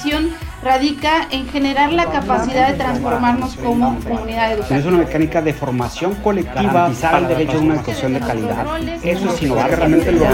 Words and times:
educación 0.00 0.34
radica 0.62 1.28
en 1.30 1.48
generar 1.48 1.92
la 1.92 2.06
capacidad 2.06 2.68
de 2.68 2.74
transformarnos 2.74 3.56
como 3.56 3.98
comunidad 4.00 4.52
educativa. 4.52 4.78
Es 4.78 4.86
una 4.86 4.98
mecánica 4.98 5.42
de 5.42 5.52
formación 5.52 6.14
colectiva 6.16 6.72
Garantizar 6.72 7.22
el 7.22 7.28
derecho 7.28 7.58
a 7.58 7.60
una 7.60 7.74
educación 7.74 8.14
de 8.14 8.20
calidad. 8.20 8.88
Eso 9.02 9.34
es 9.34 9.42
innovar 9.42 9.70
realmente 9.70 10.12
lo 10.12 10.24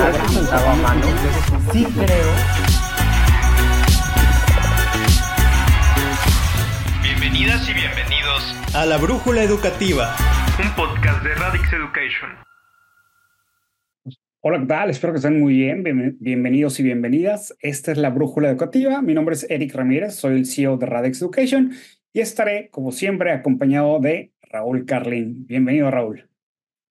Sí 1.72 1.84
creo. 1.84 2.28
Bienvenidas 7.02 7.68
y 7.68 7.72
bienvenidos 7.72 8.54
a 8.74 8.86
La 8.86 8.98
Brújula 8.98 9.42
Educativa. 9.42 10.14
un 10.62 10.70
podcast 10.74 11.22
de 11.22 11.34
Radix 11.34 11.72
Education. 11.72 12.55
Hola, 14.48 14.60
¿qué 14.60 14.66
tal? 14.66 14.90
Espero 14.90 15.12
que 15.12 15.16
estén 15.16 15.40
muy 15.40 15.54
bien. 15.54 15.82
Bien- 15.82 16.16
Bienvenidos 16.20 16.78
y 16.78 16.84
bienvenidas. 16.84 17.56
Esta 17.58 17.90
es 17.90 17.98
la 17.98 18.10
Brújula 18.10 18.48
Educativa. 18.48 19.02
Mi 19.02 19.12
nombre 19.12 19.34
es 19.34 19.44
Eric 19.50 19.74
Ramírez, 19.74 20.14
soy 20.14 20.36
el 20.36 20.46
CEO 20.46 20.76
de 20.76 20.86
Radix 20.86 21.20
Education 21.20 21.72
y 22.12 22.20
estaré, 22.20 22.70
como 22.70 22.92
siempre, 22.92 23.32
acompañado 23.32 23.98
de 23.98 24.30
Raúl 24.42 24.86
Carlin. 24.86 25.48
Bienvenido, 25.48 25.90
Raúl. 25.90 26.30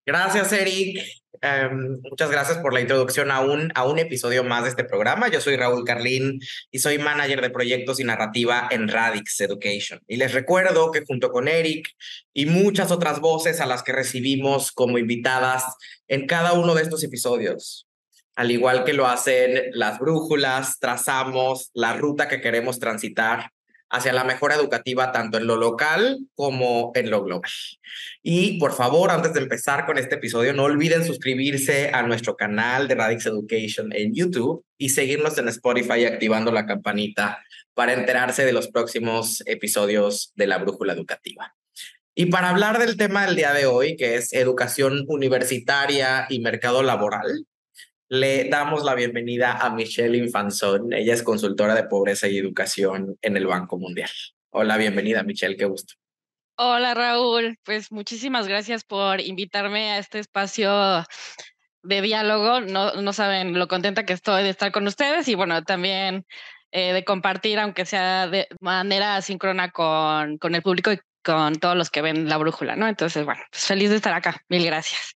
Gracias, 0.05 0.51
Eric. 0.51 0.99
Em, 1.45 2.01
muchas 2.01 2.31
gracias 2.31 2.57
por 2.57 2.73
la 2.73 2.81
introducción 2.81 3.29
a 3.29 3.41
un, 3.41 3.71
a 3.75 3.85
un 3.85 3.99
episodio 3.99 4.43
más 4.43 4.63
de 4.63 4.69
este 4.69 4.83
programa. 4.83 5.27
Yo 5.27 5.39
soy 5.39 5.55
Raúl 5.55 5.85
Carlín 5.85 6.39
y 6.71 6.79
soy 6.79 6.97
manager 6.97 7.39
de 7.39 7.51
proyectos 7.51 7.99
y 7.99 8.03
narrativa 8.03 8.67
en 8.71 8.87
Radix 8.87 9.39
Education. 9.41 10.01
Y 10.07 10.15
les 10.15 10.33
recuerdo 10.33 10.89
que 10.89 11.05
junto 11.05 11.29
con 11.29 11.47
Eric 11.47 11.91
y 12.33 12.47
muchas 12.47 12.89
otras 12.89 13.19
voces 13.19 13.61
a 13.61 13.67
las 13.67 13.83
que 13.83 13.91
recibimos 13.91 14.71
como 14.71 14.97
invitadas 14.97 15.65
en 16.07 16.25
cada 16.25 16.53
uno 16.53 16.73
de 16.73 16.81
estos 16.81 17.03
episodios, 17.03 17.87
al 18.35 18.49
igual 18.49 18.83
que 18.83 18.93
lo 18.93 19.05
hacen 19.05 19.65
las 19.73 19.99
brújulas, 19.99 20.79
trazamos 20.79 21.69
la 21.75 21.93
ruta 21.93 22.27
que 22.27 22.41
queremos 22.41 22.79
transitar 22.79 23.51
hacia 23.95 24.13
la 24.13 24.23
mejora 24.23 24.55
educativa 24.55 25.11
tanto 25.11 25.37
en 25.37 25.47
lo 25.47 25.55
local 25.55 26.19
como 26.35 26.91
en 26.95 27.09
lo 27.09 27.23
global. 27.23 27.49
Y 28.21 28.59
por 28.59 28.73
favor, 28.73 29.11
antes 29.11 29.33
de 29.33 29.41
empezar 29.41 29.85
con 29.85 29.97
este 29.97 30.15
episodio, 30.15 30.53
no 30.53 30.63
olviden 30.63 31.05
suscribirse 31.05 31.91
a 31.93 32.03
nuestro 32.03 32.35
canal 32.35 32.87
de 32.87 32.95
Radix 32.95 33.25
Education 33.25 33.91
en 33.93 34.13
YouTube 34.13 34.63
y 34.77 34.89
seguirnos 34.89 35.37
en 35.37 35.47
Spotify 35.47 36.05
activando 36.05 36.51
la 36.51 36.65
campanita 36.65 37.41
para 37.73 37.93
enterarse 37.93 38.45
de 38.45 38.53
los 38.53 38.67
próximos 38.67 39.43
episodios 39.45 40.31
de 40.35 40.47
la 40.47 40.57
Brújula 40.57 40.93
Educativa. 40.93 41.55
Y 42.15 42.27
para 42.27 42.49
hablar 42.49 42.79
del 42.79 42.95
tema 42.95 43.25
del 43.25 43.35
día 43.35 43.53
de 43.53 43.65
hoy, 43.65 43.97
que 43.97 44.15
es 44.15 44.31
educación 44.33 45.03
universitaria 45.07 46.25
y 46.29 46.39
mercado 46.39 46.81
laboral, 46.81 47.45
le 48.09 48.49
damos 48.49 48.83
la 48.83 48.95
bienvenida 48.95 49.53
a 49.53 49.69
Michelle 49.69 50.17
Infanzón. 50.17 50.93
Ella 50.93 51.13
es 51.13 51.23
consultora 51.23 51.75
de 51.75 51.85
pobreza 51.85 52.27
y 52.27 52.37
educación 52.37 53.17
en 53.21 53.37
el 53.37 53.47
Banco 53.47 53.77
Mundial. 53.77 54.09
Hola, 54.51 54.77
bienvenida, 54.77 55.23
Michelle, 55.23 55.57
qué 55.57 55.65
gusto. 55.65 55.95
Hola 56.57 56.93
Raúl, 56.93 57.57
pues 57.63 57.91
muchísimas 57.91 58.47
gracias 58.47 58.85
por 58.85 59.19
invitarme 59.19 59.91
a 59.91 59.97
este 59.97 60.19
espacio 60.19 61.03
de 61.83 62.01
diálogo. 62.01 62.61
No, 62.61 62.93
no 62.93 63.11
saben 63.11 63.57
lo 63.59 63.67
contenta 63.67 64.05
que 64.05 64.13
estoy 64.13 64.43
de 64.43 64.49
estar 64.51 64.71
con 64.71 64.87
ustedes 64.87 65.27
y 65.27 65.35
bueno, 65.35 65.63
también 65.63 66.25
eh, 66.71 66.93
de 66.93 67.03
compartir, 67.03 67.59
aunque 67.59 67.85
sea 67.85 68.27
de 68.27 68.47
manera 68.61 69.17
asíncrona 69.17 69.71
con, 69.71 70.37
con 70.37 70.55
el 70.55 70.61
público 70.61 70.93
y 70.93 70.99
con 71.23 71.55
todos 71.55 71.75
los 71.75 71.89
que 71.89 72.01
ven 72.01 72.29
la 72.29 72.37
brújula, 72.37 72.75
¿no? 72.75 72.87
Entonces, 72.87 73.25
bueno, 73.25 73.41
pues 73.51 73.65
feliz 73.65 73.89
de 73.89 73.97
estar 73.97 74.13
acá. 74.13 74.41
Mil 74.47 74.63
gracias. 74.65 75.14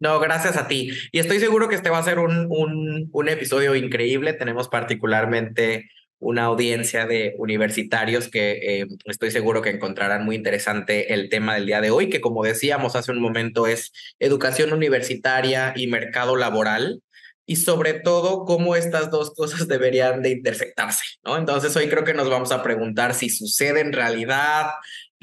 No, 0.00 0.20
gracias 0.20 0.56
a 0.56 0.68
ti. 0.68 0.90
Y 1.12 1.18
estoy 1.18 1.38
seguro 1.38 1.68
que 1.68 1.76
este 1.76 1.90
va 1.90 1.98
a 1.98 2.02
ser 2.02 2.18
un, 2.18 2.46
un, 2.50 3.08
un 3.12 3.28
episodio 3.28 3.74
increíble. 3.74 4.32
Tenemos 4.32 4.68
particularmente 4.68 5.88
una 6.24 6.44
audiencia 6.44 7.06
de 7.06 7.34
universitarios 7.38 8.28
que 8.28 8.52
eh, 8.80 8.86
estoy 9.04 9.30
seguro 9.30 9.62
que 9.62 9.70
encontrarán 9.70 10.24
muy 10.24 10.36
interesante 10.36 11.12
el 11.12 11.28
tema 11.28 11.54
del 11.54 11.66
día 11.66 11.80
de 11.80 11.90
hoy, 11.90 12.08
que 12.08 12.20
como 12.20 12.42
decíamos 12.42 12.96
hace 12.96 13.12
un 13.12 13.20
momento 13.20 13.66
es 13.66 13.92
educación 14.18 14.72
universitaria 14.72 15.74
y 15.76 15.86
mercado 15.86 16.36
laboral 16.36 17.02
y 17.46 17.56
sobre 17.56 17.92
todo 17.92 18.46
cómo 18.46 18.74
estas 18.74 19.10
dos 19.10 19.34
cosas 19.34 19.68
deberían 19.68 20.22
de 20.22 20.30
intersectarse, 20.30 21.04
¿no? 21.24 21.36
Entonces 21.36 21.76
hoy 21.76 21.88
creo 21.88 22.04
que 22.04 22.14
nos 22.14 22.30
vamos 22.30 22.52
a 22.52 22.62
preguntar 22.62 23.12
si 23.12 23.28
sucede 23.28 23.80
en 23.80 23.92
realidad, 23.92 24.70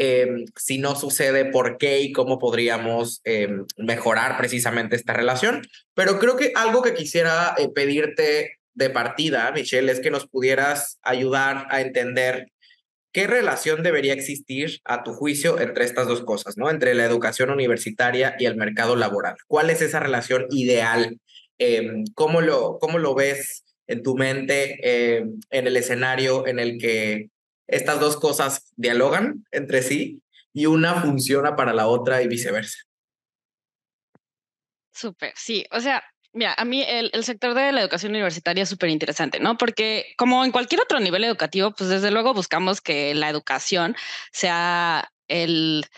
eh, 0.03 0.45
si 0.55 0.79
no 0.79 0.95
sucede, 0.95 1.45
por 1.45 1.77
qué 1.77 1.99
y 1.99 2.11
cómo 2.11 2.39
podríamos 2.39 3.21
eh, 3.23 3.49
mejorar 3.77 4.35
precisamente 4.35 4.95
esta 4.95 5.13
relación. 5.13 5.61
Pero 5.93 6.17
creo 6.17 6.37
que 6.37 6.53
algo 6.55 6.81
que 6.81 6.95
quisiera 6.95 7.53
eh, 7.59 7.69
pedirte 7.69 8.57
de 8.73 8.89
partida, 8.89 9.51
Michelle, 9.51 9.91
es 9.91 9.99
que 9.99 10.09
nos 10.09 10.27
pudieras 10.27 10.97
ayudar 11.03 11.67
a 11.69 11.81
entender 11.81 12.47
qué 13.11 13.27
relación 13.27 13.83
debería 13.83 14.13
existir 14.13 14.79
a 14.85 15.03
tu 15.03 15.13
juicio 15.13 15.59
entre 15.59 15.85
estas 15.85 16.07
dos 16.07 16.23
cosas, 16.23 16.57
¿no? 16.57 16.71
Entre 16.71 16.95
la 16.95 17.05
educación 17.05 17.51
universitaria 17.51 18.35
y 18.39 18.47
el 18.47 18.55
mercado 18.55 18.95
laboral. 18.95 19.35
¿Cuál 19.45 19.69
es 19.69 19.83
esa 19.83 19.99
relación 19.99 20.47
ideal? 20.49 21.19
Eh, 21.59 22.05
¿cómo, 22.15 22.41
lo, 22.41 22.79
¿Cómo 22.79 22.97
lo 22.97 23.13
ves 23.13 23.65
en 23.85 24.01
tu 24.01 24.15
mente 24.15 24.79
en 25.19 25.67
el 25.67 25.77
escenario 25.77 26.47
en 26.47 26.57
el 26.57 26.79
que 26.79 27.29
estas 27.71 27.99
dos 27.99 28.17
cosas 28.17 28.71
dialogan 28.75 29.45
entre 29.51 29.81
sí 29.81 30.21
y 30.53 30.65
una 30.65 31.01
funciona 31.01 31.55
para 31.55 31.73
la 31.73 31.87
otra 31.87 32.21
y 32.21 32.27
viceversa? 32.27 32.79
Súper, 34.93 35.33
sí. 35.35 35.65
O 35.71 35.79
sea, 35.79 36.03
Mira, 36.33 36.53
a 36.57 36.63
mí 36.63 36.81
el, 36.87 37.11
sector 37.25 37.53
de 37.53 37.73
la 37.73 37.81
educación 37.81 38.11
universitaria 38.13 38.63
es 38.63 38.69
súper 38.69 38.89
interesante, 38.89 39.41
¿no? 39.41 39.57
Porque 39.57 40.13
como 40.17 40.45
en 40.45 40.51
cualquier 40.51 40.81
otro 40.81 40.99
nivel 41.01 41.25
educativo, 41.25 41.71
pues 41.71 41.89
desde 41.89 42.09
luego 42.09 42.33
buscamos 42.33 42.79
que 42.79 43.13
la 43.13 43.29
educación 43.29 43.97
sea 44.31 45.11
el, 45.27 45.83
o 45.85 45.89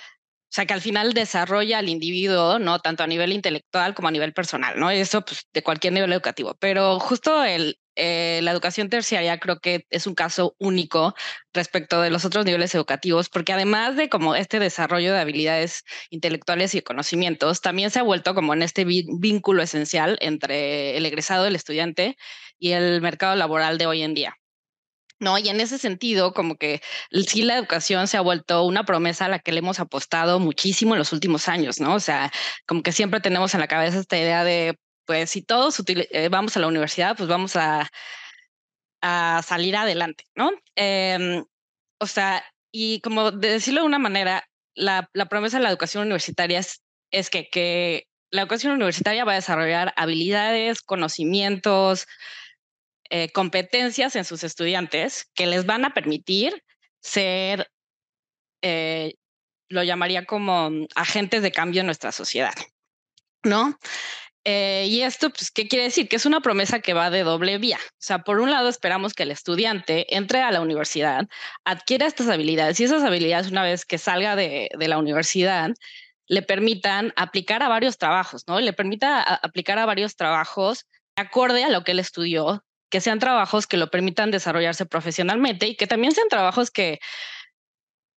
sea, 0.50 0.66
que 0.66 0.74
al 0.74 0.82
final 0.82 1.14
desarrolla 1.14 1.78
al 1.80 1.90
individuo, 1.90 2.58
¿no? 2.58 2.80
Tanto 2.80 3.04
a 3.04 3.08
nivel 3.08 3.32
intelectual 3.32 3.94
como 3.94 4.08
a 4.08 4.12
nivel 4.12 4.34
personal, 4.34 4.80
¿no? 4.80 4.90
Eso, 4.90 5.24
pues, 5.24 5.48
de 5.54 5.62
cualquier 5.62 5.94
nivel 5.94 6.12
educativo. 6.12 6.56
Pero 6.60 7.00
justo 7.00 7.44
el, 7.44 7.80
eh, 7.96 8.40
la 8.44 8.52
educación 8.52 8.90
terciaria 8.90 9.40
creo 9.40 9.60
que 9.60 9.86
es 9.90 10.08
un 10.08 10.16
caso 10.16 10.56
único 10.60 11.16
respecto 11.54 12.02
de 12.02 12.10
los 12.10 12.26
otros 12.26 12.46
niveles 12.46 12.74
educativos, 12.76 13.30
porque 13.30 13.54
además 13.54 13.96
de 13.96 14.10
como 14.10 14.36
este 14.36 14.60
desarrollo 14.60 15.14
de 15.14 15.20
habilidades 15.20 15.84
intelectuales 16.10 16.76
y 16.76 16.82
conocimientos, 16.82 17.62
también 17.62 17.92
se 17.92 18.00
ha 18.00 18.04
vuelto 18.04 18.34
como 18.36 18.54
en 18.54 18.64
este 18.64 18.86
vínculo 18.86 19.62
esencial 19.64 20.18
entre 20.22 20.98
el 20.98 21.06
egresado, 21.06 21.46
el 21.46 21.56
estudiante 21.56 22.18
y 22.60 22.72
el 22.72 23.02
mercado 23.02 23.36
laboral 23.36 23.78
de 23.78 23.86
hoy 23.88 24.02
en 24.02 24.14
día. 24.14 24.38
¿no? 25.20 25.38
Y 25.38 25.50
en 25.50 25.62
ese 25.62 25.78
sentido, 25.78 26.34
como 26.34 26.58
que 26.58 26.82
sí 27.28 27.44
la 27.44 27.58
educación 27.58 28.08
se 28.08 28.18
ha 28.18 28.22
vuelto 28.22 28.64
una 28.66 28.86
promesa 28.86 29.26
a 29.26 29.30
la 29.30 29.40
que 29.40 29.52
le 29.52 29.60
hemos 29.60 29.80
apostado 29.80 30.40
muchísimo 30.40 30.94
en 30.96 31.00
los 31.00 31.14
últimos 31.14 31.48
años, 31.48 31.80
¿no? 31.80 31.96
O 31.96 32.00
sea, 32.00 32.32
como 32.68 32.84
que 32.84 32.92
siempre 32.92 33.22
tenemos 33.22 33.54
en 33.54 33.62
la 33.62 33.68
cabeza 33.68 34.00
esta 34.00 34.18
idea 34.18 34.44
de, 34.44 34.78
pues 35.06 35.30
si 35.32 35.42
todos 35.42 35.82
eh, 35.88 36.30
vamos 36.30 36.56
a 36.56 36.60
la 36.60 36.68
universidad, 36.68 37.16
pues 37.16 37.30
vamos 37.30 37.56
a, 37.56 37.90
a 39.02 39.42
salir 39.46 39.76
adelante, 39.76 40.26
¿no? 40.36 40.52
Eh, 40.76 41.44
o 42.00 42.08
sea, 42.08 42.44
y 42.72 43.02
como 43.02 43.32
de 43.32 43.50
decirlo 43.50 43.82
de 43.82 43.88
una 43.88 44.00
manera, 44.00 44.50
la, 44.76 45.10
la 45.14 45.28
promesa 45.28 45.58
de 45.58 45.64
la 45.64 45.70
educación 45.70 46.04
universitaria 46.04 46.60
es, 46.60 46.82
es 47.12 47.30
que, 47.30 47.50
que 47.50 48.08
la 48.32 48.42
educación 48.42 48.74
universitaria 48.74 49.26
va 49.26 49.34
a 49.34 49.36
desarrollar 49.36 49.94
habilidades, 49.96 50.82
conocimientos, 50.82 52.08
eh, 53.10 53.32
competencias 53.32 54.16
en 54.16 54.26
sus 54.26 54.44
estudiantes 54.44 55.30
que 55.36 55.46
les 55.46 55.68
van 55.68 55.86
a 55.86 55.94
permitir 55.94 56.64
ser, 57.00 57.70
eh, 58.64 59.14
lo 59.70 59.84
llamaría 59.84 60.26
como 60.26 60.72
agentes 60.96 61.44
de 61.44 61.52
cambio 61.52 61.82
en 61.82 61.86
nuestra 61.86 62.12
sociedad, 62.12 62.56
¿no? 63.44 63.78
Eh, 64.46 64.88
y 64.90 65.02
esto, 65.02 65.30
pues, 65.30 65.52
¿qué 65.52 65.68
quiere 65.68 65.86
decir? 65.86 66.10
Que 66.10 66.18
es 66.18 66.26
una 66.26 66.42
promesa 66.42 66.80
que 66.80 66.94
va 66.94 67.10
de 67.10 67.24
doble 67.24 67.58
vía. 67.58 67.80
O 67.82 67.96
sea, 68.00 68.20
por 68.20 68.40
un 68.40 68.52
lado 68.52 68.68
esperamos 68.68 69.14
que 69.14 69.24
el 69.24 69.32
estudiante 69.32 70.16
entre 70.16 70.42
a 70.42 70.52
la 70.52 70.62
universidad, 70.62 71.28
adquiera 71.64 72.08
estas 72.08 72.28
habilidades 72.28 72.80
y 72.80 72.84
esas 72.84 73.04
habilidades 73.04 73.52
una 73.52 73.64
vez 73.64 73.86
que 73.86 73.98
salga 73.98 74.36
de, 74.36 74.70
de 74.78 74.88
la 74.88 74.98
universidad, 74.98 75.72
le 76.28 76.42
permitan 76.42 77.14
aplicar 77.16 77.64
a 77.64 77.70
varios 77.70 77.98
trabajos, 77.98 78.44
¿no? 78.48 78.60
Le 78.60 78.74
permita 78.74 79.22
aplicar 79.22 79.80
a 79.80 79.86
varios 79.86 80.16
trabajos 80.16 80.88
acorde 81.16 81.64
a 81.64 81.70
lo 81.70 81.84
que 81.84 81.92
él 81.92 82.00
estudió, 82.00 82.66
que 82.90 83.02
sean 83.02 83.20
trabajos 83.20 83.68
que 83.68 83.78
lo 83.78 83.90
permitan 83.90 84.32
desarrollarse 84.32 84.86
profesionalmente 84.86 85.68
y 85.68 85.76
que 85.76 85.88
también 85.88 86.14
sean 86.14 86.28
trabajos 86.30 86.72
que, 86.72 87.00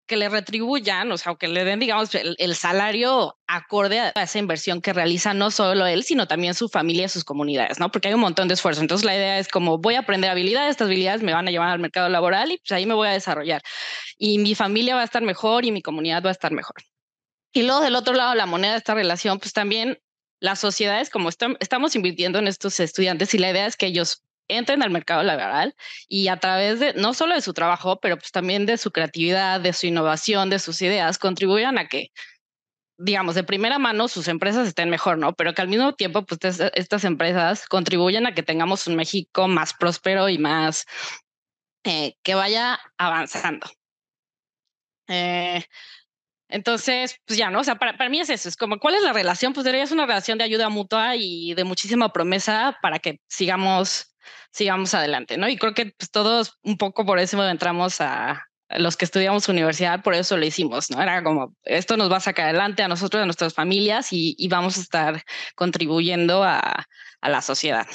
que 0.07 0.17
le 0.17 0.29
retribuyan, 0.29 1.11
o 1.11 1.17
sea, 1.17 1.35
que 1.35 1.47
le 1.47 1.63
den, 1.63 1.79
digamos, 1.79 2.15
el, 2.15 2.35
el, 2.39 2.55
salario 2.55 3.37
acorde 3.45 3.99
a 3.99 4.23
esa 4.23 4.39
inversión 4.39 4.81
que 4.81 4.93
realiza 4.93 5.33
no 5.33 5.51
solo 5.51 5.85
él, 5.85 6.03
sino 6.03 6.27
también 6.27 6.53
su 6.53 6.69
familia 6.69 7.05
y 7.05 7.09
sus 7.09 7.23
comunidades, 7.23 7.79
¿no? 7.79 7.91
Porque 7.91 8.07
hay 8.07 8.13
un 8.13 8.21
montón 8.21 8.47
de 8.47 8.55
esfuerzo. 8.55 8.81
Entonces, 8.81 9.05
la 9.05 9.15
idea 9.15 9.37
es 9.37 9.47
como 9.47 9.77
voy 9.77 9.95
a 9.95 9.99
aprender 9.99 10.31
habilidades, 10.31 10.71
estas 10.71 10.87
habilidades 10.87 11.21
me 11.21 11.33
van 11.33 11.47
a 11.47 11.51
llevar 11.51 11.69
al 11.69 11.79
mercado 11.79 12.09
laboral 12.09 12.51
y 12.51 12.57
pues 12.57 12.71
ahí 12.71 12.85
me 12.85 12.93
voy 12.93 13.09
a 13.09 13.11
desarrollar. 13.11 13.61
Y 14.17 14.39
mi 14.39 14.55
familia 14.55 14.95
va 14.95 15.01
a 15.01 15.05
estar 15.05 15.21
mejor 15.21 15.65
y 15.65 15.71
mi 15.71 15.81
comunidad 15.81 16.23
va 16.23 16.29
a 16.29 16.33
estar 16.33 16.51
mejor. 16.51 16.75
Y 17.51 17.63
luego 17.63 17.81
del 17.81 17.95
otro 17.95 18.13
lado, 18.13 18.33
la 18.35 18.45
moneda 18.45 18.71
de 18.71 18.77
esta 18.77 18.93
relación, 18.93 19.39
pues 19.39 19.53
también 19.53 19.99
las 20.39 20.59
sociedades, 20.59 21.09
como 21.09 21.29
estamos 21.29 21.95
invirtiendo 21.95 22.39
en 22.39 22.47
estos 22.47 22.79
estudiantes 22.79 23.33
y 23.33 23.39
la 23.39 23.49
idea 23.49 23.65
es 23.65 23.75
que 23.75 23.87
ellos 23.87 24.23
entren 24.47 24.83
al 24.83 24.89
mercado 24.89 25.23
laboral 25.23 25.75
y 26.07 26.27
a 26.29 26.37
través 26.37 26.79
de 26.79 26.93
no 26.93 27.13
solo 27.13 27.35
de 27.35 27.41
su 27.41 27.53
trabajo, 27.53 27.99
pero 27.99 28.17
pues 28.17 28.31
también 28.31 28.65
de 28.65 28.77
su 28.77 28.91
creatividad, 28.91 29.59
de 29.61 29.73
su 29.73 29.87
innovación, 29.87 30.49
de 30.49 30.59
sus 30.59 30.81
ideas, 30.81 31.17
contribuyan 31.17 31.77
a 31.77 31.87
que 31.87 32.11
digamos, 32.97 33.35
de 33.35 33.43
primera 33.43 33.77
mano 33.77 34.07
sus 34.07 34.27
empresas 34.27 34.67
estén 34.67 34.89
mejor, 34.89 35.17
¿no? 35.17 35.33
Pero 35.33 35.53
que 35.53 35.61
al 35.61 35.67
mismo 35.67 35.93
tiempo, 35.93 36.25
pues 36.25 36.59
estas 36.73 37.03
empresas 37.03 37.67
contribuyen 37.67 38.25
a 38.25 38.33
que 38.33 38.43
tengamos 38.43 38.87
un 38.87 38.95
México 38.95 39.47
más 39.47 39.73
próspero 39.73 40.29
y 40.29 40.39
más 40.39 40.85
eh, 41.83 42.15
que 42.23 42.35
vaya 42.35 42.79
avanzando. 42.97 43.67
Eh, 45.07 45.63
entonces, 46.49 47.19
pues 47.25 47.37
ya, 47.37 47.49
¿no? 47.49 47.59
O 47.59 47.63
sea, 47.63 47.75
para, 47.75 47.97
para 47.97 48.09
mí 48.09 48.19
es 48.19 48.29
eso, 48.29 48.49
es 48.49 48.57
como, 48.57 48.79
¿cuál 48.79 48.95
es 48.95 49.03
la 49.03 49.13
relación? 49.13 49.53
Pues 49.53 49.65
debería 49.65 49.85
ser 49.85 49.95
una 49.95 50.05
relación 50.05 50.37
de 50.37 50.45
ayuda 50.45 50.69
mutua 50.69 51.15
y 51.15 51.53
de 51.53 51.63
muchísima 51.65 52.11
promesa 52.11 52.77
para 52.81 52.99
que 52.99 53.19
sigamos, 53.27 54.15
sigamos 54.51 54.93
adelante, 54.93 55.37
¿no? 55.37 55.47
Y 55.49 55.57
creo 55.57 55.73
que 55.73 55.93
pues, 55.97 56.11
todos 56.11 56.57
un 56.63 56.77
poco 56.77 57.05
por 57.05 57.19
eso 57.19 57.47
entramos 57.47 58.01
a, 58.01 58.43
los 58.69 58.97
que 58.97 59.05
estudiamos 59.05 59.47
universidad, 59.47 60.03
por 60.03 60.13
eso 60.13 60.35
lo 60.35 60.45
hicimos, 60.45 60.89
¿no? 60.91 61.01
Era 61.01 61.23
como, 61.23 61.55
esto 61.63 61.95
nos 61.95 62.11
va 62.11 62.17
a 62.17 62.21
sacar 62.21 62.49
adelante 62.49 62.83
a 62.83 62.87
nosotros, 62.87 63.21
a 63.23 63.25
nuestras 63.25 63.53
familias 63.53 64.11
y, 64.11 64.35
y 64.37 64.49
vamos 64.49 64.77
a 64.77 64.81
estar 64.81 65.23
contribuyendo 65.55 66.43
a, 66.43 66.85
a, 67.21 67.29
la 67.29 67.41
sociedad. 67.41 67.87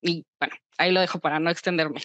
Y 0.00 0.24
bueno, 0.38 0.54
ahí 0.78 0.92
lo 0.92 1.00
dejo 1.00 1.18
para 1.18 1.40
no 1.40 1.50
extenderme. 1.50 2.02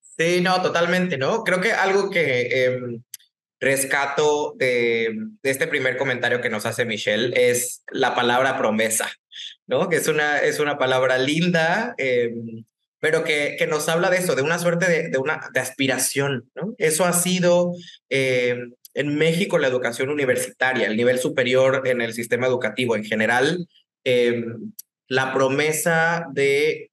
Sí, 0.00 0.40
no, 0.40 0.62
totalmente, 0.62 1.18
¿no? 1.18 1.42
Creo 1.42 1.60
que 1.60 1.72
algo 1.72 2.10
que 2.10 2.42
eh, 2.42 2.80
rescato 3.60 4.54
de, 4.56 5.10
de, 5.42 5.50
este 5.50 5.66
primer 5.66 5.96
comentario 5.96 6.40
que 6.40 6.50
nos 6.50 6.66
hace 6.66 6.84
Michelle 6.84 7.32
es 7.34 7.82
la 7.90 8.14
palabra 8.14 8.56
promesa, 8.56 9.10
¿no? 9.68 9.88
Que 9.88 9.96
es 9.96 10.08
una, 10.08 10.40
es 10.40 10.58
una 10.58 10.76
palabra 10.76 11.18
linda. 11.18 11.94
Eh, 11.98 12.34
pero 13.00 13.22
que, 13.22 13.54
que 13.58 13.66
nos 13.66 13.88
habla 13.88 14.10
de 14.10 14.18
eso, 14.18 14.34
de 14.34 14.42
una 14.42 14.58
suerte 14.58 14.90
de, 14.90 15.08
de 15.08 15.18
una 15.18 15.48
de 15.52 15.60
aspiración, 15.60 16.50
¿no? 16.54 16.74
Eso 16.78 17.04
ha 17.04 17.12
sido 17.12 17.72
eh, 18.10 18.58
en 18.94 19.16
México 19.16 19.58
la 19.58 19.68
educación 19.68 20.08
universitaria, 20.08 20.88
el 20.88 20.96
nivel 20.96 21.18
superior 21.20 21.86
en 21.86 22.00
el 22.00 22.12
sistema 22.12 22.48
educativo 22.48 22.96
en 22.96 23.04
general, 23.04 23.68
eh, 24.04 24.44
la 25.06 25.32
promesa 25.32 26.26
de, 26.32 26.90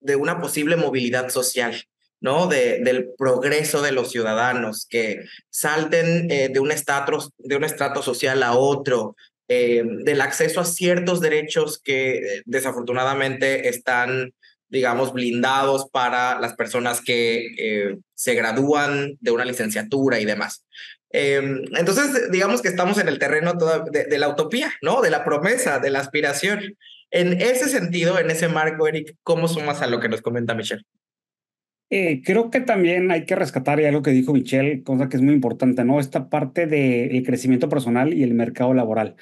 de 0.00 0.16
una 0.16 0.40
posible 0.40 0.76
movilidad 0.76 1.30
social, 1.30 1.86
¿no? 2.20 2.46
De, 2.46 2.80
del 2.80 3.14
progreso 3.16 3.80
de 3.80 3.92
los 3.92 4.10
ciudadanos, 4.10 4.86
que 4.86 5.24
salten 5.48 6.30
eh, 6.30 6.50
de, 6.52 6.60
un 6.60 6.70
estrato, 6.70 7.32
de 7.38 7.56
un 7.56 7.64
estrato 7.64 8.02
social 8.02 8.42
a 8.42 8.52
otro, 8.52 9.16
eh, 9.48 9.82
del 10.04 10.20
acceso 10.20 10.60
a 10.60 10.64
ciertos 10.64 11.20
derechos 11.20 11.78
que 11.78 12.42
desafortunadamente 12.44 13.68
están 13.68 14.32
digamos, 14.74 15.12
blindados 15.12 15.88
para 15.88 16.40
las 16.40 16.54
personas 16.54 17.00
que 17.00 17.46
eh, 17.58 17.96
se 18.14 18.34
gradúan 18.34 19.16
de 19.20 19.30
una 19.30 19.44
licenciatura 19.44 20.18
y 20.18 20.24
demás. 20.24 20.64
Eh, 21.12 21.62
entonces, 21.76 22.28
digamos 22.32 22.60
que 22.60 22.68
estamos 22.68 22.98
en 22.98 23.06
el 23.06 23.20
terreno 23.20 23.54
de, 23.54 24.04
de, 24.04 24.18
la 24.18 24.28
utopía, 24.28 24.72
¿no? 24.82 25.00
De 25.00 25.10
la 25.10 25.24
promesa, 25.24 25.78
de 25.78 25.90
la 25.90 26.00
aspiración. 26.00 26.76
En 27.12 27.40
ese 27.40 27.68
sentido, 27.68 28.18
en 28.18 28.32
ese 28.32 28.48
marco, 28.48 28.88
Eric, 28.88 29.14
¿cómo 29.22 29.46
sumas 29.46 29.80
a 29.80 29.86
lo 29.86 30.00
que 30.00 30.08
nos 30.08 30.22
comenta 30.22 30.54
Michelle? 30.54 30.82
Eh, 31.96 32.22
creo 32.24 32.50
que 32.50 32.60
también 32.60 33.12
hay 33.12 33.24
que 33.24 33.36
rescatar 33.36 33.78
y 33.78 33.84
algo 33.84 34.02
que 34.02 34.10
dijo 34.10 34.32
Michelle, 34.32 34.82
cosa 34.82 35.08
que 35.08 35.16
es 35.16 35.22
muy 35.22 35.32
importante, 35.32 35.84
¿no? 35.84 36.00
Esta 36.00 36.28
parte 36.28 36.66
del 36.66 37.22
crecimiento 37.24 37.68
personal 37.68 38.12
y 38.12 38.24
el 38.24 38.34
mercado 38.34 38.74
laboral. 38.74 39.14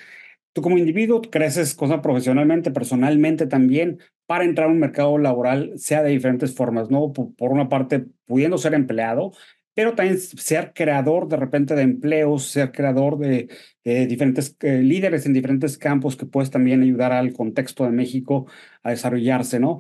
Tú 0.54 0.62
como 0.62 0.78
individuo 0.78 1.20
creces 1.22 1.74
cosa 1.74 2.00
profesionalmente, 2.02 2.70
personalmente 2.70 3.46
también, 3.46 4.00
para 4.26 4.44
entrar 4.44 4.69
a 4.69 4.72
un 4.72 4.78
mercado 4.78 5.19
laboral, 5.19 5.74
sea 5.78 6.02
de 6.02 6.10
diferentes 6.12 6.54
formas, 6.54 6.90
¿no? 6.90 7.12
Por, 7.12 7.34
por 7.34 7.52
una 7.52 7.69
parte, 7.69 8.06
pudiendo 8.26 8.56
ser 8.56 8.72
empleado, 8.72 9.32
pero 9.74 9.94
también 9.94 10.19
ser 10.19 10.72
creador 10.74 11.28
de 11.28 11.36
repente 11.36 11.74
de 11.74 11.82
empleos, 11.82 12.46
ser 12.46 12.72
creador 12.72 13.19
de, 13.19 13.48
de 13.84 14.06
diferentes 14.06 14.56
eh, 14.60 14.78
líderes 14.82 15.26
en 15.26 15.34
diferentes 15.34 15.76
campos 15.76 16.16
que 16.16 16.26
puedes 16.26 16.50
también 16.50 16.82
ayudar 16.82 17.12
al 17.12 17.34
contexto 17.34 17.84
de 17.84 17.90
México 17.90 18.46
a 18.82 18.90
desarrollarse, 18.90 19.60
¿no? 19.60 19.78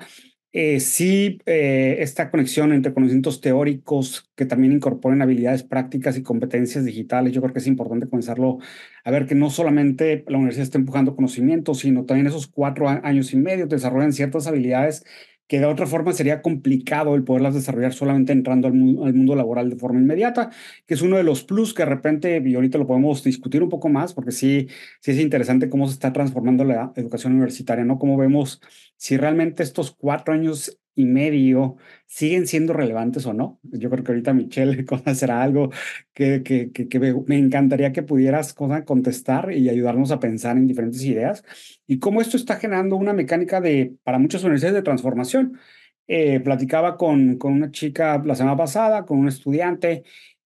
Eh, 0.54 0.80
sí, 0.80 1.38
eh, 1.46 1.96
esta 2.00 2.30
conexión 2.30 2.74
entre 2.74 2.92
conocimientos 2.92 3.40
teóricos 3.40 4.30
que 4.34 4.44
también 4.44 4.74
incorporen 4.74 5.22
habilidades 5.22 5.62
prácticas 5.62 6.18
y 6.18 6.22
competencias 6.22 6.84
digitales, 6.84 7.32
yo 7.32 7.40
creo 7.40 7.54
que 7.54 7.60
es 7.60 7.66
importante 7.66 8.06
comenzarlo 8.06 8.58
a 9.02 9.10
ver 9.10 9.26
que 9.26 9.34
no 9.34 9.48
solamente 9.48 10.24
la 10.28 10.36
universidad 10.36 10.64
está 10.64 10.76
empujando 10.76 11.16
conocimientos, 11.16 11.78
sino 11.78 12.04
también 12.04 12.26
esos 12.26 12.48
cuatro 12.48 12.86
años 12.88 13.32
y 13.32 13.36
medio 13.38 13.66
desarrollan 13.66 14.12
ciertas 14.12 14.46
habilidades 14.46 15.04
que 15.46 15.60
de 15.60 15.66
otra 15.66 15.86
forma 15.86 16.12
sería 16.12 16.42
complicado 16.42 17.14
el 17.14 17.24
poderlas 17.24 17.54
desarrollar 17.54 17.92
solamente 17.92 18.32
entrando 18.32 18.68
al 18.68 18.74
mundo, 18.74 19.04
al 19.04 19.14
mundo, 19.14 19.34
laboral 19.36 19.70
de 19.70 19.76
forma 19.76 20.00
inmediata, 20.00 20.50
que 20.86 20.94
es 20.94 21.02
uno 21.02 21.16
de 21.16 21.24
los 21.24 21.44
plus 21.44 21.74
que 21.74 21.82
de 21.82 21.88
repente, 21.90 22.42
y 22.44 22.54
ahorita 22.54 22.78
lo 22.78 22.86
podemos 22.86 23.22
discutir 23.22 23.62
un 23.62 23.68
poco 23.68 23.88
más, 23.88 24.14
porque 24.14 24.32
sí, 24.32 24.68
sí 25.00 25.10
es 25.10 25.18
interesante 25.18 25.68
cómo 25.68 25.86
se 25.88 25.94
está 25.94 26.12
transformando 26.12 26.64
la 26.64 26.92
educación 26.96 27.34
universitaria, 27.34 27.84
¿no? 27.84 27.98
Cómo 27.98 28.16
vemos 28.16 28.60
si 28.96 29.16
realmente 29.16 29.62
estos 29.62 29.90
cuatro 29.92 30.34
años 30.34 30.78
y 30.94 31.06
medio 31.06 31.76
siguen 32.06 32.46
siendo 32.46 32.72
relevantes 32.72 33.26
o 33.26 33.32
no. 33.32 33.60
Yo 33.62 33.90
creo 33.90 34.04
que 34.04 34.12
ahorita 34.12 34.34
Michelle 34.34 34.84
conocerá 34.86 35.42
algo 35.42 35.70
que, 36.12 36.42
que, 36.42 36.70
que, 36.72 36.88
que, 36.88 37.00
me 37.26 37.38
encantaría 37.38 37.92
que 37.92 38.02
pudieras 38.02 38.54
contestar 38.54 39.52
y 39.52 39.68
ayudarnos 39.68 40.10
a 40.10 40.20
pensar 40.20 40.56
en 40.56 40.66
diferentes 40.66 41.02
ideas 41.04 41.44
y 41.86 41.98
cómo 41.98 42.20
esto 42.20 42.36
está 42.36 42.56
generando 42.56 42.96
una 42.96 43.12
mecánica 43.12 43.60
de, 43.60 43.94
para 44.04 44.18
muchas 44.18 44.42
universidades 44.42 44.76
de 44.76 44.82
transformación. 44.82 45.58
Eh, 46.08 46.40
platicaba 46.40 46.96
con, 46.96 47.38
con 47.38 47.52
una 47.52 47.70
chica 47.70 48.20
la 48.24 48.34
semana 48.34 48.56
pasada, 48.56 49.06
con 49.06 49.18
un 49.18 49.28
estudiante, 49.28 50.02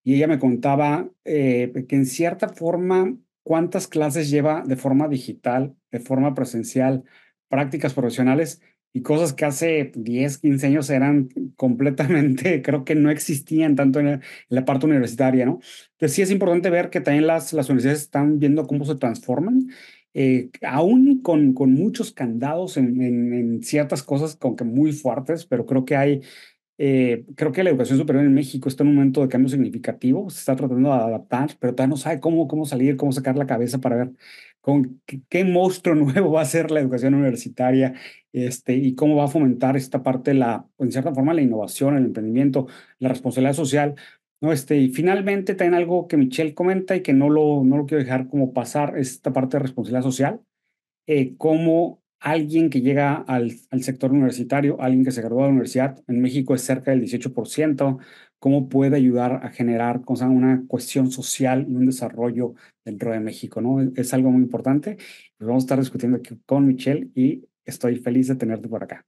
y 0.07 0.15
ella 0.15 0.27
me 0.27 0.39
contaba 0.39 1.09
eh, 1.25 1.85
que 1.89 1.95
en 1.97 2.05
cierta 2.05 2.47
forma, 2.47 3.17
cuántas 3.43 3.87
clases 3.89 4.29
lleva 4.29 4.63
de 4.65 4.77
forma 4.77 5.09
digital, 5.09 5.75
de 5.91 5.99
forma 5.99 6.33
presencial, 6.33 7.03
prácticas 7.49 7.93
profesionales, 7.93 8.61
y 8.93 9.01
cosas 9.01 9.33
que 9.33 9.45
hace 9.45 9.91
10, 9.95 10.39
15 10.39 10.67
años 10.67 10.89
eran 10.89 11.29
completamente, 11.55 12.61
creo 12.63 12.83
que 12.83 12.95
no 12.95 13.09
existían 13.11 13.75
tanto 13.75 13.99
en, 13.99 14.21
la 14.49 14.65
parte 14.65 14.85
universitaria, 14.85 15.45
¿no? 15.45 15.59
Entonces 15.91 16.15
sí 16.15 16.21
es 16.21 16.31
importante 16.31 16.69
ver 16.69 16.89
que 16.89 17.01
también 17.01 17.27
las, 17.27 17.53
las 17.53 17.69
universidades 17.69 18.01
están 18.01 18.39
viendo 18.39 18.67
cómo 18.67 18.85
se 18.85 18.95
transforman, 18.95 19.67
eh, 20.13 20.49
aún 20.63 21.21
con, 21.21 21.53
con 21.53 21.73
muchos 21.73 22.11
candados 22.11 22.77
en, 22.77 23.01
en, 23.01 23.33
en, 23.33 23.63
ciertas 23.63 24.01
cosas 24.01 24.35
como 24.35 24.55
que 24.55 24.63
muy 24.63 24.91
fuertes, 24.91 25.45
pero 25.45 25.65
creo 25.65 25.85
que 25.85 25.95
hay, 25.95 26.21
eh, 26.79 27.25
creo 27.35 27.51
que 27.51 27.63
la 27.63 27.69
educación 27.71 27.97
superior 27.99 28.25
en 28.25 28.33
México 28.33 28.69
está 28.69 28.83
en 28.83 28.89
un 28.89 28.95
momento 28.95 29.21
de 29.21 29.27
cambio 29.27 29.49
significativo, 29.49 30.29
se 30.29 30.39
está 30.39 30.55
tratando 30.55 30.89
de 30.89 30.95
adaptar, 30.95 31.51
pero 31.59 31.75
todavía 31.75 31.91
no 31.91 31.97
sabe 31.97 32.19
cómo, 32.19 32.47
cómo 32.47 32.65
salir, 32.65 32.97
cómo 32.97 33.11
sacar 33.11 33.37
la 33.37 33.45
cabeza 33.47 33.79
para 33.79 33.95
ver 33.95 34.11
con 34.67 35.01
qué, 35.29 35.45
monstruo 35.45 35.95
nuevo 35.95 36.33
va 36.33 36.41
a 36.41 36.45
ser 36.45 36.71
la 36.71 36.81
educación 36.81 37.13
universitaria 37.13 37.93
este, 38.33 38.75
y 38.75 38.95
cómo 38.95 39.15
va 39.15 39.23
a 39.23 39.29
fomentar 39.29 39.77
esta 39.77 40.03
parte, 40.03 40.33
la, 40.33 40.67
en 40.77 40.91
cierta 40.91 41.13
forma, 41.13 41.33
la 41.33 41.41
innovación, 41.41 41.95
el 41.95 42.03
emprendimiento, 42.03 42.67
la 42.99 43.07
responsabilidad 43.07 43.53
social. 43.53 43.95
¿no? 44.41 44.51
Este, 44.51 44.75
y 44.75 44.89
finalmente, 44.89 45.55
también 45.55 45.75
algo 45.75 46.09
que 46.09 46.17
Michelle 46.17 46.53
comenta 46.53 46.97
y 46.97 47.01
que 47.01 47.13
no 47.13 47.29
lo, 47.29 47.63
no 47.63 47.77
lo 47.77 47.85
quiero 47.85 48.03
dejar 48.03 48.27
como 48.27 48.51
pasar, 48.51 48.97
es 48.97 49.11
esta 49.11 49.31
parte 49.31 49.55
de 49.55 49.63
responsabilidad 49.63 50.03
social, 50.03 50.41
eh, 51.07 51.35
cómo 51.37 52.01
alguien 52.19 52.69
que 52.69 52.81
llega 52.81 53.15
al, 53.15 53.53
sector 53.79 54.11
universitario, 54.11 54.81
alguien 54.81 55.05
que 55.05 55.11
se 55.11 55.21
graduó 55.21 55.43
de 55.43 55.43
la 55.45 55.51
universidad, 55.51 56.03
en 56.07 56.19
México 56.19 56.55
es 56.55 56.61
cerca 56.61 56.91
del 56.91 57.03
18%, 57.03 57.99
cómo 58.39 58.69
puede 58.69 58.95
ayudar 58.95 59.41
a 59.43 59.49
generar 59.49 60.01
cosa, 60.03 60.27
una 60.27 60.63
cuestión 60.67 61.11
social 61.11 61.65
y 61.67 61.75
un 61.75 61.85
desarrollo 61.85 62.53
dentro 62.85 63.11
de 63.11 63.19
México, 63.19 63.61
¿no? 63.61 63.79
Es 63.95 64.13
algo 64.13 64.31
muy 64.31 64.43
importante. 64.43 64.95
Pues 65.37 65.47
vamos 65.47 65.63
a 65.63 65.65
estar 65.65 65.79
discutiendo 65.79 66.17
aquí 66.17 66.39
con 66.45 66.67
Michelle 66.67 67.09
y 67.15 67.47
estoy 67.65 67.97
feliz 67.97 68.27
de 68.27 68.35
tenerte 68.35 68.67
por 68.67 68.83
acá. 68.83 69.05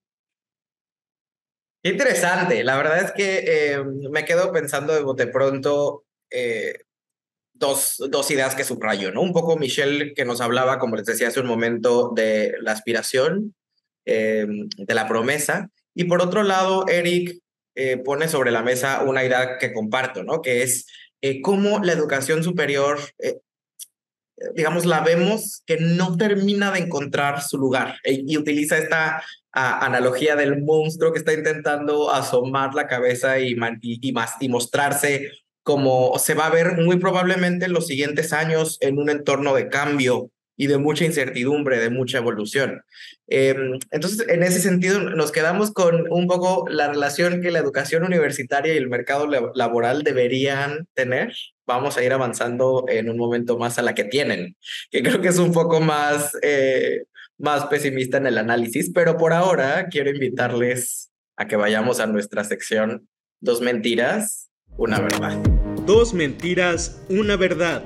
Interesante. 1.83 2.63
La 2.63 2.75
verdad 2.75 3.03
es 3.03 3.11
que 3.11 3.43
eh, 3.45 3.83
me 4.11 4.25
quedo 4.25 4.51
pensando 4.51 4.93
de 4.93 5.01
bote 5.01 5.27
pronto 5.27 6.03
eh, 6.29 6.79
dos, 7.53 8.03
dos 8.09 8.29
ideas 8.31 8.55
que 8.55 8.63
subrayo, 8.63 9.11
¿no? 9.11 9.21
Un 9.21 9.31
poco 9.31 9.57
Michelle 9.57 10.13
que 10.13 10.25
nos 10.25 10.41
hablaba, 10.41 10.79
como 10.79 10.95
les 10.95 11.05
decía 11.05 11.29
hace 11.29 11.39
un 11.39 11.47
momento, 11.47 12.11
de 12.13 12.53
la 12.61 12.73
aspiración, 12.73 13.55
eh, 14.05 14.45
de 14.77 14.93
la 14.93 15.07
promesa. 15.07 15.69
Y 15.93 16.05
por 16.05 16.21
otro 16.21 16.43
lado, 16.43 16.85
Eric 16.87 17.39
eh, 17.81 17.95
pone 17.95 18.27
sobre 18.27 18.51
la 18.51 18.61
mesa 18.61 19.03
una 19.03 19.23
idea 19.23 19.57
que 19.57 19.71
comparto, 19.71 20.21
¿no? 20.25 20.41
Que 20.41 20.63
es 20.63 20.85
eh, 21.21 21.41
cómo 21.41 21.79
la 21.79 21.93
educación 21.93 22.43
superior, 22.43 22.99
eh, 23.19 23.37
digamos, 24.53 24.85
la 24.85 24.99
vemos 24.99 25.63
que 25.65 25.77
no 25.77 26.17
termina 26.17 26.73
de 26.73 26.79
encontrar 26.79 27.41
su 27.41 27.57
lugar 27.57 27.95
e, 28.03 28.21
y 28.27 28.35
utiliza 28.35 28.77
esta 28.77 29.23
analogía 29.53 30.35
del 30.35 30.61
monstruo 30.61 31.13
que 31.13 31.19
está 31.19 31.31
intentando 31.31 32.11
asomar 32.11 32.75
la 32.75 32.85
cabeza 32.85 33.39
y, 33.39 33.55
más, 33.55 34.35
y 34.41 34.49
mostrarse 34.49 35.31
como 35.63 36.19
se 36.19 36.33
va 36.33 36.47
a 36.47 36.51
ver 36.51 36.79
muy 36.81 36.97
probablemente 36.97 37.65
en 37.65 37.73
los 37.73 37.87
siguientes 37.87 38.33
años 38.33 38.77
en 38.81 38.99
un 38.99 39.09
entorno 39.09 39.55
de 39.55 39.69
cambio 39.69 40.31
y 40.59 40.67
de 40.67 40.77
mucha 40.77 41.05
incertidumbre, 41.05 41.79
de 41.79 41.89
mucha 41.89 42.17
evolución. 42.17 42.83
Em, 43.27 43.79
entonces, 43.91 44.27
en 44.27 44.43
ese 44.43 44.59
sentido, 44.59 44.99
nos 44.99 45.31
quedamos 45.31 45.71
con 45.71 46.05
un 46.11 46.27
poco 46.27 46.65
la 46.69 46.89
relación 46.89 47.41
que 47.41 47.49
la 47.49 47.59
educación 47.59 48.03
universitaria 48.03 48.73
y 48.73 48.77
el 48.77 48.89
mercado 48.89 49.25
laboral 49.55 50.03
deberían 50.03 50.85
tener. 50.93 51.33
Vamos 51.65 51.97
a 51.97 52.03
ir 52.03 52.11
avanzando 52.11 52.83
en 52.89 53.09
un 53.09 53.15
momento 53.15 53.57
más 53.57 53.79
a 53.79 53.83
la 53.83 53.95
que 53.95 54.03
tienen, 54.03 54.57
que 54.91 55.01
creo 55.01 55.21
que 55.21 55.29
es 55.29 55.39
un 55.39 55.53
poco 55.53 55.79
más, 55.79 56.37
eh, 56.41 57.05
más 57.37 57.67
pesimista 57.67 58.17
en 58.17 58.27
el 58.27 58.37
análisis, 58.37 58.91
pero 58.93 59.15
por 59.15 59.31
ahora 59.31 59.87
quiero 59.89 60.09
invitarles 60.09 61.09
a 61.37 61.47
que 61.47 61.55
vayamos 61.55 62.01
a 62.01 62.07
nuestra 62.07 62.43
sección 62.43 63.07
Dos 63.41 63.61
mentiras, 63.61 64.49
una 64.75 64.99
verdad. 64.99 65.37
Dos 65.85 66.13
mentiras, 66.13 67.01
una 67.07 67.37
verdad. 67.37 67.81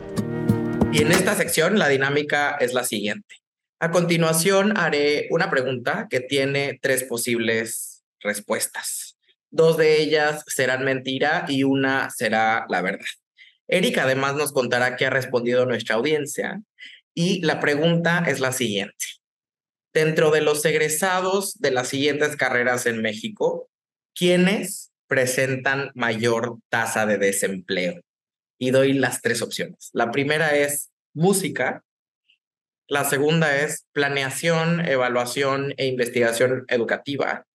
Y 0.94 1.02
en 1.02 1.12
esta 1.12 1.34
sección 1.34 1.80
la 1.80 1.90
dinámica 1.90 2.56
es 2.60 2.76
la 2.76 2.84
siguiente. 2.84 3.38
A 3.80 3.90
continuación 3.90 4.78
haré 4.78 5.28
una 5.32 5.50
pregunta 5.50 6.06
que 6.08 6.20
tiene 6.20 6.78
tres 6.80 7.04
posibles 7.04 8.04
respuestas. 8.20 9.18
Dos 9.50 9.76
de 9.78 10.00
ellas 10.00 10.44
serán 10.46 10.86
mentira 10.86 11.46
y 11.48 11.64
una 11.64 12.12
será 12.12 12.68
la 12.70 12.84
verdad. 12.84 13.08
Eric 13.68 13.98
además 13.98 14.36
nos 14.36 14.54
contará 14.54 14.96
qué 14.96 15.08
ha 15.08 15.10
respondido 15.10 15.66
nuestra 15.66 15.96
audiencia 15.96 16.62
y 17.16 17.42
la 17.42 17.60
pregunta 17.60 18.26
es 18.28 18.40
la 18.40 18.52
siguiente. 18.52 19.06
Dentro 19.96 20.30
de 20.30 20.42
los 20.42 20.64
egresados 20.64 21.60
de 21.60 21.72
las 21.72 21.88
siguientes 21.88 22.36
carreras 22.36 22.86
en 22.86 23.02
México, 23.02 23.68
¿quiénes 24.14 24.92
presentan 25.08 25.90
mayor 25.96 26.60
tasa 26.70 27.08
de 27.08 27.18
desempleo? 27.18 28.00
Y 28.64 28.72
doy 28.72 28.94
las 28.94 29.22
tres 29.22 29.42
opciones. 29.42 29.90
La 29.92 30.10
primera 30.12 30.56
es 30.56 30.90
música, 31.14 31.84
la 32.88 33.04
segunda 33.04 33.62
es 33.62 33.86
planeación, 33.92 34.88
evaluación 34.88 35.74
e 35.76 35.88
investigación 35.88 36.66
educativa 36.70 37.46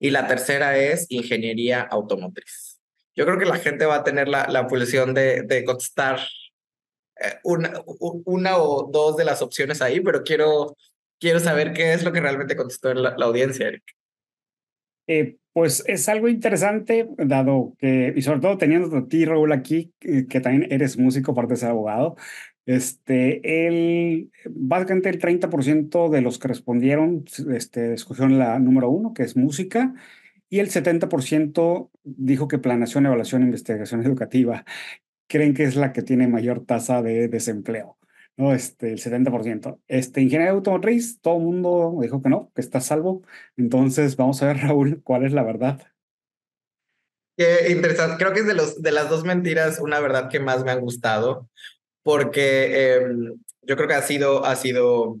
y 0.00 0.10
la 0.10 0.26
tercera 0.26 0.78
es 0.78 1.06
ingeniería 1.10 1.82
automotriz. 1.82 2.80
Yo 3.14 3.26
creo 3.26 3.38
que 3.38 3.44
la 3.44 3.58
gente 3.58 3.84
va 3.84 3.96
a 3.96 4.04
tener 4.04 4.28
la, 4.28 4.46
la 4.48 4.66
pulsión 4.66 5.12
de, 5.12 5.42
de 5.42 5.62
contestar 5.64 6.20
eh, 7.20 7.34
una, 7.44 7.82
una 8.24 8.56
o 8.56 8.90
dos 8.90 9.16
de 9.18 9.24
las 9.24 9.42
opciones 9.42 9.82
ahí, 9.82 10.00
pero 10.00 10.22
quiero, 10.22 10.74
quiero 11.20 11.38
saber 11.38 11.74
qué 11.74 11.92
es 11.92 12.02
lo 12.02 12.12
que 12.12 12.20
realmente 12.20 12.56
contestó 12.56 12.94
la, 12.94 13.14
la 13.16 13.26
audiencia, 13.26 13.68
Eric. 13.68 13.84
Eh, 15.06 15.36
pues 15.56 15.82
es 15.86 16.06
algo 16.10 16.28
interesante, 16.28 17.08
dado 17.16 17.72
que, 17.78 18.12
y 18.14 18.20
sobre 18.20 18.40
todo 18.40 18.58
teniendo 18.58 18.94
a 18.94 19.08
ti, 19.08 19.24
Raúl, 19.24 19.52
aquí, 19.52 19.90
que, 20.00 20.40
también 20.42 20.70
eres 20.70 20.98
músico, 20.98 21.32
aparte 21.32 21.54
de 21.54 21.60
ser 21.60 21.70
abogado, 21.70 22.16
este, 22.66 23.66
el, 23.66 24.30
básicamente 24.50 25.08
el 25.08 25.18
30% 25.18 26.10
de 26.10 26.20
los 26.20 26.38
que 26.38 26.48
respondieron 26.48 27.24
este, 27.54 27.94
escogieron 27.94 28.38
la 28.38 28.58
número 28.58 28.90
uno, 28.90 29.14
que 29.14 29.22
es 29.22 29.34
música, 29.34 29.94
y 30.50 30.58
el 30.58 30.68
70% 30.68 31.90
dijo 32.04 32.48
que 32.48 32.58
planeación, 32.58 33.06
evaluación 33.06 33.42
investigación 33.42 34.04
educativa 34.04 34.66
creen 35.26 35.54
que 35.54 35.64
es 35.64 35.74
la 35.74 35.94
que 35.94 36.02
tiene 36.02 36.28
mayor 36.28 36.66
tasa 36.66 37.00
de 37.00 37.28
desempleo. 37.28 37.96
¿No? 38.36 38.54
Este, 38.54 38.92
el 38.92 38.98
70%. 38.98 39.80
Este, 39.88 40.20
ingeniería 40.20 40.52
automotriz, 40.52 41.20
todo 41.20 41.36
el 41.36 41.44
mundo 41.44 41.98
dijo 42.00 42.22
que 42.22 42.28
no, 42.28 42.52
que 42.54 42.60
está 42.60 42.80
salvo. 42.80 43.22
Entonces, 43.56 44.16
vamos 44.16 44.42
a 44.42 44.46
ver, 44.46 44.58
Raúl, 44.62 45.02
cuál 45.02 45.24
es 45.24 45.32
la 45.32 45.42
verdad. 45.42 45.82
Qué 47.36 47.70
interesante. 47.70 48.16
Creo 48.18 48.32
que 48.32 48.40
es 48.40 48.46
de, 48.46 48.54
los, 48.54 48.82
de 48.82 48.92
las 48.92 49.10
dos 49.10 49.24
mentiras 49.24 49.78
una 49.80 50.00
verdad 50.00 50.30
que 50.30 50.40
más 50.40 50.64
me 50.64 50.70
han 50.70 50.80
gustado, 50.80 51.50
porque 52.02 52.94
em, 52.94 53.34
yo 53.62 53.76
creo 53.76 53.88
que 53.88 53.94
ha 53.94 54.02
sido, 54.02 54.44
ha 54.44 54.56
sido 54.56 55.18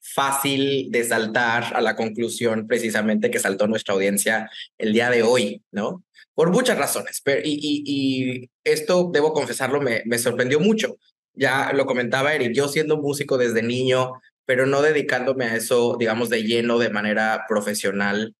fácil 0.00 0.90
de 0.90 1.04
saltar 1.04 1.74
a 1.74 1.80
la 1.82 1.94
conclusión 1.94 2.66
precisamente 2.66 3.30
que 3.30 3.38
saltó 3.38 3.66
nuestra 3.66 3.94
audiencia 3.94 4.50
el 4.78 4.94
día 4.94 5.10
de 5.10 5.22
hoy, 5.22 5.62
¿no? 5.70 6.04
Por 6.34 6.50
muchas 6.50 6.78
razones. 6.78 7.20
Pero, 7.22 7.42
y, 7.44 7.52
y, 7.52 7.82
y 7.84 8.50
esto, 8.64 9.10
debo 9.12 9.34
confesarlo, 9.34 9.80
me, 9.80 10.02
me 10.06 10.18
sorprendió 10.18 10.60
mucho 10.60 10.96
ya 11.38 11.72
lo 11.72 11.86
comentaba 11.86 12.34
Eric, 12.34 12.52
yo 12.54 12.68
siendo 12.68 12.98
músico 12.98 13.38
desde 13.38 13.62
niño, 13.62 14.12
pero 14.44 14.66
no 14.66 14.82
dedicándome 14.82 15.44
a 15.44 15.56
eso, 15.56 15.96
digamos, 15.98 16.28
de 16.30 16.42
lleno, 16.42 16.78
de 16.78 16.90
manera 16.90 17.44
profesional. 17.48 18.34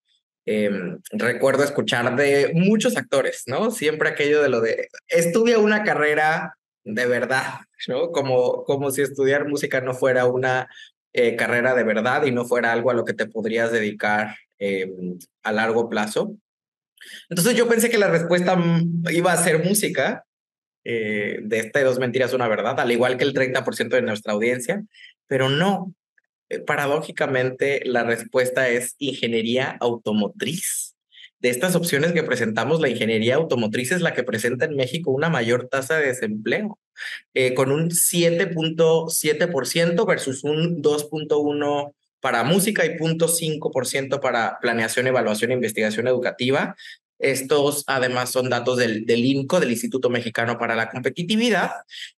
Em, 0.45 0.99
recuerdo 1.11 1.63
escuchar 1.63 2.15
de 2.15 2.51
muchos 2.55 2.97
actores, 2.97 3.43
¿no? 3.45 3.71
Siempre 3.71 4.09
aquello 4.09 4.41
de 4.41 4.49
lo 4.49 4.61
de 4.61 4.89
estudia 5.07 5.59
una 5.59 5.83
carrera 5.83 6.55
de 6.83 7.05
verdad, 7.05 7.61
¿no? 7.87 8.11
Como, 8.11 8.63
como 8.63 8.89
si 8.91 9.01
estudiar 9.01 9.47
música 9.47 9.81
no 9.81 9.93
fuera 9.93 10.25
una 10.25 10.67
eh, 11.13 11.35
carrera 11.35 11.75
de 11.75 11.83
verdad 11.83 12.23
y 12.23 12.31
no 12.31 12.45
fuera 12.45 12.71
algo 12.71 12.89
a 12.91 12.93
lo 12.93 13.05
que 13.05 13.13
te 13.13 13.27
podrías 13.27 13.71
dedicar 13.71 14.35
em, 14.57 15.19
a 15.43 15.51
largo 15.51 15.89
plazo. 15.89 16.35
Entonces 17.29 17.55
yo 17.55 17.67
pensé 17.67 17.89
que 17.89 17.97
la 17.97 18.09
respuesta 18.09 18.55
mm, 18.55 19.05
iba 19.11 19.31
a 19.31 19.43
ser 19.43 19.63
música, 19.63 20.25
eh, 20.83 21.39
de 21.41 21.59
este 21.59 21.83
dos 21.83 21.99
mentiras, 21.99 22.33
una 22.33 22.47
verdad, 22.47 22.79
al 22.79 22.91
igual 22.91 23.17
que 23.17 23.23
el 23.23 23.33
30% 23.33 23.89
de 23.89 24.01
nuestra 24.01 24.33
audiencia, 24.33 24.83
pero 25.27 25.49
no. 25.49 25.93
Eh, 26.49 26.59
paradójicamente, 26.59 27.81
la 27.85 28.03
respuesta 28.03 28.69
es 28.69 28.95
ingeniería 28.97 29.77
automotriz. 29.79 30.95
De 31.39 31.49
estas 31.49 31.75
opciones 31.75 32.11
que 32.11 32.23
presentamos, 32.23 32.81
la 32.81 32.89
ingeniería 32.89 33.35
automotriz 33.35 33.93
es 33.93 34.01
la 34.01 34.13
que 34.13 34.23
presenta 34.23 34.65
en 34.65 34.75
México 34.75 35.11
una 35.11 35.29
mayor 35.29 35.69
tasa 35.69 35.97
de 35.97 36.07
desempleo, 36.07 36.77
eh, 37.33 37.53
con 37.53 37.71
un 37.71 37.91
7.7% 37.91 40.05
versus 40.05 40.43
un 40.43 40.81
2.1% 40.81 41.93
para 42.19 42.43
música 42.43 42.85
y 42.85 42.97
0.5% 42.97 44.19
para 44.19 44.57
planeación, 44.59 45.07
evaluación 45.07 45.51
e 45.51 45.53
investigación 45.53 46.07
educativa. 46.07 46.75
Estos 47.19 47.83
además 47.87 48.31
son 48.31 48.49
datos 48.49 48.77
del, 48.77 49.05
del 49.05 49.25
INCO, 49.25 49.59
del 49.59 49.71
Instituto 49.71 50.09
Mexicano 50.09 50.57
para 50.57 50.75
la 50.75 50.89
Competitividad, 50.89 51.71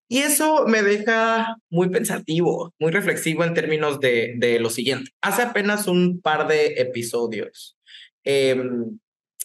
y 0.08 0.20
eso 0.20 0.66
me 0.68 0.84
deja 0.84 1.58
muy 1.70 1.90
pensativo, 1.90 2.74
muy 2.80 2.92
reflexivo 2.92 3.44
en 3.44 3.54
términos 3.54 4.00
de, 4.00 4.36
de 4.38 4.60
lo 4.60 4.70
siguiente. 4.70 5.12
Hace 5.22 5.42
apenas 5.42 5.88
un 5.88 6.22
par 6.22 6.48
de 6.48 6.76
episodios 6.78 7.78
em, 8.24 9.00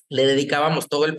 le 0.08 0.26
dedicábamos 0.26 0.88
todo 0.88 1.06
el, 1.06 1.16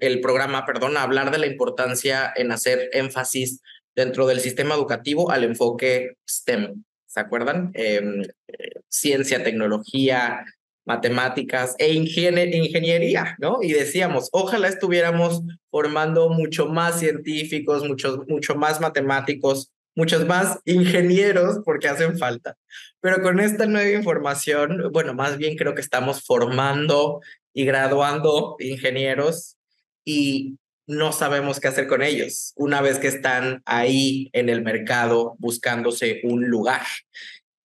el 0.00 0.20
programa 0.20 0.66
perdón, 0.66 0.96
a 0.96 1.02
hablar 1.02 1.30
de 1.30 1.38
la 1.38 1.46
importancia 1.46 2.32
en 2.36 2.52
hacer 2.52 2.90
énfasis 2.92 3.60
dentro 3.96 4.26
del 4.26 4.40
sistema 4.40 4.74
educativo 4.74 5.30
al 5.30 5.44
enfoque 5.44 6.16
STEM. 6.28 6.84
¿Se 7.06 7.20
acuerdan? 7.20 7.70
Em, 7.74 8.22
eh, 8.22 8.80
ciencia, 8.88 9.42
tecnología, 9.42 10.44
matemáticas 10.88 11.76
e 11.78 11.92
ingeniería, 11.92 13.36
¿no? 13.38 13.58
Y 13.62 13.72
decíamos, 13.72 14.30
ojalá 14.32 14.68
estuviéramos 14.68 15.42
formando 15.70 16.30
mucho 16.30 16.66
más 16.66 16.98
científicos, 16.98 17.86
muchos, 17.86 18.26
mucho 18.26 18.54
más 18.54 18.80
matemáticos, 18.80 19.70
muchos 19.94 20.26
más 20.26 20.58
ingenieros, 20.64 21.58
porque 21.64 21.88
hacen 21.88 22.18
falta. 22.18 22.56
Pero 23.00 23.22
con 23.22 23.38
esta 23.38 23.66
nueva 23.66 23.90
información, 23.90 24.90
bueno, 24.90 25.12
más 25.12 25.36
bien 25.36 25.56
creo 25.56 25.74
que 25.74 25.82
estamos 25.82 26.24
formando 26.24 27.20
y 27.52 27.66
graduando 27.66 28.56
ingenieros 28.58 29.58
y 30.06 30.56
no 30.86 31.12
sabemos 31.12 31.60
qué 31.60 31.68
hacer 31.68 31.86
con 31.86 32.02
ellos 32.02 32.54
una 32.56 32.80
vez 32.80 32.98
que 32.98 33.08
están 33.08 33.60
ahí 33.66 34.30
en 34.32 34.48
el 34.48 34.62
mercado 34.62 35.36
buscándose 35.38 36.22
un 36.24 36.48
lugar 36.48 36.86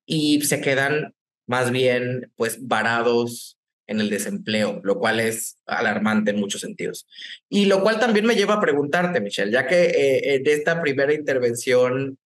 y 0.05 0.41
se 0.41 0.59
quedan 0.59 1.13
más 1.47 1.71
bien 1.71 2.31
pues 2.35 2.67
varados 2.67 3.57
en 3.87 3.99
el 3.99 4.09
desempleo, 4.09 4.79
lo 4.83 4.97
cual 4.97 5.19
es 5.19 5.57
alarmante 5.65 6.31
en 6.31 6.39
muchos 6.39 6.61
sentidos. 6.61 7.07
Y 7.49 7.65
lo 7.65 7.81
cual 7.81 7.99
también 7.99 8.25
me 8.25 8.35
lleva 8.35 8.55
a 8.55 8.61
preguntarte, 8.61 9.19
Michelle, 9.19 9.51
ya 9.51 9.67
que 9.67 9.85
eh, 9.85 10.35
en 10.35 10.47
esta 10.47 10.81
primera 10.81 11.13
intervención 11.13 12.17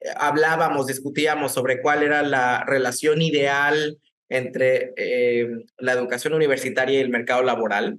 eh, 0.00 0.08
hablábamos, 0.16 0.86
discutíamos 0.86 1.52
sobre 1.52 1.80
cuál 1.80 2.02
era 2.02 2.22
la 2.22 2.64
relación 2.64 3.22
ideal 3.22 3.98
entre 4.28 4.92
eh, 4.96 5.48
la 5.78 5.92
educación 5.92 6.34
universitaria 6.34 6.98
y 6.98 7.02
el 7.02 7.10
mercado 7.10 7.42
laboral. 7.42 7.98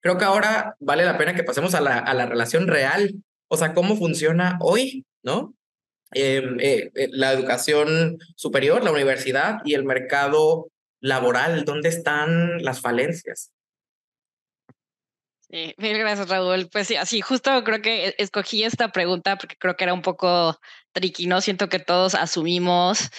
Creo 0.00 0.18
que 0.18 0.24
ahora 0.24 0.76
vale 0.80 1.04
la 1.04 1.18
pena 1.18 1.34
que 1.34 1.44
pasemos 1.44 1.74
a 1.74 1.80
la, 1.80 1.98
a 1.98 2.14
la 2.14 2.26
relación 2.26 2.68
real, 2.68 3.14
o 3.48 3.56
sea, 3.56 3.74
cómo 3.74 3.96
funciona 3.96 4.58
hoy, 4.60 5.04
¿no? 5.22 5.54
Em, 6.12 6.58
eh, 6.60 6.90
eh, 6.94 7.08
la 7.10 7.32
educación 7.32 8.18
superior, 8.36 8.84
la 8.84 8.92
universidad 8.92 9.58
y 9.64 9.74
el 9.74 9.84
mercado 9.84 10.70
laboral, 11.00 11.64
¿dónde 11.64 11.88
están 11.88 12.62
las 12.62 12.80
falencias? 12.80 13.50
Sí, 15.40 15.74
mil 15.76 15.98
gracias, 15.98 16.28
Raúl. 16.28 16.68
Pues 16.70 16.88
sí, 16.88 16.96
así 16.96 17.20
justo 17.20 17.62
creo 17.64 17.82
que 17.82 18.14
escogí 18.18 18.64
esta 18.64 18.88
pregunta 18.88 19.36
porque 19.36 19.56
creo 19.56 19.76
que 19.76 19.84
era 19.84 19.94
un 19.94 20.02
poco 20.02 20.58
tricky, 20.92 21.26
¿no? 21.26 21.40
Siento 21.40 21.68
que 21.68 21.78
todos 21.78 22.14
asumimos 22.14 23.10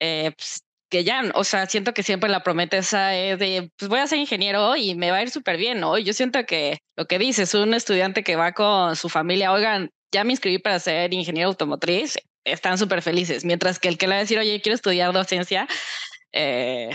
eh, 0.00 0.32
pues, 0.36 0.62
que 0.88 1.04
ya, 1.04 1.22
o 1.34 1.44
sea, 1.44 1.66
siento 1.66 1.94
que 1.94 2.02
siempre 2.02 2.30
la 2.30 2.42
promesa 2.42 3.16
es 3.16 3.38
de, 3.38 3.70
pues 3.76 3.88
voy 3.88 3.98
a 4.00 4.06
ser 4.06 4.18
ingeniero 4.18 4.76
y 4.76 4.94
me 4.94 5.10
va 5.10 5.18
a 5.18 5.22
ir 5.22 5.30
súper 5.30 5.56
bien, 5.56 5.80
¿no? 5.80 5.98
Yo 5.98 6.12
siento 6.12 6.44
que 6.46 6.78
lo 6.96 7.06
que 7.06 7.18
dices, 7.18 7.54
un 7.54 7.74
estudiante 7.74 8.22
que 8.22 8.36
va 8.36 8.52
con 8.52 8.96
su 8.96 9.08
familia, 9.08 9.52
oigan, 9.52 9.90
ya 10.12 10.24
me 10.24 10.32
inscribí 10.32 10.58
para 10.58 10.78
ser 10.78 11.12
ingeniero 11.12 11.48
automotriz, 11.48 12.16
están 12.44 12.78
súper 12.78 13.02
felices, 13.02 13.44
mientras 13.44 13.78
que 13.78 13.88
el 13.88 13.98
que 13.98 14.06
le 14.06 14.14
va 14.14 14.18
a 14.18 14.20
decir, 14.20 14.38
oye, 14.38 14.60
quiero 14.60 14.76
estudiar 14.76 15.12
docencia, 15.12 15.66
eh, 16.32 16.90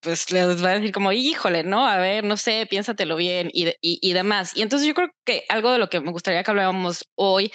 pues 0.00 0.30
les 0.30 0.64
va 0.64 0.70
a 0.70 0.74
decir 0.78 0.92
como, 0.92 1.12
híjole, 1.12 1.64
¿no? 1.64 1.86
A 1.86 1.98
ver, 1.98 2.24
no 2.24 2.36
sé, 2.36 2.66
piénsatelo 2.70 3.16
bien 3.16 3.50
y, 3.52 3.68
y, 3.68 3.98
y 4.00 4.12
demás. 4.12 4.56
Y 4.56 4.62
entonces 4.62 4.86
yo 4.88 4.94
creo 4.94 5.10
que 5.24 5.44
algo 5.48 5.72
de 5.72 5.78
lo 5.78 5.88
que 5.90 6.00
me 6.00 6.12
gustaría 6.12 6.42
que 6.42 6.50
habláramos 6.50 7.04
hoy 7.16 7.52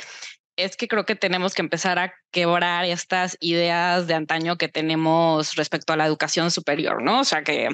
es 0.56 0.76
que 0.76 0.88
creo 0.88 1.06
que 1.06 1.16
tenemos 1.16 1.54
que 1.54 1.62
empezar 1.62 2.00
a 2.00 2.14
quebrar 2.32 2.86
estas 2.86 3.38
ideas 3.40 4.08
de 4.08 4.14
antaño 4.14 4.58
que 4.58 4.68
tenemos 4.68 5.56
respecto 5.56 5.94
a 5.94 5.98
la 5.98 6.06
educación 6.06 6.52
superior, 6.52 7.02
¿no? 7.02 7.22
O 7.22 7.24
sea, 7.24 7.44
que 7.44 7.70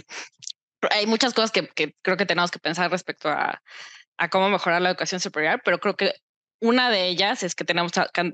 hay 0.91 1.07
muchas 1.07 1.33
cosas 1.33 1.51
que, 1.51 1.69
creo 2.01 2.17
que 2.17 2.25
tenemos 2.25 2.51
que 2.51 2.59
pensar 2.59 2.91
respecto 2.91 3.29
a, 3.29 3.61
cómo 4.31 4.49
mejorar 4.49 4.81
la 4.81 4.89
educación 4.89 5.19
superior, 5.19 5.61
pero 5.63 5.79
creo 5.79 5.95
que 5.95 6.13
una 6.59 6.89
de 6.89 7.07
ellas 7.07 7.43
es 7.43 7.53
que 7.53 7.65
tenemos 7.65 7.91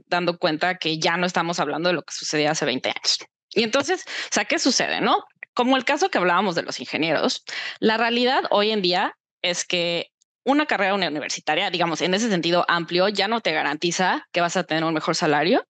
dando 0.07 0.37
cuenta 0.37 0.77
que 0.77 0.97
ya 0.97 1.17
no 1.17 1.25
estamos 1.25 1.59
hablando 1.59 1.89
de 1.89 1.95
lo 1.95 2.03
que 2.03 2.13
sucedía 2.13 2.51
hace 2.51 2.65
20 2.65 2.89
años. 2.89 3.17
Y 3.49 3.63
entonces, 3.63 4.05
o 4.39 4.45
¿qué 4.47 4.59
sucede, 4.59 5.01
no? 5.01 5.25
Como 5.53 5.75
el 5.75 5.83
caso 5.83 6.09
que 6.09 6.17
hablábamos 6.17 6.55
de 6.55 6.63
los 6.63 6.79
ingenieros, 6.79 7.43
la 7.79 7.97
realidad 7.97 8.43
hoy 8.49 8.71
en 8.71 8.81
día 8.81 9.17
es 9.41 9.65
que 9.65 10.12
una 10.43 10.65
carrera 10.65 10.93
universitaria, 10.93 11.69
digamos, 11.69 12.01
en 12.01 12.13
ese 12.13 12.29
sentido 12.29 12.65
amplio, 12.67 13.07
ya 13.09 13.27
no 13.27 13.41
te 13.41 13.51
garantiza 13.51 14.27
que 14.31 14.41
vas 14.41 14.57
a 14.57 14.63
tener 14.63 14.83
un 14.83 14.93
mejor 14.93 15.15
salario 15.15 15.65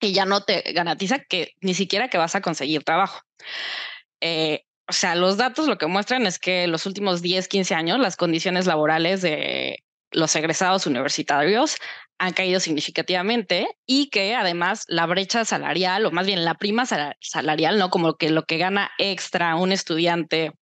y 0.00 0.12
ya 0.12 0.24
no 0.24 0.42
te 0.42 0.62
garantiza 0.72 1.18
que 1.18 1.54
ni 1.60 1.74
siquiera 1.74 2.08
que 2.08 2.18
vas 2.18 2.34
a 2.34 2.40
conseguir 2.40 2.84
trabajo. 2.84 3.20
Eh, 4.20 4.64
o 4.88 4.92
sea, 4.92 5.14
los 5.14 5.36
datos 5.36 5.68
lo 5.68 5.78
que 5.78 5.86
muestran 5.86 6.26
es 6.26 6.38
que 6.38 6.66
los 6.66 6.86
últimos 6.86 7.22
10, 7.22 7.46
15 7.48 7.74
años 7.74 7.98
las 7.98 8.16
condiciones 8.16 8.66
laborales 8.66 9.22
de 9.22 9.84
los 10.10 10.34
egresados 10.34 10.86
universitarios 10.86 11.76
han 12.18 12.32
caído 12.32 12.60
significativamente 12.60 13.68
y 13.86 14.10
que 14.10 14.34
además 14.34 14.84
la 14.88 15.06
brecha 15.06 15.44
salarial, 15.44 16.04
o 16.04 16.10
más 16.10 16.26
bien 16.26 16.44
la 16.44 16.54
prima 16.54 16.84
salarial, 16.86 17.78
no 17.78 17.90
como 17.90 18.16
que 18.16 18.30
lo 18.30 18.44
que 18.44 18.58
gana 18.58 18.90
extra 18.98 19.54
un 19.56 19.72
estudiante 19.72 20.52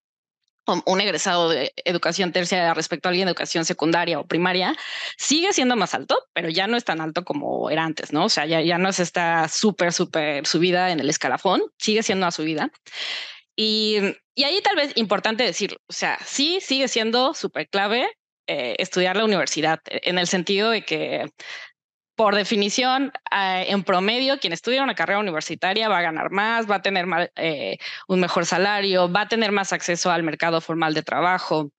un 0.85 1.01
egresado 1.01 1.49
de 1.49 1.73
educación 1.85 2.31
terciaria 2.31 2.73
respecto 2.73 3.07
a 3.07 3.09
alguien 3.09 3.25
de 3.25 3.31
educación 3.31 3.65
secundaria 3.65 4.19
o 4.19 4.27
primaria, 4.27 4.75
sigue 5.17 5.53
siendo 5.53 5.75
más 5.75 5.93
alto, 5.93 6.17
pero 6.33 6.49
ya 6.49 6.67
no 6.67 6.77
es 6.77 6.85
tan 6.85 7.01
alto 7.01 7.23
como 7.23 7.69
era 7.69 7.83
antes, 7.83 8.13
¿no? 8.13 8.25
O 8.25 8.29
sea, 8.29 8.45
ya, 8.45 8.61
ya 8.61 8.77
no 8.77 8.89
es 8.89 8.99
esta 8.99 9.47
súper, 9.47 9.93
súper 9.93 10.45
subida 10.45 10.91
en 10.91 10.99
el 10.99 11.09
escalafón, 11.09 11.61
sigue 11.77 12.03
siendo 12.03 12.25
una 12.25 12.31
subida. 12.31 12.71
Y, 13.55 13.97
y 14.35 14.43
ahí 14.43 14.61
tal 14.61 14.75
vez 14.75 14.93
importante 14.95 15.43
decir, 15.43 15.77
o 15.87 15.93
sea, 15.93 16.17
sí 16.25 16.59
sigue 16.61 16.87
siendo 16.87 17.33
súper 17.33 17.67
clave 17.69 18.07
eh, 18.51 18.75
estudiar 18.79 19.15
la 19.15 19.25
universidad, 19.25 19.79
en 19.85 20.17
el 20.17 20.25
sentido 20.25 20.71
de 20.71 20.83
que 20.83 21.29
por 22.19 22.35
definición, 22.35 23.13
eh, 23.31 23.67
en 23.69 23.85
promedio, 23.85 24.39
quien 24.39 24.51
estudia 24.51 24.83
una 24.83 24.93
carrera 24.93 25.21
universitaria 25.21 25.87
va 25.87 25.99
a 25.99 26.01
ganar 26.01 26.31
más, 26.31 26.69
va 26.69 26.75
a 26.75 26.81
tener 26.81 27.05
eh, 27.37 27.77
un 28.09 28.19
mejor 28.19 28.45
salario, 28.45 29.09
va 29.09 29.21
a 29.21 29.27
tener 29.29 29.53
más 29.53 29.71
acceso 29.71 30.11
al 30.11 30.21
mercado 30.21 30.59
formal 30.59 30.93
de 30.93 31.01
trabajo, 31.01 31.71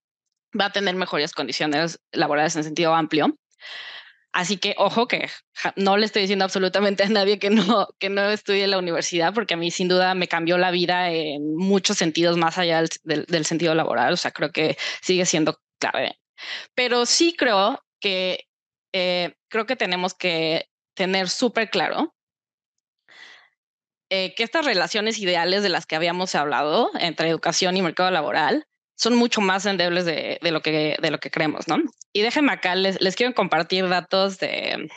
va 0.59 0.64
a 0.64 0.73
tener 0.73 0.94
mejores 0.94 1.35
condiciones 1.35 2.00
laborales 2.11 2.56
en 2.56 2.64
sentido 2.64 2.94
amplio. 2.94 3.37
Así 4.32 4.56
que 4.56 4.75
ojo 4.78 5.06
que 5.09 5.28
no 5.76 5.99
le 5.99 6.06
estoy 6.06 6.23
diciendo 6.23 6.47
absolutamente 6.47 7.02
a 7.02 7.11
nadie 7.11 7.38
que 7.38 7.50
no, 7.50 7.88
que 7.99 8.09
no 8.09 8.30
estudie 8.30 8.66
la 8.66 8.78
universidad, 8.78 9.35
porque 9.35 9.52
a 9.52 9.59
mí 9.59 9.70
sin 9.70 9.88
duda 9.88 10.14
me 10.14 10.26
cambió 10.26 10.56
la 10.56 10.70
vida 10.70 11.11
en 11.11 11.54
muchos 11.54 11.99
sentidos 11.99 12.38
más 12.38 12.56
allá 12.56 12.82
del, 13.04 13.26
del 13.26 13.44
sentido 13.44 13.75
laboral. 13.75 14.14
O 14.14 14.16
sea, 14.16 14.30
creo 14.30 14.50
que 14.52 14.78
sigue 15.02 15.26
siendo 15.26 15.61
clave 15.78 16.16
pero 16.75 17.06
sí 17.06 17.35
creo 17.37 17.85
que 18.00 18.47
eh, 18.92 19.35
creo 19.49 19.66
que 19.66 19.76
tenemos 19.76 20.14
que 20.14 20.70
tener 20.94 21.28
súper 21.28 21.70
claro 21.70 22.14
eh, 24.11 24.35
que 24.35 24.42
estas 24.42 24.64
relaciones 24.64 25.18
ideales 25.18 25.62
de 25.62 25.68
las 25.68 25.87
que 25.87 25.97
habíamos 25.97 26.35
hablado 26.35 26.90
entre 26.99 27.28
educación 27.28 27.76
y 27.76 27.82
mercado 27.82 28.11
laboral 28.11 28.66
son 28.97 29.14
mucho 29.14 29.40
más 29.40 29.64
endebles 29.66 30.04
de, 30.04 30.38
de 30.42 30.50
lo, 30.50 30.61
que, 30.61 30.97
de 31.00 31.11
lo 31.11 31.18
que 31.18 31.30
creemos, 31.30 31.68
¿no? 31.68 31.78
Y 32.12 32.23
déjenme 32.23 32.52
acá, 32.52 32.75
les, 32.75 33.00
les 33.00 33.16
quiero 33.16 33.35
compartir 33.35 33.88
datos 33.88 34.38
de 34.38 34.90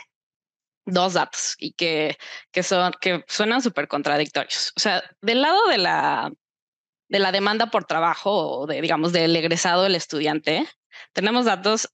dos 0.86 1.14
datos 1.14 1.54
y 1.58 1.72
que, 1.72 2.18
que, 2.52 2.62
son, 2.62 2.92
que 3.00 3.24
suenan 3.28 3.62
súper 3.62 3.88
contradictorios. 3.88 4.72
O 4.76 4.80
sea, 4.80 5.02
del 5.22 5.40
lado 5.40 5.68
de 5.68 5.78
la, 5.78 6.32
de 7.08 7.18
la 7.18 7.32
demanda 7.32 7.70
por 7.70 7.84
trabajo 7.84 8.30
o 8.32 8.66
de, 8.66 8.80
digamos, 8.82 9.12
del 9.12 9.34
egresado, 9.36 9.86
el 9.86 9.94
estudiante, 9.94 10.68
tenemos 11.12 11.46
datos 11.46 11.93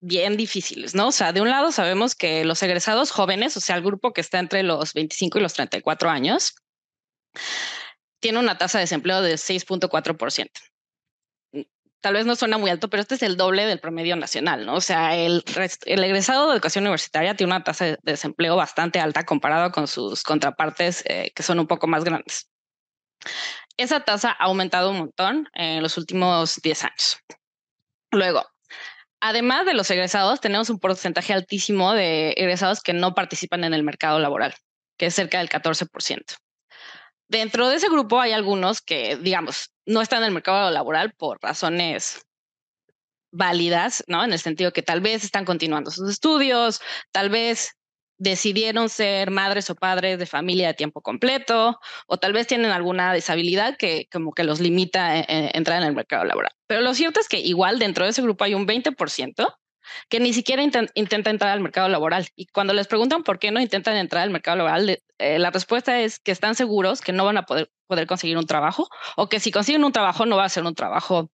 bien 0.00 0.36
difíciles, 0.36 0.94
¿no? 0.94 1.08
O 1.08 1.12
sea, 1.12 1.32
de 1.32 1.40
un 1.40 1.50
lado 1.50 1.72
sabemos 1.72 2.14
que 2.14 2.44
los 2.44 2.62
egresados 2.62 3.10
jóvenes, 3.10 3.56
o 3.56 3.60
sea, 3.60 3.76
el 3.76 3.82
grupo 3.82 4.12
que 4.12 4.20
está 4.20 4.38
entre 4.38 4.62
los 4.62 4.92
25 4.94 5.38
y 5.38 5.42
los 5.42 5.54
34 5.54 6.10
años, 6.10 6.54
tiene 8.20 8.38
una 8.38 8.58
tasa 8.58 8.78
de 8.78 8.82
desempleo 8.82 9.22
de 9.22 9.34
6.4%. 9.34 10.50
Tal 12.00 12.14
vez 12.14 12.26
no 12.26 12.36
suena 12.36 12.58
muy 12.58 12.70
alto, 12.70 12.88
pero 12.88 13.00
este 13.00 13.16
es 13.16 13.22
el 13.22 13.36
doble 13.36 13.66
del 13.66 13.80
promedio 13.80 14.14
nacional, 14.16 14.64
¿no? 14.64 14.74
O 14.74 14.80
sea, 14.80 15.16
el, 15.16 15.42
el 15.86 16.04
egresado 16.04 16.46
de 16.46 16.52
educación 16.54 16.84
universitaria 16.84 17.34
tiene 17.34 17.52
una 17.52 17.64
tasa 17.64 17.86
de 17.86 17.98
desempleo 18.02 18.54
bastante 18.54 19.00
alta 19.00 19.24
comparado 19.24 19.72
con 19.72 19.88
sus 19.88 20.22
contrapartes 20.22 21.02
eh, 21.06 21.32
que 21.34 21.42
son 21.42 21.58
un 21.58 21.66
poco 21.66 21.86
más 21.88 22.04
grandes. 22.04 22.48
Esa 23.76 24.00
tasa 24.00 24.30
ha 24.30 24.44
aumentado 24.44 24.90
un 24.90 24.98
montón 24.98 25.48
en 25.54 25.82
los 25.82 25.98
últimos 25.98 26.60
10 26.62 26.84
años. 26.84 27.18
Luego, 28.12 28.46
además 29.28 29.66
de 29.66 29.74
los 29.74 29.90
egresados, 29.90 30.40
tenemos 30.40 30.70
un 30.70 30.78
porcentaje 30.78 31.32
altísimo 31.32 31.92
de 31.92 32.30
egresados 32.36 32.80
que 32.80 32.92
no 32.92 33.14
participan 33.14 33.64
en 33.64 33.74
el 33.74 33.82
mercado 33.82 34.18
laboral, 34.18 34.54
que 34.96 35.06
es 35.06 35.14
cerca 35.14 35.38
del 35.38 35.48
14%. 35.48 36.36
Dentro 37.28 37.68
de 37.68 37.76
ese 37.76 37.88
grupo 37.88 38.20
hay 38.20 38.32
algunos 38.32 38.80
que, 38.80 39.16
digamos, 39.16 39.72
no 39.84 40.00
están 40.00 40.20
en 40.20 40.26
el 40.26 40.34
mercado 40.34 40.70
laboral 40.70 41.12
por 41.12 41.38
razones 41.42 42.24
válidas, 43.32 44.04
¿no? 44.06 44.24
En 44.24 44.32
el 44.32 44.38
sentido 44.38 44.72
que 44.72 44.82
tal 44.82 45.00
vez 45.00 45.24
están 45.24 45.44
continuando 45.44 45.90
sus 45.90 46.08
estudios, 46.08 46.80
tal 47.10 47.28
vez 47.28 47.75
decidieron 48.18 48.88
ser 48.88 49.30
madres 49.30 49.70
o 49.70 49.74
padres 49.74 50.18
de 50.18 50.26
familia 50.26 50.68
de 50.68 50.74
tiempo 50.74 51.00
completo, 51.02 51.78
o 52.06 52.16
tal 52.18 52.32
vez 52.32 52.46
tienen 52.46 52.70
alguna 52.70 53.12
disabilidad 53.12 53.76
que 53.76 54.08
como 54.10 54.32
que 54.32 54.44
los 54.44 54.60
limita 54.60 55.10
a, 55.10 55.24
entrar 55.28 55.82
en 55.82 55.88
el 55.88 55.94
mercado 55.94 56.24
laboral. 56.24 56.52
Pero 56.66 56.80
lo 56.80 56.94
cierto 56.94 57.20
es 57.20 57.28
que 57.28 57.38
igual 57.38 57.78
dentro 57.78 58.04
de 58.04 58.10
ese 58.10 58.22
grupo 58.22 58.44
hay 58.44 58.54
un 58.54 58.66
20% 58.66 59.56
que 60.08 60.20
ni 60.20 60.32
siquiera 60.32 60.62
intenta 60.62 61.30
entrar 61.30 61.52
al 61.52 61.60
mercado 61.60 61.88
laboral. 61.88 62.26
Y 62.34 62.46
cuando 62.46 62.72
les 62.72 62.88
preguntan 62.88 63.22
por 63.22 63.38
qué 63.38 63.52
no 63.52 63.60
intentan 63.60 63.96
entrar 63.96 64.24
al 64.24 64.30
mercado 64.30 64.56
laboral, 64.56 65.00
eh, 65.18 65.38
la 65.38 65.50
respuesta 65.50 66.00
es 66.00 66.18
que 66.18 66.32
están 66.32 66.54
seguros 66.56 67.00
que 67.00 67.12
no 67.12 67.24
van 67.24 67.38
a 67.38 67.44
poder, 67.44 67.70
poder 67.86 68.06
conseguir 68.06 68.36
un 68.36 68.46
trabajo 68.46 68.88
o 69.16 69.28
que 69.28 69.38
si 69.40 69.52
consiguen 69.52 69.84
un 69.84 69.92
trabajo 69.92 70.26
no 70.26 70.36
va 70.36 70.44
a 70.44 70.48
ser 70.48 70.64
un 70.64 70.74
trabajo 70.74 71.30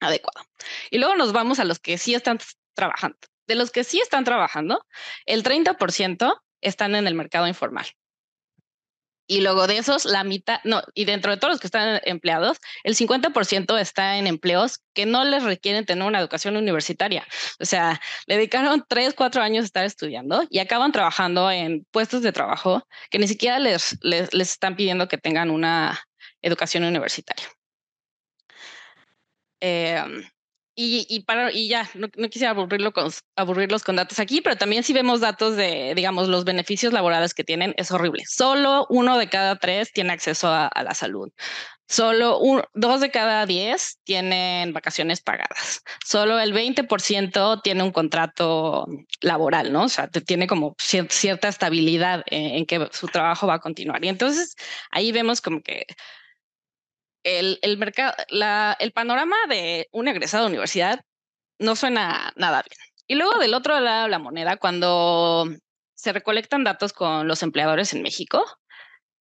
adecuado. 0.00 0.46
Y 0.90 0.98
luego 0.98 1.14
nos 1.16 1.32
vamos 1.32 1.58
a 1.58 1.64
los 1.64 1.78
que 1.78 1.98
sí 1.98 2.14
están 2.14 2.38
trabajando 2.74 3.18
de 3.46 3.54
los 3.54 3.70
que 3.70 3.84
sí 3.84 4.00
están 4.00 4.24
trabajando, 4.24 4.86
el 5.26 5.42
30% 5.42 6.40
están 6.60 6.94
en 6.94 7.06
el 7.06 7.14
mercado 7.14 7.46
informal. 7.48 7.86
Y 9.26 9.40
luego 9.40 9.66
de 9.66 9.78
esos, 9.78 10.04
la 10.04 10.24
mitad, 10.24 10.58
no, 10.64 10.82
y 10.94 11.04
dentro 11.04 11.30
de 11.30 11.38
todos 11.38 11.52
los 11.52 11.60
que 11.60 11.68
están 11.68 12.00
empleados, 12.04 12.58
el 12.82 12.96
50% 12.96 13.80
está 13.80 14.18
en 14.18 14.26
empleos 14.26 14.80
que 14.94 15.06
no 15.06 15.24
les 15.24 15.44
requieren 15.44 15.86
tener 15.86 16.04
una 16.04 16.18
educación 16.18 16.56
universitaria. 16.56 17.26
O 17.60 17.64
sea, 17.64 18.00
le 18.26 18.36
dedicaron 18.36 18.84
tres, 18.88 19.14
cuatro 19.14 19.42
años 19.42 19.62
a 19.62 19.66
estar 19.66 19.84
estudiando 19.84 20.44
y 20.50 20.58
acaban 20.58 20.92
trabajando 20.92 21.50
en 21.50 21.86
puestos 21.92 22.22
de 22.22 22.32
trabajo 22.32 22.86
que 23.10 23.18
ni 23.18 23.28
siquiera 23.28 23.58
les, 23.58 23.96
les, 24.02 24.34
les 24.34 24.50
están 24.50 24.76
pidiendo 24.76 25.08
que 25.08 25.18
tengan 25.18 25.50
una 25.50 26.00
educación 26.42 26.84
universitaria. 26.84 27.46
Eh, 29.60 30.02
y, 30.74 31.20
para, 31.24 31.52
y 31.52 31.68
ya, 31.68 31.88
no, 31.94 32.08
quisiera 32.28 32.50
aburrirlo 32.50 32.92
con, 32.92 33.10
aburrirlos 33.36 33.82
con 33.84 33.96
datos 33.96 34.18
aquí, 34.18 34.40
pero 34.40 34.56
también 34.56 34.82
si 34.82 34.92
vemos 34.92 35.20
datos 35.20 35.56
de, 35.56 35.92
digamos, 35.94 36.28
los 36.28 36.44
beneficios 36.44 36.92
laborales 36.92 37.34
que 37.34 37.44
tienen, 37.44 37.74
es 37.76 37.90
horrible. 37.90 38.24
Solo 38.26 38.86
uno 38.88 39.18
de 39.18 39.28
cada 39.28 39.56
tres 39.56 39.92
tiene 39.92 40.12
acceso 40.12 40.48
a, 40.48 40.70
la 40.82 40.94
salud. 40.94 41.30
Solo 41.88 42.40
dos 42.72 43.00
de 43.02 43.10
cada 43.10 43.44
diez 43.44 43.98
tienen 44.04 44.72
vacaciones 44.72 45.20
pagadas. 45.20 45.82
Solo 46.06 46.40
el 46.40 46.54
20% 46.54 47.60
tiene 47.62 47.82
un 47.82 47.92
contrato 47.92 48.86
laboral, 49.20 49.72
¿no? 49.72 49.84
O 49.84 49.88
sea, 49.88 50.08
tiene 50.08 50.46
como 50.46 50.74
cierta 50.78 51.48
estabilidad 51.48 52.22
en, 52.26 52.54
en 52.56 52.66
que 52.66 52.88
su 52.92 53.08
trabajo 53.08 53.46
va 53.46 53.54
a 53.54 53.60
continuar. 53.60 54.02
Y 54.02 54.08
entonces 54.08 54.56
ahí 54.90 55.12
vemos 55.12 55.42
como 55.42 55.60
que 55.60 55.84
el, 57.24 57.58
el, 57.62 57.78
mercado, 57.78 58.14
la, 58.28 58.76
el 58.80 58.92
panorama 58.92 59.36
de 59.48 59.88
un 59.92 60.08
egresado 60.08 60.44
de 60.44 60.50
universidad 60.50 61.04
no 61.58 61.76
suena 61.76 62.32
nada 62.36 62.62
bien. 62.62 62.78
Y 63.06 63.14
luego 63.14 63.38
del 63.38 63.54
otro 63.54 63.78
lado 63.80 64.04
de 64.04 64.10
la 64.10 64.18
moneda, 64.18 64.56
cuando 64.56 65.48
se 65.94 66.12
recolectan 66.12 66.64
datos 66.64 66.92
con 66.92 67.28
los 67.28 67.42
empleadores 67.42 67.92
en 67.92 68.02
México, 68.02 68.44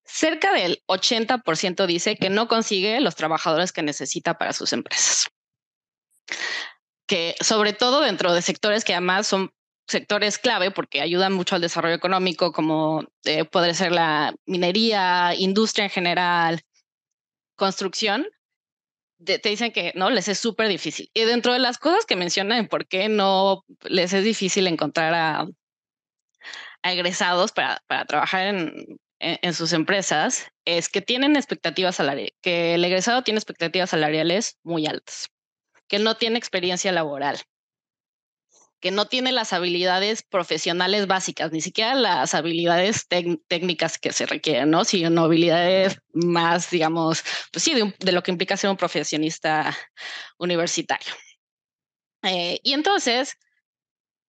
cerca 0.04 0.54
del 0.54 0.82
80% 0.88 1.86
dice 1.86 2.16
que 2.18 2.30
no 2.30 2.48
consigue 2.48 3.00
los 3.00 3.16
trabajadores 3.16 3.72
que 3.72 3.84
necesita 3.84 4.38
para 4.38 4.54
sus 4.54 4.74
empresas. 4.74 5.28
Que 7.08 7.36
sobre 7.42 7.74
todo 7.74 8.02
dentro 8.02 8.34
de 8.34 8.42
sectores 8.42 8.84
que 8.84 8.94
además 8.94 9.28
son 9.28 9.52
sectores 9.88 10.38
clave 10.38 10.72
porque 10.72 11.02
ayudan 11.02 11.34
mucho 11.34 11.56
al 11.56 11.62
desarrollo 11.62 11.96
económico, 11.96 12.52
como 12.52 13.04
eh, 13.26 13.46
puede 13.46 13.74
ser 13.74 13.92
la 13.92 14.34
minería, 14.46 15.36
industria 15.36 15.86
en 15.86 15.92
general, 15.92 16.62
construcción, 17.62 18.26
te, 19.24 19.38
dicen 19.38 19.72
que 19.72 19.94
no 19.96 20.10
les 20.10 20.28
es 20.28 20.40
súper 20.40 20.68
difícil. 20.68 21.12
Y 21.14 21.26
dentro 21.26 21.54
de 21.54 21.60
las 21.60 21.78
cosas 21.78 22.08
que 22.08 22.16
mencionan 22.16 22.68
por 22.68 22.88
qué 22.88 23.08
no 23.08 23.64
les 23.84 24.14
es 24.14 24.24
difícil 24.24 24.66
encontrar 24.66 25.14
a, 25.14 25.48
egresados 26.82 27.52
para, 27.52 27.84
para 27.86 28.06
trabajar 28.06 28.48
en, 28.48 29.00
en, 29.20 29.54
sus 29.54 29.74
empresas, 29.74 30.48
es 30.66 30.90
que 30.90 31.02
tienen 31.02 31.36
expectativas 31.36 31.98
salariales, 31.98 32.34
que 32.42 32.74
el 32.74 32.84
egresado 32.84 33.22
tiene 33.22 33.38
expectativas 33.38 33.92
salariales 33.92 34.58
muy 34.64 34.88
altas, 34.88 35.28
que 35.88 36.00
no 36.00 36.16
tiene 36.16 36.40
experiencia 36.40 36.92
laboral 36.92 37.38
que 38.82 38.92
no 38.92 39.06
tiene 39.06 39.32
las 39.32 39.54
habilidades 39.54 40.24
profesionales 40.24 41.06
básicas, 41.06 41.52
ni 41.52 41.62
siquiera 41.62 41.94
las 41.94 42.34
habilidades 42.34 43.08
técnicas 43.08 44.00
que 44.00 44.12
se 44.12 44.26
requieren, 44.26 44.72
¿no? 44.72 44.84
Sino 44.86 45.24
habilidades 45.24 46.00
más, 46.14 46.72
digamos, 46.72 47.24
pues 47.54 47.64
sí, 47.64 47.74
de, 47.76 48.12
lo 48.12 48.24
que 48.24 48.32
implica 48.32 48.58
ser 48.58 48.72
un 48.72 48.78
profesionista 48.78 49.78
universitario. 50.40 51.14
Eh, 52.24 52.60
y 52.64 52.74
entonces, 52.74 53.38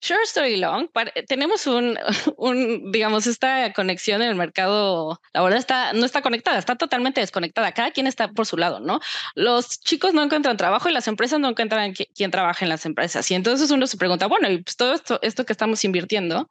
Short 0.03 0.25
story 0.25 0.57
long, 0.57 0.89
eh, 1.15 1.23
tenemos 1.23 1.65
un, 2.37 2.91
digamos, 2.91 3.29
esta 3.29 3.73
conexión 3.73 4.21
en 4.21 4.31
el 4.31 4.35
mercado 4.35 5.21
laboral 5.33 5.59
está, 5.59 5.93
no 5.93 6.05
está 6.05 6.23
conectada, 6.23 6.59
está 6.59 6.75
totalmente 6.75 7.21
desconectada. 7.21 7.71
Cada 7.71 7.93
quien 7.93 8.09
está 8.09 8.33
por 8.33 8.45
su 8.47 8.57
lado, 8.57 8.81
¿no? 8.81 8.99
Los 9.37 9.79
chicos 9.81 10.13
no 10.13 10.25
encuentran 10.25 10.57
trabajo 10.57 10.89
y 10.89 10.93
las 10.93 11.07
empresas 11.07 11.39
no 11.39 11.51
encuentran 11.51 11.95
quién 11.95 12.33
trabaja 12.33 12.65
en 12.65 12.69
las 12.69 12.85
empresas. 12.85 13.31
Y 13.31 13.35
entonces 13.35 13.71
uno 13.71 13.87
se 13.87 13.97
pregunta, 13.97 14.27
bueno, 14.27 14.51
y 14.51 14.63
pues 14.63 14.77
todo 14.77 14.95
esto, 15.23 15.47
que 15.47 15.53
estamos 15.53 15.85
invirtiendo, 15.85 16.51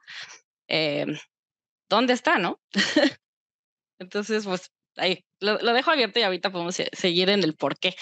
eh, 0.70 1.08
¿dónde 1.90 2.14
está, 2.14 2.38
no? 2.38 2.62
entonces, 4.00 4.46
pues 4.46 4.72
ahí, 4.96 5.26
lo, 5.42 5.58
dejo 5.74 5.92
abierto 5.92 6.20
y 6.20 6.24
ahorita 6.24 6.54
podemos 6.54 6.78
seguir 6.94 7.30
en 7.30 7.44
el 7.44 7.56
por 7.56 7.78
qué. 7.78 7.96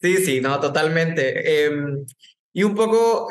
Sí, 0.00 0.16
sí, 0.16 0.40
no, 0.40 0.58
totalmente. 0.58 1.66
Em, 1.66 2.04
y 2.52 2.64
un 2.64 2.74
poco 2.74 3.28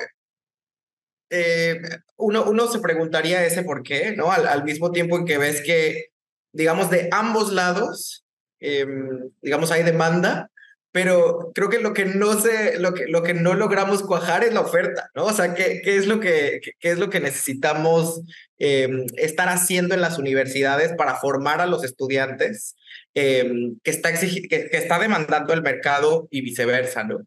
eh, 1.35 1.81
uno, 2.17 2.43
uno 2.47 2.67
se 2.67 2.79
preguntaría 2.79 3.43
ese 3.43 3.63
por 3.63 3.81
qué, 3.81 4.15
¿no? 4.15 4.31
Al, 4.31 4.63
mismo 4.63 4.91
tiempo 4.91 5.17
en 5.17 5.25
que 5.25 5.39
ves 5.39 5.61
que, 5.61 6.09
digamos, 6.51 6.91
de 6.91 7.09
ambos 7.11 7.51
lados, 7.51 8.23
em, 8.59 9.31
digamos, 9.41 9.71
hay 9.71 9.81
demanda, 9.81 10.51
pero 10.91 11.51
creo 11.55 11.69
que 11.69 11.79
lo 11.79 11.93
que 11.93 12.05
no 12.05 12.39
se, 12.39 12.79
lo 12.79 12.93
que, 12.93 13.07
lo 13.07 13.23
que 13.23 13.33
no 13.33 13.55
logramos 13.55 14.03
cuajar 14.03 14.43
es 14.43 14.53
la 14.53 14.61
oferta, 14.61 15.09
¿no? 15.15 15.25
O 15.25 15.33
sea, 15.33 15.55
¿qué, 15.55 15.81
qué 15.83 15.97
es, 15.97 16.05
lo 16.05 16.19
que, 16.19 16.61
qué, 16.79 16.91
es 16.91 16.99
lo 16.99 17.09
que 17.09 17.19
necesitamos 17.19 18.21
em, 18.59 19.07
estar 19.15 19.49
haciendo 19.49 19.95
en 19.95 20.01
las 20.01 20.19
universidades 20.19 20.93
para 20.93 21.15
formar 21.15 21.61
a 21.61 21.65
los 21.65 21.83
estudiantes 21.83 22.75
em, 23.15 23.79
que, 23.83 23.89
está 23.89 24.13
que, 24.13 24.47
que, 24.47 24.77
está 24.77 24.99
demandando 24.99 25.51
el 25.53 25.63
mercado 25.63 26.27
y 26.29 26.41
viceversa, 26.41 27.03
¿no? 27.03 27.25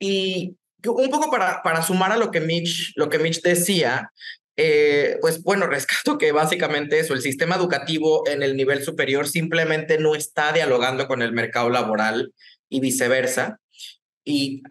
Y, 0.00 0.56
un 0.86 1.10
poco 1.10 1.30
para, 1.30 1.62
para 1.62 1.82
sumar 1.82 2.12
a 2.12 2.16
lo 2.16 2.30
que 2.30 2.40
Mitch, 2.40 2.92
lo 2.96 3.08
que 3.08 3.18
Mitch 3.18 3.42
decía, 3.42 4.12
eh, 4.56 5.18
pues 5.20 5.42
bueno, 5.42 5.66
rescato 5.68 6.18
que 6.18 6.32
básicamente 6.32 6.98
eso, 6.98 7.14
el 7.14 7.22
sistema 7.22 7.56
educativo 7.56 8.28
en 8.28 8.42
el 8.42 8.56
nivel 8.56 8.82
superior 8.82 9.26
simplemente 9.26 9.98
no 9.98 10.14
está 10.14 10.52
dialogando 10.52 11.06
con 11.06 11.22
el 11.22 11.32
mercado 11.32 11.70
laboral 11.70 12.34
y 12.68 12.80
viceversa. 12.80 13.60
Y 14.24 14.62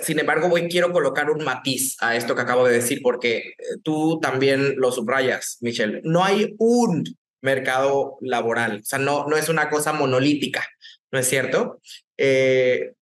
sin 0.00 0.20
embargo, 0.20 0.48
voy, 0.48 0.68
quiero 0.68 0.92
colocar 0.92 1.30
un 1.30 1.44
matiz 1.44 1.96
a 2.00 2.14
esto 2.14 2.34
que 2.34 2.42
acabo 2.42 2.64
de 2.64 2.74
decir, 2.74 3.00
porque 3.02 3.38
eh, 3.38 3.54
tú 3.82 4.20
también 4.20 4.76
lo 4.76 4.92
subrayas, 4.92 5.58
Michelle. 5.60 6.00
No 6.04 6.24
hay 6.24 6.54
un 6.58 7.04
mercado 7.42 8.18
laboral, 8.20 8.80
o 8.80 8.84
sea, 8.84 8.98
no, 8.98 9.26
no 9.26 9.36
es 9.36 9.48
una 9.48 9.70
cosa 9.70 9.92
monolítica, 9.92 10.68
¿no 11.10 11.18
es 11.18 11.26
cierto? 11.26 11.80
Eh, 12.18 12.92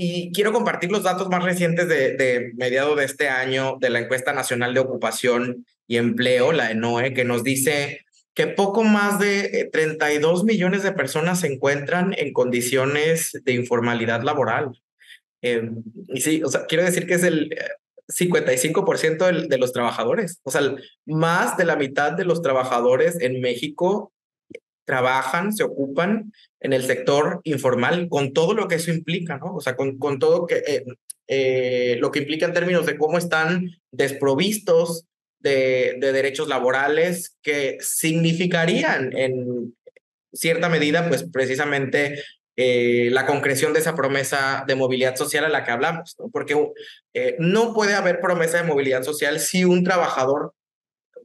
y 0.00 0.30
quiero 0.30 0.52
compartir 0.52 0.92
los 0.92 1.02
datos 1.02 1.28
más 1.28 1.42
recientes 1.42 1.88
de, 1.88 2.12
de 2.16 2.52
mediado 2.54 2.94
de 2.94 3.04
este 3.04 3.28
año 3.28 3.78
de 3.80 3.90
la 3.90 3.98
encuesta 3.98 4.32
nacional 4.32 4.72
de 4.72 4.78
ocupación 4.78 5.66
y 5.88 5.96
empleo, 5.96 6.52
la 6.52 6.70
ENOE, 6.70 7.14
que 7.14 7.24
nos 7.24 7.42
dice 7.42 8.06
que 8.32 8.46
poco 8.46 8.84
más 8.84 9.18
de 9.18 9.68
32 9.72 10.42
eh, 10.42 10.44
millones 10.44 10.84
de 10.84 10.92
personas 10.92 11.40
se 11.40 11.52
encuentran 11.52 12.14
en 12.16 12.32
condiciones 12.32 13.32
de 13.44 13.54
informalidad 13.54 14.22
laboral. 14.22 14.80
Em, 15.42 15.82
y 16.06 16.20
sí, 16.20 16.44
o 16.44 16.48
sea, 16.48 16.66
quiero 16.66 16.84
decir 16.84 17.04
que 17.08 17.14
es 17.14 17.24
el 17.24 17.50
55% 18.06 19.28
eh, 19.28 19.32
de, 19.32 19.48
de 19.48 19.58
los 19.58 19.72
trabajadores. 19.72 20.38
O 20.44 20.52
sea, 20.52 20.62
más 21.06 21.56
de 21.56 21.64
la 21.64 21.74
mitad 21.74 22.12
de 22.12 22.24
los 22.24 22.40
trabajadores 22.40 23.20
en 23.20 23.40
México 23.40 24.12
trabajan, 24.88 25.52
se 25.52 25.64
ocupan 25.64 26.32
en 26.60 26.72
el 26.72 26.82
sector 26.82 27.42
informal, 27.44 28.08
con 28.08 28.32
todo 28.32 28.54
lo 28.54 28.68
que 28.68 28.76
eso 28.76 28.90
implica, 28.90 29.36
¿no? 29.36 29.56
O 29.56 29.60
sea, 29.60 29.76
con, 29.76 29.98
con 29.98 30.18
todo 30.18 30.46
que, 30.46 30.62
eh, 30.66 30.84
eh, 31.28 31.96
lo 32.00 32.10
que 32.10 32.20
implica 32.20 32.46
en 32.46 32.54
términos 32.54 32.86
de 32.86 32.96
cómo 32.96 33.18
están 33.18 33.68
desprovistos 33.92 35.04
de, 35.40 35.98
de 36.00 36.12
derechos 36.12 36.48
laborales 36.48 37.36
que 37.42 37.76
significarían 37.80 39.14
en 39.14 39.76
cierta 40.32 40.70
medida, 40.70 41.06
pues 41.06 41.26
precisamente 41.30 42.22
eh, 42.56 43.10
la 43.12 43.26
concreción 43.26 43.74
de 43.74 43.80
esa 43.80 43.94
promesa 43.94 44.64
de 44.66 44.74
movilidad 44.74 45.16
social 45.16 45.44
a 45.44 45.50
la 45.50 45.64
que 45.64 45.70
hablamos, 45.70 46.16
¿no? 46.18 46.30
porque 46.30 46.56
no 47.38 47.74
puede 47.74 47.94
haber 47.94 48.20
promesa 48.20 48.56
de 48.56 48.68
movilidad 48.68 49.02
social 49.02 49.38
si 49.38 49.66
un 49.66 49.84
trabajador 49.84 50.54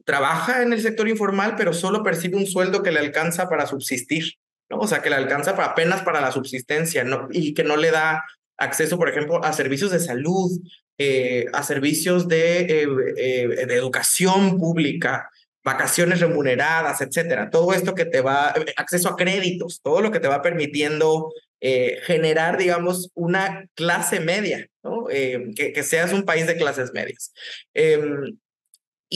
trabaja 0.04 0.62
en 0.62 0.72
el 0.72 0.80
sector 0.80 1.08
informal, 1.08 1.54
pero 1.56 1.72
solo 1.72 2.02
percibe 2.02 2.36
un 2.36 2.46
sueldo 2.46 2.82
que 2.82 2.92
le 2.92 3.00
alcanza 3.00 3.48
para 3.48 3.66
subsistir, 3.66 4.34
¿no? 4.70 4.78
O 4.78 4.86
sea, 4.86 5.02
que 5.02 5.10
le 5.10 5.16
alcanza 5.16 5.56
para, 5.56 5.68
apenas 5.68 6.02
para 6.02 6.20
la 6.20 6.30
subsistencia, 6.30 7.04
¿no? 7.04 7.28
Y 7.30 7.54
que 7.54 7.64
no 7.64 7.76
le 7.76 7.90
da 7.90 8.24
acceso, 8.56 8.96
por 8.96 9.08
ejemplo, 9.08 9.42
a 9.44 9.52
servicios 9.52 9.90
de 9.90 10.00
salud, 10.00 10.50
eh, 10.98 11.46
a 11.52 11.62
servicios 11.62 12.28
de, 12.28 12.60
eh, 12.60 12.86
eh, 13.16 13.66
de 13.66 13.74
educación 13.74 14.58
pública, 14.58 15.28
vacaciones 15.64 16.20
remuneradas, 16.20 17.00
etcétera. 17.00 17.50
Todo 17.50 17.72
esto 17.72 17.94
que 17.94 18.04
te 18.04 18.20
va, 18.20 18.54
acceso 18.76 19.08
a 19.08 19.16
créditos, 19.16 19.80
todo 19.82 20.00
lo 20.00 20.12
que 20.12 20.20
te 20.20 20.28
va 20.28 20.42
permitiendo 20.42 21.32
generar, 22.06 22.58
digamos, 22.58 23.10
una 23.14 23.64
clase 23.74 24.20
media, 24.20 24.68
¿no? 24.82 25.06
que, 25.06 25.82
seas 25.82 26.12
un 26.12 26.24
país 26.24 26.46
de 26.46 26.58
clases 26.58 26.92
medias. 26.92 27.32
Em, 27.72 28.36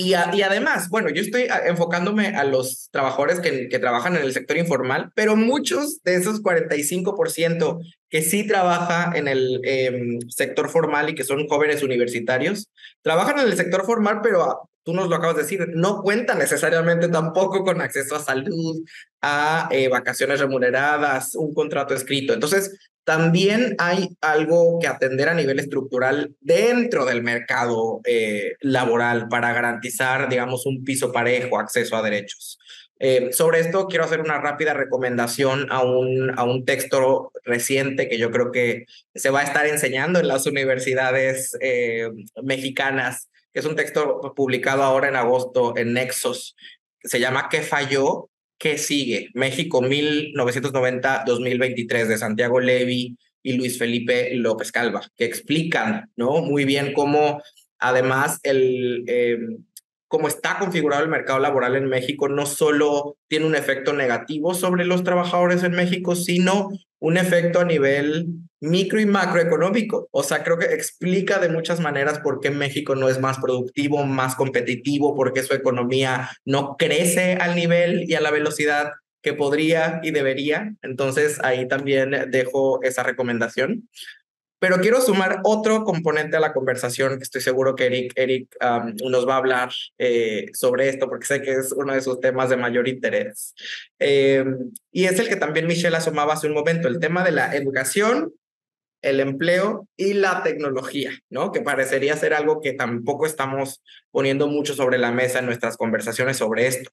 y, 0.00 0.14
además, 0.14 0.88
bueno, 0.90 1.10
yo 1.10 1.20
estoy 1.20 1.48
ah, 1.50 1.62
enfocándome 1.66 2.28
a 2.28 2.44
los 2.44 2.88
trabajadores 2.92 3.40
que, 3.40 3.66
trabajan 3.80 4.14
en 4.14 4.22
el 4.22 4.32
sector 4.32 4.56
informal, 4.56 5.10
pero 5.16 5.34
muchos 5.34 6.02
de 6.04 6.14
esos 6.14 6.40
45% 6.40 7.80
que 8.08 8.22
sí 8.22 8.46
trabaja 8.46 9.10
en 9.16 9.26
el 9.26 9.60
em, 9.64 10.20
sector 10.28 10.68
formal 10.68 11.10
y 11.10 11.14
que 11.16 11.24
son 11.24 11.48
jóvenes 11.48 11.82
universitarios, 11.82 12.68
trabajan 13.02 13.40
en 13.40 13.46
el 13.46 13.56
sector 13.56 13.84
formal, 13.84 14.20
pero 14.22 14.70
tú 14.88 14.94
nos 14.94 15.10
lo 15.10 15.16
acabas 15.16 15.36
de 15.36 15.42
decir, 15.42 15.68
no 15.74 16.00
cuentan 16.00 16.38
necesariamente 16.38 17.10
tampoco 17.10 17.62
con 17.62 17.82
acceso 17.82 18.16
a 18.16 18.24
salud, 18.24 18.82
a 19.20 19.68
eh, 19.70 19.88
vacaciones 19.88 20.40
remuneradas, 20.40 21.34
un 21.34 21.52
contrato 21.52 21.92
escrito. 21.92 22.32
Entonces, 22.32 22.74
también 23.04 23.74
hay 23.76 24.16
algo 24.22 24.78
que 24.80 24.86
atender 24.86 25.28
a 25.28 25.34
nivel 25.34 25.58
estructural 25.58 26.34
dentro 26.40 27.04
del 27.04 27.22
mercado 27.22 28.00
eh, 28.04 28.54
laboral 28.62 29.28
para 29.28 29.52
garantizar, 29.52 30.30
digamos, 30.30 30.64
un 30.64 30.82
piso 30.84 31.12
parejo, 31.12 31.58
acceso 31.58 31.94
a 31.94 32.02
derechos. 32.02 32.58
Eh, 32.98 33.28
sobre 33.32 33.60
esto 33.60 33.88
quiero 33.88 34.06
hacer 34.06 34.22
una 34.22 34.40
rápida 34.40 34.72
recomendación 34.72 35.66
a 35.70 35.82
un, 35.82 36.32
a 36.34 36.44
un 36.44 36.64
texto 36.64 37.30
reciente 37.44 38.08
que 38.08 38.18
yo 38.18 38.30
creo 38.30 38.52
que 38.52 38.86
se 39.14 39.28
va 39.28 39.40
a 39.40 39.44
estar 39.44 39.66
enseñando 39.66 40.18
en 40.18 40.28
las 40.28 40.46
universidades 40.46 41.56
eh, 41.60 42.08
mexicanas, 42.42 43.28
es 43.58 43.64
un 43.64 43.76
texto 43.76 44.20
publicado 44.36 44.82
ahora 44.82 45.08
en 45.08 45.16
agosto 45.16 45.76
en 45.76 45.92
Nexos, 45.92 46.54
se 47.02 47.18
llama 47.18 47.48
¿Qué 47.50 47.62
falló? 47.62 48.30
¿Qué 48.56 48.78
sigue? 48.78 49.30
México 49.34 49.82
1990-2023 49.82 52.06
de 52.06 52.18
Santiago 52.18 52.60
Levy 52.60 53.18
y 53.42 53.54
Luis 53.54 53.76
Felipe 53.78 54.32
López 54.34 54.70
Calva, 54.72 55.02
que 55.16 55.24
explican 55.24 56.10
¿no? 56.16 56.42
muy 56.42 56.64
bien 56.64 56.92
cómo 56.92 57.42
además 57.78 58.40
el, 58.42 59.04
eh, 59.06 59.38
cómo 60.08 60.26
está 60.26 60.58
configurado 60.58 61.02
el 61.02 61.10
mercado 61.10 61.38
laboral 61.38 61.76
en 61.76 61.86
México 61.86 62.28
no 62.28 62.46
solo 62.46 63.16
tiene 63.28 63.46
un 63.46 63.54
efecto 63.54 63.92
negativo 63.92 64.54
sobre 64.54 64.84
los 64.84 65.04
trabajadores 65.04 65.62
en 65.62 65.72
México, 65.72 66.16
sino 66.16 66.70
un 66.98 67.16
efecto 67.16 67.60
a 67.60 67.64
nivel 67.64 68.26
micro 68.60 69.00
y 69.00 69.06
macroeconómico. 69.06 70.08
O 70.10 70.22
sea, 70.22 70.42
creo 70.42 70.58
que 70.58 70.66
explica 70.74 71.38
de 71.38 71.48
muchas 71.48 71.80
maneras 71.80 72.18
por 72.20 72.40
qué 72.40 72.50
México 72.50 72.94
no 72.94 73.08
es 73.08 73.20
más 73.20 73.38
productivo, 73.38 74.04
más 74.04 74.34
competitivo, 74.34 75.14
por 75.14 75.32
qué 75.32 75.42
su 75.42 75.54
economía 75.54 76.30
no 76.44 76.76
crece 76.76 77.34
al 77.34 77.54
nivel 77.54 78.04
y 78.08 78.14
a 78.14 78.20
la 78.20 78.30
velocidad 78.30 78.92
que 79.22 79.34
podría 79.34 80.00
y 80.02 80.10
debería. 80.10 80.74
Entonces, 80.82 81.38
ahí 81.42 81.68
también 81.68 82.30
dejo 82.30 82.82
esa 82.82 83.02
recomendación. 83.02 83.88
Pero 84.58 84.80
quiero 84.80 85.00
sumar 85.00 85.40
otro 85.44 85.84
componente 85.84 86.36
a 86.36 86.40
la 86.40 86.52
conversación 86.52 87.16
que 87.16 87.22
estoy 87.22 87.40
seguro 87.40 87.76
que 87.76 87.86
Eric, 87.86 88.12
Eric 88.16 88.56
nos 89.04 89.26
va 89.26 89.34
a 89.34 89.38
hablar 89.38 89.70
eh, 89.98 90.46
sobre 90.52 90.88
esto 90.88 91.08
porque 91.08 91.26
sé 91.26 91.42
que 91.42 91.52
es 91.52 91.72
uno 91.72 91.94
de 91.94 92.00
sus 92.00 92.20
temas 92.20 92.50
de 92.50 92.56
mayor 92.56 92.88
interés. 92.88 93.54
Eh, 93.98 94.44
y 94.90 95.04
es 95.04 95.18
el 95.18 95.28
que 95.28 95.36
también 95.36 95.66
Michelle 95.66 95.96
asomaba 95.96 96.34
hace 96.34 96.48
un 96.48 96.54
momento, 96.54 96.88
el 96.88 96.98
tema 96.98 97.22
de 97.22 97.32
la 97.32 97.54
educación, 97.54 98.32
el 99.02 99.20
empleo 99.20 99.88
y 99.96 100.14
la 100.14 100.42
tecnología, 100.42 101.12
¿no? 101.30 101.52
Que 101.52 101.60
parecería 101.60 102.16
ser 102.16 102.34
algo 102.34 102.60
que 102.60 102.72
tampoco 102.72 103.26
estamos 103.26 103.82
poniendo 104.10 104.48
mucho 104.48 104.74
sobre 104.74 104.98
la 104.98 105.12
mesa 105.12 105.38
en 105.38 105.46
nuestras 105.46 105.76
conversaciones 105.76 106.36
sobre 106.36 106.66
esto. 106.66 106.90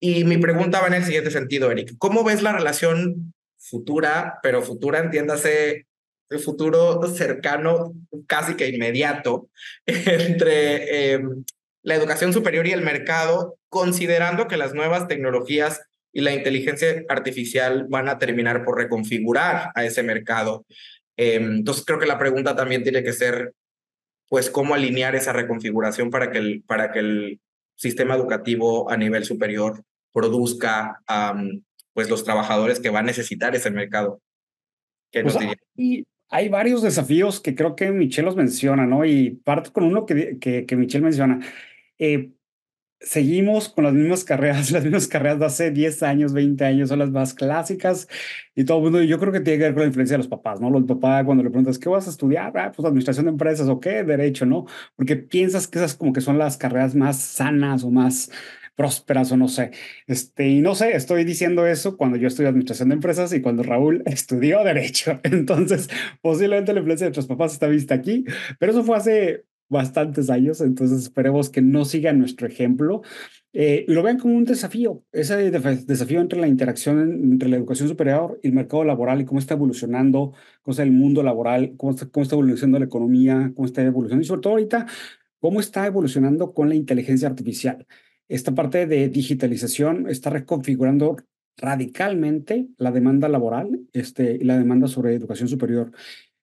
Y 0.00 0.24
mi 0.24 0.38
pregunta 0.38 0.80
va 0.80 0.88
en 0.88 0.94
el 0.94 1.04
siguiente 1.04 1.30
sentido, 1.30 1.70
Eric. 1.70 1.92
¿Cómo 1.98 2.24
ves 2.24 2.42
la 2.42 2.52
relación 2.52 3.34
futura, 3.58 4.38
pero 4.42 4.62
futura 4.62 5.00
entiéndase 5.00 5.86
el 6.30 6.38
futuro 6.40 7.02
cercano, 7.06 7.94
casi 8.26 8.54
que 8.54 8.68
inmediato, 8.68 9.48
entre 9.86 11.12
em, 11.12 11.44
la 11.82 11.94
educación 11.94 12.32
superior 12.32 12.66
y 12.66 12.72
el 12.72 12.82
mercado, 12.82 13.58
considerando 13.68 14.48
que 14.48 14.56
las 14.56 14.74
nuevas 14.74 15.08
tecnologías 15.08 15.82
y 16.12 16.20
la 16.20 16.34
inteligencia 16.34 17.04
artificial 17.08 17.86
van 17.88 18.08
a 18.08 18.18
terminar 18.18 18.64
por 18.64 18.76
reconfigurar 18.76 19.70
a 19.74 19.84
ese 19.84 20.02
mercado. 20.02 20.66
Em, 21.16 21.56
entonces 21.56 21.84
creo 21.84 21.98
que 21.98 22.06
la 22.06 22.18
pregunta 22.18 22.56
también 22.56 22.82
tiene 22.82 23.02
que 23.02 23.12
ser, 23.12 23.54
pues, 24.28 24.50
cómo 24.50 24.74
alinear 24.74 25.14
esa 25.16 25.32
reconfiguración 25.32 26.10
para 26.10 26.30
que 26.30 26.38
el, 26.38 26.62
para 26.66 26.92
que 26.92 27.00
el 27.00 27.40
sistema 27.76 28.16
educativo 28.16 28.90
a 28.90 28.96
nivel 28.96 29.24
superior 29.24 29.84
produzca 30.12 31.00
pues 31.94 32.10
los 32.10 32.24
trabajadores 32.24 32.80
que 32.80 32.90
va 32.90 33.00
a 33.00 33.04
necesitar 33.04 33.54
ese 33.54 33.70
mercado. 33.70 34.20
¿Qué 35.10 35.22
nos 35.22 35.36
y 35.76 36.04
hay 36.28 36.48
varios 36.48 36.82
desafíos 36.82 37.40
que 37.40 37.54
creo 37.54 37.76
que 37.76 37.90
Michelle 37.90 38.26
los 38.26 38.36
menciona, 38.36 38.86
¿no? 38.86 39.04
Y 39.04 39.30
parto 39.44 39.72
con 39.72 39.84
uno 39.84 40.06
que, 40.06 40.38
que, 40.38 40.66
que 40.66 40.76
Michelle 40.76 41.04
menciona. 41.04 41.40
Eh, 41.98 42.32
seguimos 43.00 43.68
con 43.68 43.84
las 43.84 43.94
mismas 43.94 44.24
carreras, 44.24 44.70
las 44.72 44.82
mismas 44.84 45.06
carreras 45.08 45.38
de 45.38 45.46
hace 45.46 45.70
10 45.70 46.02
años, 46.02 46.32
20 46.32 46.64
años, 46.64 46.88
son 46.88 46.98
las 46.98 47.10
más 47.10 47.34
clásicas 47.34 48.08
y 48.54 48.64
todo 48.64 48.78
el 48.78 48.84
mundo, 48.84 49.02
yo 49.02 49.18
creo 49.18 49.32
que 49.32 49.40
tiene 49.40 49.58
que 49.58 49.64
ver 49.64 49.74
con 49.74 49.82
la 49.82 49.88
influencia 49.88 50.14
de 50.14 50.18
los 50.18 50.28
papás, 50.28 50.60
¿no? 50.60 50.70
Los 50.70 50.84
papás 50.84 51.24
cuando 51.24 51.44
le 51.44 51.50
preguntas, 51.50 51.78
¿qué 51.78 51.88
vas 51.88 52.06
a 52.06 52.10
estudiar? 52.10 52.56
Ah, 52.58 52.72
pues 52.74 52.86
administración 52.86 53.26
de 53.26 53.32
empresas 53.32 53.68
o 53.68 53.80
qué, 53.80 54.02
derecho, 54.04 54.46
¿no? 54.46 54.66
Porque 54.96 55.16
piensas 55.16 55.68
que 55.68 55.78
esas 55.78 55.94
como 55.94 56.12
que 56.12 56.20
son 56.20 56.38
las 56.38 56.56
carreras 56.56 56.94
más 56.94 57.20
sanas 57.20 57.84
o 57.84 57.90
más 57.90 58.30
prósperas 58.78 59.32
o 59.32 59.36
no 59.36 59.48
sé. 59.48 59.72
Este, 60.06 60.48
y 60.48 60.60
no 60.60 60.76
sé, 60.76 60.94
estoy 60.94 61.24
diciendo 61.24 61.66
eso 61.66 61.96
cuando 61.96 62.16
yo 62.16 62.28
estudié 62.28 62.48
administración 62.48 62.90
de 62.90 62.94
empresas 62.94 63.32
y 63.32 63.42
cuando 63.42 63.64
Raúl 63.64 64.02
estudió 64.06 64.62
derecho. 64.62 65.18
Entonces, 65.24 65.90
posiblemente 66.22 66.72
la 66.72 66.78
influencia 66.78 67.06
de 67.06 67.10
nuestros 67.10 67.26
papás 67.26 67.52
está 67.52 67.66
vista 67.66 67.94
aquí, 67.94 68.24
pero 68.60 68.70
eso 68.70 68.84
fue 68.84 68.96
hace 68.96 69.44
bastantes 69.70 70.30
años, 70.30 70.62
entonces 70.62 71.02
esperemos 71.02 71.50
que 71.50 71.60
no 71.60 71.84
sigan 71.84 72.18
nuestro 72.18 72.46
ejemplo 72.46 73.02
eh, 73.52 73.84
lo 73.88 74.02
vean 74.02 74.18
como 74.18 74.34
un 74.34 74.44
desafío, 74.44 75.02
ese 75.10 75.50
desafío 75.50 76.20
entre 76.20 76.38
la 76.38 76.48
interacción 76.48 77.32
entre 77.32 77.48
la 77.48 77.56
educación 77.56 77.88
superior 77.88 78.38
y 78.42 78.48
el 78.48 78.52
mercado 78.54 78.84
laboral 78.84 79.20
y 79.20 79.24
cómo 79.24 79.40
está 79.40 79.54
evolucionando, 79.54 80.32
cómo 80.62 80.72
está 80.72 80.82
el 80.82 80.92
mundo 80.92 81.22
laboral, 81.22 81.74
cómo 81.76 81.92
está, 81.92 82.06
cómo 82.06 82.22
está 82.22 82.34
evolucionando 82.36 82.78
la 82.78 82.84
economía, 82.84 83.52
cómo 83.54 83.66
está 83.66 83.82
evolucionando 83.82 84.22
y 84.22 84.26
sobre 84.26 84.42
todo 84.42 84.52
ahorita, 84.52 84.86
cómo 85.40 85.60
está 85.60 85.86
evolucionando 85.86 86.52
con 86.52 86.68
la 86.68 86.74
inteligencia 86.74 87.28
artificial 87.28 87.86
esta 88.28 88.54
parte 88.54 88.86
de 88.86 89.08
digitalización 89.08 90.08
está 90.08 90.30
reconfigurando 90.30 91.16
radicalmente 91.58 92.68
la 92.78 92.92
demanda 92.92 93.28
laboral 93.28 93.80
este, 93.92 94.38
y 94.40 94.44
la 94.44 94.58
demanda 94.58 94.86
sobre 94.86 95.14
educación 95.14 95.48
superior. 95.48 95.92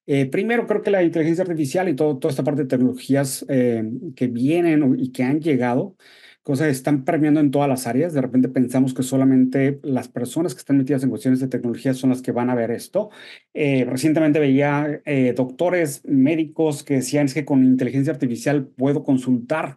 Eh, 0.07 0.27
primero, 0.27 0.67
creo 0.67 0.83
que 0.83 0.91
la 0.91 1.03
inteligencia 1.03 1.43
artificial 1.43 1.89
y 1.89 1.95
toda 1.95 2.29
esta 2.29 2.43
parte 2.43 2.63
de 2.63 2.67
tecnologías 2.67 3.43
eh, 3.49 3.83
que 4.15 4.27
vienen 4.27 4.95
y 4.99 5.11
que 5.11 5.23
han 5.23 5.41
llegado, 5.41 5.95
cosas 6.43 6.67
están 6.67 7.05
premiando 7.05 7.39
en 7.39 7.49
todas 7.49 7.67
las 7.67 7.87
áreas. 7.87 8.13
De 8.13 8.21
repente 8.21 8.49
pensamos 8.49 8.93
que 8.93 9.01
solamente 9.01 9.79
las 9.81 10.07
personas 10.07 10.53
que 10.53 10.59
están 10.59 10.77
metidas 10.77 11.03
en 11.03 11.09
cuestiones 11.09 11.39
de 11.39 11.47
tecnología 11.47 11.95
son 11.95 12.11
las 12.11 12.21
que 12.21 12.31
van 12.31 12.51
a 12.51 12.55
ver 12.55 12.69
esto. 12.69 13.09
Eh, 13.53 13.83
recientemente 13.89 14.39
veía 14.39 15.01
doctores, 15.35 16.03
médicos 16.05 16.83
que 16.83 16.95
decían 16.95 17.25
es 17.25 17.33
que 17.33 17.45
con 17.45 17.63
inteligencia 17.63 18.13
artificial 18.13 18.67
puedo 18.67 19.03
consultar 19.03 19.75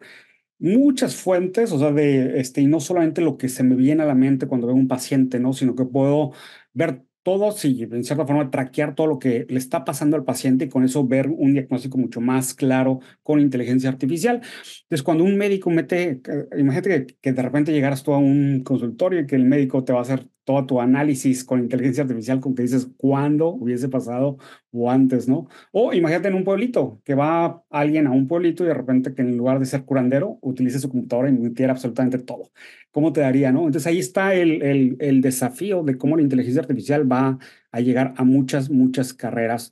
muchas 0.59 1.16
fuentes, 1.16 1.73
o 1.73 1.79
sea, 1.79 1.92
de, 1.92 2.40
este, 2.40 2.61
y 2.61 2.66
no 2.66 2.81
solamente 2.81 3.21
lo 3.21 3.37
que 3.38 3.49
se 3.49 3.62
me 3.62 3.77
viene 3.77 4.03
a 4.03 4.07
la 4.07 4.14
mente 4.14 4.47
cuando 4.47 4.66
veo 4.66 4.77
un 4.77 4.88
paciente, 4.88 5.38
¿no? 5.40 5.53
Sino 5.53 5.75
que 5.75 5.85
puedo 5.85 6.33
ver 6.73 7.03
todo, 7.23 7.55
y 7.62 7.83
en 7.83 8.05
cierta 8.05 8.27
forma 8.27 8.51
traquear 8.51 8.94
todo 8.94 9.07
lo 9.07 9.18
que 9.18 9.47
le 9.51 9.59
está 9.59 9.85
pasando 9.85 10.16
al 10.16 10.25
paciente 10.25 10.64
y 10.64 10.68
con 10.71 10.85
eso 10.85 11.07
ver 11.07 11.29
un 11.29 11.53
diagnóstico 11.53 11.99
mucho 11.99 12.21
más 12.23 12.55
claro 12.55 13.01
con 13.23 13.40
inteligencia 13.40 13.90
artificial. 13.90 14.37
Entonces, 14.83 15.03
cuando 15.03 15.25
un 15.25 15.37
médico 15.37 15.68
mete, 15.71 16.23
imagínate 16.57 17.07
que, 17.07 17.16
que 17.21 17.33
de 17.33 17.42
repente 17.42 17.73
llegaras 17.73 18.03
tú 18.03 18.14
a 18.14 18.18
un 18.18 18.62
consultorio 18.64 19.21
y 19.21 19.27
que 19.27 19.37
el 19.37 19.44
médico 19.44 19.85
te 19.85 19.92
va 19.92 19.99
a 19.99 20.03
hacer 20.03 20.27
todo 20.49 20.65
tu 20.65 20.81
análisis 20.81 21.45
con 21.45 21.61
inteligencia 21.61 22.05
artificial, 22.05 22.41
con 22.41 22.55
que 22.55 22.63
dices 22.63 22.89
cuándo 22.97 23.49
hubiese 23.51 23.87
pasado 23.91 24.39
o 24.73 24.91
antes, 24.91 25.29
¿no? 25.29 25.47
O 25.73 25.93
imagínate 25.93 26.29
en 26.29 26.35
un 26.35 26.45
pueblito, 26.45 27.03
que 27.05 27.15
va 27.15 27.63
alguien 27.69 28.07
a 28.07 28.13
un 28.13 28.27
pueblito 28.27 28.65
y 28.65 28.69
de 28.69 28.73
repente 28.73 29.13
que 29.15 29.21
en 29.21 29.37
lugar 29.37 29.59
de 29.59 29.67
ser 29.67 29.85
curandero, 29.85 30.39
utilice 30.41 30.79
su 30.79 30.89
computadora 30.89 31.29
y 31.29 31.33
metiera 31.33 31.73
absolutamente 31.75 32.19
todo. 32.19 32.51
¿Cómo 32.93 33.13
te 33.13 33.21
daría, 33.21 33.53
no? 33.53 33.67
Entonces 33.67 33.87
ahí 33.87 33.99
está 33.99 34.35
el, 34.35 34.63
el, 34.63 34.97
el 35.01 35.21
desafío 35.21 35.83
de 35.83 35.99
cómo 35.99 36.17
la 36.17 36.23
inteligencia 36.23 36.63
artificial 36.63 37.11
va 37.11 37.39
a 37.71 37.81
llegar 37.81 38.15
a 38.17 38.25
muchas, 38.25 38.71
muchas 38.71 39.13
carreras. 39.13 39.71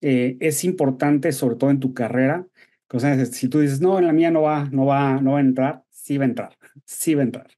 Eh, 0.00 0.36
es 0.40 0.64
importante, 0.64 1.30
sobre 1.30 1.54
todo 1.54 1.70
en 1.70 1.78
tu 1.78 1.94
carrera, 1.94 2.48
cosas, 2.88 3.28
si 3.28 3.48
tú 3.48 3.60
dices, 3.60 3.80
no, 3.80 3.96
en 4.00 4.06
la 4.08 4.12
mía 4.12 4.32
no 4.32 4.42
va, 4.42 4.68
no 4.72 4.86
va, 4.86 5.20
no 5.20 5.32
va 5.32 5.38
a 5.38 5.42
entrar, 5.42 5.84
sí 5.90 6.18
va 6.18 6.24
a 6.24 6.28
entrar 6.28 6.58
sí 6.84 7.14
va 7.14 7.22
a 7.22 7.24
entrar. 7.24 7.48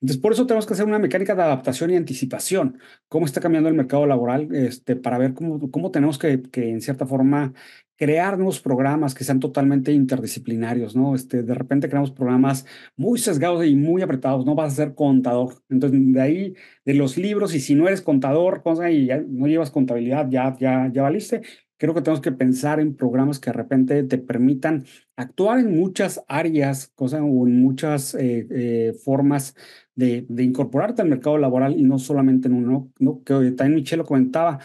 Entonces, 0.00 0.18
por 0.18 0.32
eso 0.32 0.46
tenemos 0.46 0.66
que 0.66 0.74
hacer 0.74 0.86
una 0.86 0.98
mecánica 0.98 1.34
de 1.34 1.42
adaptación 1.42 1.90
y 1.90 1.96
anticipación. 1.96 2.78
¿Cómo 3.08 3.26
está 3.26 3.40
cambiando 3.40 3.68
el 3.68 3.74
mercado 3.74 4.06
laboral? 4.06 4.54
Este, 4.54 4.96
para 4.96 5.18
ver 5.18 5.34
cómo, 5.34 5.70
cómo 5.70 5.90
tenemos 5.90 6.18
que, 6.18 6.42
que, 6.42 6.70
en 6.70 6.80
cierta 6.80 7.06
forma, 7.06 7.52
crear 7.96 8.36
nuevos 8.36 8.60
programas 8.60 9.14
que 9.14 9.24
sean 9.24 9.38
totalmente 9.38 9.92
interdisciplinarios, 9.92 10.96
¿no? 10.96 11.14
Este, 11.14 11.42
de 11.42 11.54
repente 11.54 11.88
creamos 11.88 12.10
programas 12.10 12.66
muy 12.96 13.18
sesgados 13.18 13.64
y 13.64 13.76
muy 13.76 14.02
apretados, 14.02 14.44
no 14.44 14.54
vas 14.54 14.72
a 14.72 14.76
ser 14.76 14.94
contador. 14.94 15.62
Entonces, 15.68 16.00
de 16.12 16.20
ahí, 16.20 16.54
de 16.84 16.94
los 16.94 17.16
libros, 17.16 17.54
y 17.54 17.60
si 17.60 17.74
no 17.74 17.86
eres 17.86 18.02
contador, 18.02 18.62
cosa, 18.62 18.90
y 18.90 19.06
ya 19.06 19.22
no 19.24 19.46
llevas 19.46 19.70
contabilidad, 19.70 20.28
ya, 20.30 20.56
ya, 20.58 20.90
ya 20.92 21.02
valiste, 21.02 21.42
creo 21.82 21.94
que 21.94 22.02
tenemos 22.02 22.20
que 22.20 22.30
pensar 22.30 22.78
en 22.78 22.94
programas 22.94 23.40
que 23.40 23.50
de 23.50 23.54
repente 23.54 24.04
te 24.04 24.16
permitan 24.16 24.84
actuar 25.16 25.58
en 25.58 25.76
muchas 25.76 26.22
áreas, 26.28 26.92
cosas 26.94 27.22
o 27.22 27.44
en 27.48 27.60
muchas 27.60 28.14
eh, 28.14 28.46
eh, 28.50 28.92
formas 29.04 29.56
de, 29.96 30.24
de, 30.28 30.44
incorporarte 30.44 31.02
al 31.02 31.08
mercado 31.08 31.38
laboral 31.38 31.76
y 31.76 31.82
no 31.82 31.98
solamente 31.98 32.46
en 32.46 32.54
uno, 32.54 32.92
¿no? 33.00 33.24
que 33.24 33.34
también 33.50 33.74
Michelle 33.74 33.98
lo 33.98 34.04
comentaba, 34.04 34.60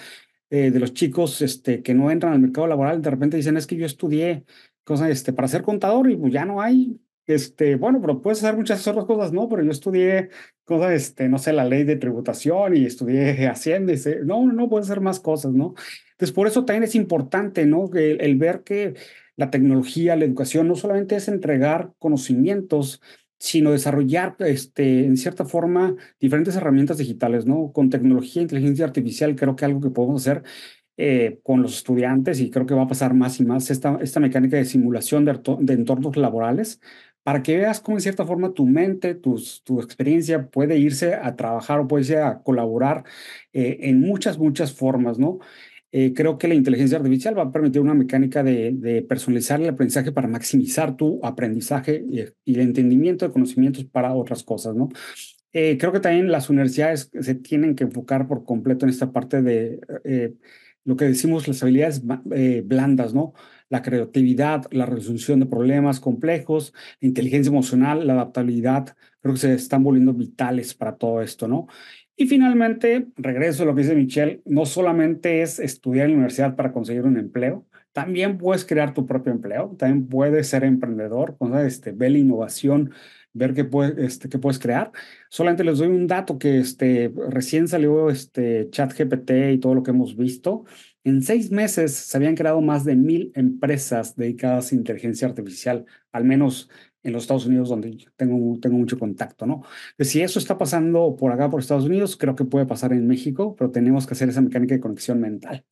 eh, 0.52 0.70
de 0.70 0.80
los 0.80 0.94
chicos 0.94 1.42
este, 1.42 1.82
que 1.82 1.96
no 1.96 2.12
entran 2.12 2.34
al 2.34 2.40
mercado 2.40 2.68
laboral, 2.68 3.02
de 3.02 3.10
repente 3.10 3.36
dicen, 3.36 3.58
es 3.58 3.66
que 3.66 3.78
yo 3.78 3.88
estudié 3.88 4.46
cosas 4.84 5.10
este, 5.10 5.34
para 5.34 5.48
ser 5.48 5.64
contador 5.64 6.12
y 6.12 6.18
pues 6.18 6.32
ya 6.32 6.46
no 6.46 6.62
hay. 6.62 7.02
Este, 7.26 7.78
bueno, 7.78 8.00
pero 8.00 8.22
puedes 8.22 8.44
hacer 8.44 8.56
muchas 8.56 8.88
otras 8.88 9.06
cosas, 9.06 9.34
¿no? 9.34 9.50
Pero 9.50 9.64
yo 9.64 9.72
estudié 9.72 10.30
cosas, 10.66 10.92
este, 10.94 11.28
no 11.30 11.40
sé, 11.40 11.52
la 11.52 11.66
ley 11.66 11.84
de 11.84 11.96
tributación 11.96 12.78
y 12.78 12.86
estudié 12.86 13.48
Hacienda 13.50 13.94
y 13.94 13.98
no, 14.24 14.46
no, 14.54 14.70
puedes 14.70 14.88
hacer 14.88 15.02
más 15.02 15.20
cosas, 15.20 15.52
¿no? 15.54 15.74
Entonces, 16.18 16.34
por 16.34 16.48
eso 16.48 16.66
también 16.66 16.84
es 16.84 16.96
importante, 16.96 17.66
¿no? 17.66 17.90
El, 17.94 18.22
el, 18.22 18.36
ver 18.38 18.64
que 18.64 18.96
la 19.36 19.52
tecnología, 19.52 20.16
la 20.16 20.26
educación, 20.26 20.68
no 20.68 20.76
solamente 20.76 21.16
es 21.16 21.28
entregar 21.28 21.94
conocimientos, 22.00 23.02
sino 23.40 23.72
desarrollar, 23.72 24.36
este, 24.40 25.06
en 25.06 25.16
cierta 25.18 25.46
forma, 25.46 25.96
diferentes 26.20 26.56
herramientas 26.56 26.98
digitales, 26.98 27.46
¿no? 27.46 27.72
Con 27.72 27.90
tecnología, 27.92 28.42
inteligencia 28.42 28.86
artificial, 28.86 29.36
creo 29.36 29.56
que 29.56 29.66
algo 29.66 29.80
que 29.82 29.92
podemos 29.92 30.22
hacer 30.28 30.44
eh, 30.98 31.40
con 31.44 31.62
los 31.62 31.76
estudiantes 31.78 32.40
y 32.40 32.50
creo 32.50 32.66
que 32.66 32.74
va 32.74 32.84
a 32.84 32.88
pasar 32.88 33.14
más 33.14 33.40
y 33.40 33.46
más 33.46 33.70
esta, 33.70 34.00
esta 34.02 34.20
mecánica 34.20 34.58
de 34.58 34.66
simulación 34.66 35.26
de, 35.26 35.40
de 35.60 35.74
entornos 35.74 36.18
laborales 36.18 36.80
para 37.24 37.44
que 37.44 37.58
veas 37.58 37.82
cómo 37.82 37.98
en 37.98 38.02
cierta 38.02 38.26
forma 38.26 38.54
tu 38.54 38.66
mente, 38.66 39.14
tus, 39.14 39.62
tu 39.64 39.82
experiencia 39.82 40.48
puede 40.50 40.78
irse 40.80 41.14
a 41.14 41.36
trabajar 41.36 41.80
o 41.82 41.88
puede 41.88 42.04
irse 42.04 42.18
a 42.20 42.42
colaborar 42.42 43.04
eh, 43.54 43.80
en 43.82 44.00
muchas, 44.00 44.38
muchas 44.40 44.74
formas, 44.74 45.20
¿no? 45.20 45.40
Eh, 45.92 46.14
creo 46.14 46.38
que 46.38 46.50
la 46.50 46.56
inteligencia 46.56 46.98
artificial 46.98 47.38
va 47.38 47.44
a 47.44 47.52
permitir 47.52 47.82
una 47.82 47.94
mecánica 47.94 48.44
de, 48.44 49.06
personalizar 49.08 49.62
el 49.62 49.70
aprendizaje 49.70 50.12
para 50.12 50.28
maximizar 50.28 50.98
tu 50.98 51.20
aprendizaje 51.24 52.04
y, 52.10 52.20
el 52.20 52.62
entendimiento 52.62 53.26
de 53.26 53.32
conocimientos 53.32 53.86
para 53.86 54.14
otras 54.14 54.44
cosas, 54.44 54.76
¿no? 54.76 54.90
Eh, 55.54 55.78
creo 55.80 55.92
que 55.94 56.02
también 56.02 56.30
las 56.32 56.50
universidades 56.50 57.10
se 57.20 57.36
tienen 57.36 57.76
que 57.76 57.86
enfocar 57.86 58.28
por 58.28 58.44
completo 58.44 58.86
en 58.86 58.90
esta 58.90 59.12
parte 59.12 59.42
de 59.42 59.80
eh, 60.04 60.34
lo 60.84 60.98
que 60.98 61.06
decimos 61.06 61.48
las 61.48 61.64
habilidades 61.64 62.04
blandas, 62.66 63.14
¿no? 63.14 63.34
La 63.70 63.82
creatividad, 63.82 64.66
la 64.72 64.86
resolución 64.86 65.40
de 65.40 65.46
problemas 65.46 66.00
complejos, 66.00 66.74
la 67.02 67.08
inteligencia 67.08 67.50
emocional, 67.50 68.06
la 68.06 68.14
adaptabilidad, 68.14 68.96
creo 69.22 69.34
que 69.34 69.40
se 69.40 69.54
están 69.54 69.84
volviendo 69.84 70.14
vitales 70.14 70.74
para 70.74 70.96
todo 70.96 71.22
esto, 71.22 71.48
¿no? 71.48 71.68
Y 72.20 72.26
finalmente, 72.26 73.08
regreso 73.16 73.62
a 73.62 73.68
lo 73.68 73.76
que 73.76 73.84
dice 73.84 73.96
Michelle, 73.96 74.42
no 74.46 74.66
solamente 74.66 75.44
es 75.44 75.60
estudiar 75.60 76.06
en 76.06 76.14
la 76.14 76.18
universidad 76.18 76.56
para 76.56 76.74
conseguir 76.74 77.04
un 77.04 77.16
empleo, 77.18 77.68
también 77.94 78.40
puedes 78.40 78.66
crear 78.66 78.96
tu 78.96 79.06
propio 79.06 79.32
empleo, 79.32 79.76
también 79.78 80.08
puedes 80.08 80.48
ser 80.48 80.64
emprendedor, 80.64 81.38
este, 81.64 81.92
ve 81.92 82.10
la 82.10 82.18
innovación, 82.18 82.92
ver 83.34 83.54
qué, 83.54 83.66
puede, 83.66 84.04
este, 84.04 84.30
puedes 84.40 84.58
crear. 84.58 84.92
Solamente 85.30 85.64
les 85.64 85.78
doy 85.78 85.90
un 85.90 86.08
dato 86.08 86.40
que 86.40 86.58
este, 86.58 87.14
recién 87.30 87.68
salió 87.68 88.10
este 88.10 88.68
ChatGPT 88.72 89.32
y 89.54 89.58
todo 89.60 89.76
lo 89.76 89.84
que 89.84 89.92
hemos 89.92 90.18
visto. 90.18 90.66
En 91.04 91.22
seis 91.22 91.52
meses 91.52 91.94
se 91.94 92.18
habían 92.18 92.36
creado 92.36 92.62
más 92.62 92.84
de 92.84 92.96
mil 92.96 93.32
empresas 93.36 94.16
dedicadas 94.16 94.72
a 94.72 94.76
inteligencia 94.76 95.28
artificial, 95.28 95.86
al 96.12 96.24
menos 96.24 96.70
en 97.04 97.14
los 97.14 97.24
Estados 97.24 97.46
Unidos, 97.46 97.70
donde 97.70 97.98
tengo, 98.16 98.60
tengo 98.60 98.78
mucho 98.78 99.00
contacto, 99.00 99.46
¿no? 99.46 99.64
si 100.00 100.22
eso 100.22 100.40
está 100.40 100.58
pasando 100.58 101.16
por 101.16 101.32
acá, 101.32 101.50
por 101.50 101.62
Estados 101.62 101.86
Unidos, 101.86 102.18
creo 102.18 102.36
que 102.36 102.46
puede 102.46 102.66
pasar 102.66 102.92
en 102.92 103.08
México, 103.08 103.56
pero 103.58 103.72
tenemos 103.72 104.06
que 104.06 104.14
hacer 104.14 104.30
esa 104.30 104.42
mecánica 104.42 104.76
de 104.76 104.82
conexión 104.82 105.22
mental. 105.22 105.64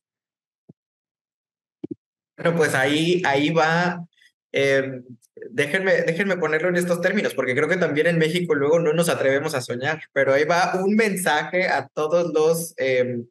Bueno, 2.36 2.56
pues 2.56 2.74
ahí, 2.74 3.22
ahí 3.24 3.50
va. 3.50 4.06
Eh, 4.52 5.02
déjenme, 5.50 6.02
déjenme 6.02 6.36
ponerlo 6.36 6.68
en 6.68 6.76
estos 6.76 7.00
términos, 7.00 7.34
porque 7.34 7.54
creo 7.54 7.68
que 7.68 7.76
también 7.76 8.06
en 8.06 8.18
México 8.18 8.54
luego 8.54 8.78
no 8.78 8.92
nos 8.92 9.08
atrevemos 9.08 9.54
a 9.54 9.60
soñar, 9.60 10.02
pero 10.12 10.34
ahí 10.34 10.44
va 10.44 10.82
un 10.82 10.94
mensaje 10.94 11.66
a 11.66 11.88
todos 11.88 12.32
los 12.32 12.74
eh, 12.76 13.22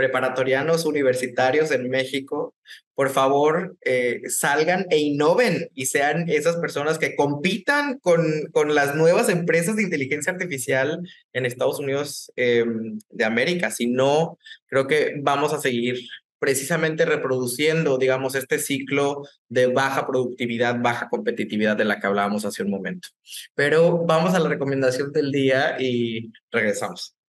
preparatorianos 0.00 0.86
universitarios 0.86 1.70
en 1.72 1.90
México, 1.90 2.54
por 2.94 3.10
favor, 3.10 3.76
eh, 3.84 4.22
salgan 4.30 4.86
e 4.88 4.98
innoven 4.98 5.68
y 5.74 5.86
sean 5.86 6.30
esas 6.30 6.56
personas 6.56 6.98
que 6.98 7.14
compitan 7.16 7.98
con, 7.98 8.22
con 8.50 8.74
las 8.74 8.94
nuevas 8.94 9.28
empresas 9.28 9.76
de 9.76 9.82
inteligencia 9.82 10.32
artificial 10.32 11.00
en 11.34 11.44
Estados 11.44 11.80
Unidos 11.80 12.32
em, 12.36 12.98
de 13.10 13.24
América. 13.26 13.70
Si 13.70 13.88
no, 13.88 14.38
creo 14.68 14.86
que 14.86 15.16
vamos 15.20 15.52
a 15.52 15.60
seguir 15.60 15.98
precisamente 16.38 17.04
reproduciendo, 17.04 17.98
digamos, 17.98 18.34
este 18.34 18.58
ciclo 18.58 19.22
de 19.50 19.66
baja 19.66 20.06
productividad, 20.06 20.80
baja 20.80 21.10
competitividad 21.10 21.76
de 21.76 21.84
la 21.84 22.00
que 22.00 22.06
hablábamos 22.06 22.46
hace 22.46 22.62
un 22.62 22.70
momento. 22.70 23.08
Pero 23.54 24.06
vamos 24.06 24.32
a 24.32 24.38
la 24.38 24.48
recomendación 24.48 25.12
del 25.12 25.30
día 25.30 25.76
y 25.78 26.32
regresamos. 26.50 27.19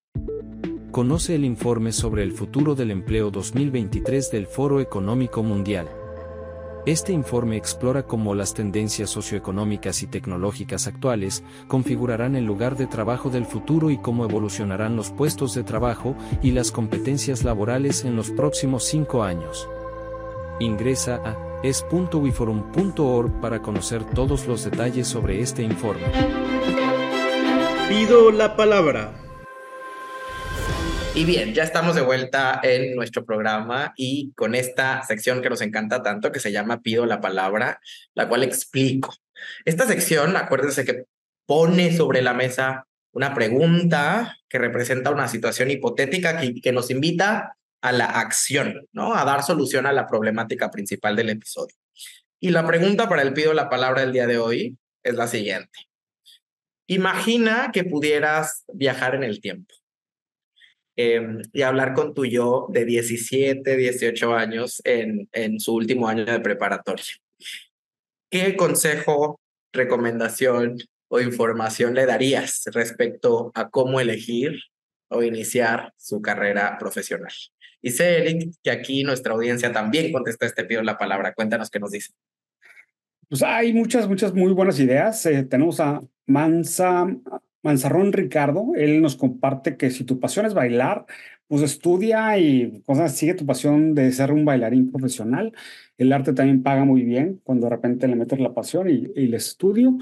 Conoce 0.92 1.34
el 1.36 1.46
informe 1.46 1.90
sobre 1.90 2.22
el 2.22 2.32
futuro 2.32 2.74
del 2.74 2.90
empleo 2.90 3.30
2023 3.30 4.30
del 4.30 4.46
Foro 4.46 4.78
Económico 4.78 5.42
Mundial. 5.42 5.88
Este 6.84 7.14
informe 7.14 7.56
explora 7.56 8.02
cómo 8.02 8.34
las 8.34 8.52
tendencias 8.52 9.08
socioeconómicas 9.08 10.02
y 10.02 10.06
tecnológicas 10.06 10.86
actuales 10.86 11.44
configurarán 11.66 12.36
el 12.36 12.44
lugar 12.44 12.76
de 12.76 12.86
trabajo 12.86 13.30
del 13.30 13.46
futuro 13.46 13.88
y 13.88 13.96
cómo 13.96 14.26
evolucionarán 14.26 14.94
los 14.94 15.10
puestos 15.10 15.54
de 15.54 15.64
trabajo 15.64 16.14
y 16.42 16.50
las 16.50 16.70
competencias 16.70 17.42
laborales 17.42 18.04
en 18.04 18.14
los 18.14 18.30
próximos 18.30 18.84
cinco 18.84 19.22
años. 19.22 19.66
Ingresa 20.60 21.22
a 21.24 21.62
es.wiforum.org 21.62 23.40
para 23.40 23.62
conocer 23.62 24.04
todos 24.04 24.46
los 24.46 24.62
detalles 24.62 25.08
sobre 25.08 25.40
este 25.40 25.62
informe. 25.62 26.04
Pido 27.88 28.30
la 28.30 28.56
palabra. 28.56 29.21
Y 31.14 31.26
bien, 31.26 31.52
ya 31.52 31.62
estamos 31.62 31.94
de 31.94 32.00
vuelta 32.00 32.58
en 32.62 32.96
nuestro 32.96 33.26
programa 33.26 33.92
y 33.98 34.32
con 34.34 34.54
esta 34.54 35.02
sección 35.02 35.42
que 35.42 35.50
nos 35.50 35.60
encanta 35.60 36.02
tanto, 36.02 36.32
que 36.32 36.40
se 36.40 36.52
llama 36.52 36.80
Pido 36.80 37.04
la 37.04 37.20
palabra, 37.20 37.80
la 38.14 38.30
cual 38.30 38.42
explico. 38.42 39.14
Esta 39.66 39.86
sección, 39.86 40.34
acuérdense 40.36 40.86
que 40.86 41.04
pone 41.44 41.94
sobre 41.94 42.22
la 42.22 42.32
mesa 42.32 42.86
una 43.12 43.34
pregunta 43.34 44.38
que 44.48 44.58
representa 44.58 45.10
una 45.10 45.28
situación 45.28 45.70
hipotética 45.70 46.40
que, 46.40 46.72
nos 46.72 46.90
invita 46.90 47.58
a 47.82 47.92
la 47.92 48.06
acción, 48.06 48.88
¿no? 48.92 49.14
A 49.14 49.26
dar 49.26 49.42
solución 49.42 49.84
a 49.84 49.92
la 49.92 50.06
problemática 50.06 50.70
principal 50.70 51.14
del 51.14 51.28
episodio. 51.28 51.76
Y 52.40 52.52
la 52.52 52.66
pregunta 52.66 53.10
para 53.10 53.20
el 53.20 53.34
Pido 53.34 53.52
la 53.52 53.68
palabra 53.68 54.00
del 54.00 54.14
día 54.14 54.26
de 54.26 54.38
hoy 54.38 54.78
es 55.02 55.14
la 55.14 55.26
siguiente. 55.26 55.78
Imagina 56.86 57.68
que 57.70 57.84
pudieras 57.84 58.64
viajar 58.72 59.14
en 59.14 59.24
el 59.24 59.42
tiempo 59.42 59.74
Em, 60.94 61.40
y 61.52 61.62
hablar 61.62 61.94
con 61.94 62.12
tu 62.12 62.26
yo 62.26 62.66
de 62.68 62.84
17, 62.84 63.76
18 63.76 64.34
años 64.34 64.82
en, 64.84 65.28
en 65.32 65.58
su 65.58 65.74
último 65.74 66.06
año 66.06 66.26
de 66.26 66.40
preparatoria. 66.40 67.04
¿Qué 68.30 68.56
consejo, 68.56 69.40
recomendación 69.72 70.76
o 71.08 71.20
información 71.20 71.94
le 71.94 72.04
darías 72.04 72.64
respecto 72.72 73.52
a 73.54 73.70
cómo 73.70 74.00
elegir 74.00 74.60
o 75.08 75.22
iniciar 75.22 75.94
su 75.96 76.20
carrera 76.20 76.76
profesional? 76.78 77.32
Y 77.80 77.90
sé, 77.90 78.18
Eric, 78.18 78.52
que 78.62 78.70
aquí 78.70 79.02
nuestra 79.02 79.32
audiencia 79.32 79.72
también 79.72 80.12
contesta 80.12 80.44
este 80.44 80.64
pido 80.64 80.82
la 80.82 80.98
palabra. 80.98 81.32
Cuéntanos 81.32 81.70
qué 81.70 81.80
nos 81.80 81.90
dice. 81.90 82.12
Pues 83.28 83.42
hay 83.42 83.72
muchas, 83.72 84.06
muchas 84.06 84.34
muy 84.34 84.52
buenas 84.52 84.78
ideas. 84.78 85.24
Eh, 85.24 85.42
tenemos 85.44 85.80
a 85.80 86.02
Mansa 86.26 87.06
Manzarrón 87.62 88.12
Ricardo, 88.12 88.72
él 88.76 89.00
nos 89.00 89.16
comparte 89.16 89.76
que 89.76 89.90
si 89.90 90.04
tu 90.04 90.20
pasión 90.20 90.46
es 90.46 90.54
bailar, 90.54 91.06
pues 91.46 91.62
estudia 91.62 92.38
y 92.38 92.82
cosas, 92.86 93.14
sigue 93.16 93.34
tu 93.34 93.46
pasión 93.46 93.94
de 93.94 94.10
ser 94.12 94.32
un 94.32 94.44
bailarín 94.44 94.90
profesional. 94.90 95.52
El 95.98 96.12
arte 96.12 96.32
también 96.32 96.62
paga 96.62 96.84
muy 96.84 97.02
bien 97.02 97.40
cuando 97.44 97.66
de 97.66 97.70
repente 97.70 98.08
le 98.08 98.16
metes 98.16 98.40
la 98.40 98.54
pasión 98.54 98.88
y, 98.90 99.10
el 99.14 99.34
estudio. 99.34 99.98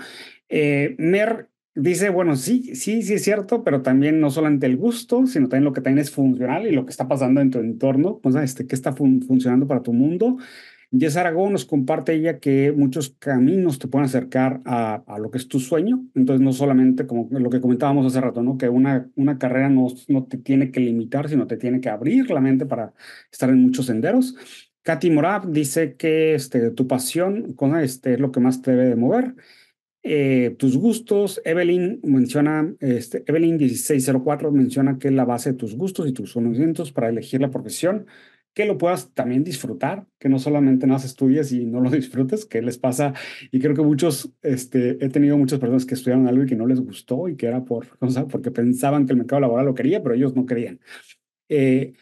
Eh, 0.48 0.94
Mer 0.98 1.48
dice, 1.74 2.10
bueno, 2.10 2.36
sí, 2.36 2.74
sí, 2.74 3.02
sí 3.02 3.14
es 3.14 3.24
cierto, 3.24 3.64
pero 3.64 3.82
también 3.82 4.20
no 4.20 4.30
solamente 4.30 4.66
el 4.66 4.76
gusto, 4.76 5.26
sino 5.26 5.48
también 5.48 5.64
lo 5.64 5.72
que 5.72 5.80
también 5.80 6.02
es 6.02 6.10
funcional 6.10 6.66
y 6.66 6.72
lo 6.72 6.84
que 6.84 6.90
está 6.90 7.08
pasando 7.08 7.40
en 7.40 7.50
tu 7.50 7.58
entorno, 7.58 8.20
pues, 8.22 8.34
este, 8.36 8.66
qué 8.66 8.74
está 8.74 8.92
funcionando 8.92 9.66
para 9.66 9.82
tu 9.82 9.92
mundo. 9.92 10.38
Jess 10.92 11.16
Aragón 11.16 11.52
nos 11.52 11.64
comparte 11.64 12.14
ella 12.14 12.40
que 12.40 12.72
muchos 12.72 13.10
caminos 13.18 13.78
te 13.78 13.86
pueden 13.86 14.06
acercar 14.06 14.60
a, 14.64 15.04
a, 15.06 15.18
lo 15.18 15.30
que 15.30 15.38
es 15.38 15.46
tu 15.46 15.60
sueño. 15.60 16.04
Entonces, 16.16 16.44
no 16.44 16.52
solamente 16.52 17.06
como 17.06 17.28
lo 17.30 17.48
que 17.48 17.60
comentábamos 17.60 18.06
hace 18.06 18.20
rato, 18.20 18.42
¿no? 18.42 18.58
Que 18.58 18.68
una, 18.68 19.08
una 19.14 19.38
carrera 19.38 19.68
no, 19.68 19.86
no 20.08 20.24
te 20.24 20.38
tiene 20.38 20.72
que 20.72 20.80
limitar, 20.80 21.28
sino 21.28 21.46
te 21.46 21.56
tiene 21.56 21.80
que 21.80 21.90
abrir 21.90 22.30
la 22.30 22.40
mente 22.40 22.66
para 22.66 22.92
estar 23.30 23.50
en 23.50 23.62
muchos 23.62 23.86
senderos. 23.86 24.34
Katy 24.82 25.10
Morab 25.10 25.50
dice 25.52 25.94
que 25.94 26.34
este, 26.34 26.70
tu 26.70 26.88
pasión 26.88 27.52
con 27.52 27.78
este, 27.78 28.14
es 28.14 28.20
lo 28.20 28.32
que 28.32 28.40
más 28.40 28.60
te 28.60 28.72
debe 28.72 28.88
de 28.88 28.96
mover. 28.96 29.36
Eh, 30.02 30.56
tus 30.58 30.76
gustos, 30.76 31.40
Evelyn 31.44 32.00
menciona, 32.02 32.74
este, 32.80 33.22
Evelyn 33.26 33.58
1604 33.58 34.50
menciona 34.50 34.98
que 34.98 35.08
es 35.08 35.14
la 35.14 35.26
base 35.26 35.52
de 35.52 35.58
tus 35.58 35.76
gustos 35.76 36.08
y 36.08 36.12
tus 36.12 36.32
conocimientos 36.32 36.90
para 36.90 37.10
elegir 37.10 37.40
la 37.40 37.50
profesión 37.50 38.06
que 38.54 38.64
lo 38.64 38.78
puedas 38.78 39.12
también 39.14 39.44
disfrutar, 39.44 40.06
que 40.18 40.28
no 40.28 40.38
solamente 40.38 40.86
no 40.86 40.96
estudies 40.96 41.52
y 41.52 41.64
no 41.66 41.80
lo 41.80 41.90
disfrutes, 41.90 42.44
que 42.44 42.62
les 42.62 42.78
pasa, 42.78 43.14
y 43.50 43.60
creo 43.60 43.74
que 43.74 43.82
muchos, 43.82 44.32
este, 44.42 45.04
he 45.04 45.08
tenido 45.08 45.38
muchas 45.38 45.58
personas 45.58 45.86
que 45.86 45.94
estudiaron 45.94 46.26
algo 46.26 46.44
y 46.44 46.46
que 46.46 46.56
no 46.56 46.66
les 46.66 46.80
gustó 46.80 47.28
y 47.28 47.36
que 47.36 47.46
era 47.46 47.64
por, 47.64 47.86
o 48.00 48.10
sea, 48.10 48.26
porque 48.26 48.50
pensaban 48.50 49.06
que 49.06 49.12
el 49.12 49.18
mercado 49.18 49.40
laboral 49.40 49.66
lo 49.66 49.74
quería, 49.74 50.02
pero 50.02 50.14
ellos 50.14 50.34
no 50.34 50.46
querían. 50.46 50.80
Eh, 51.48 51.94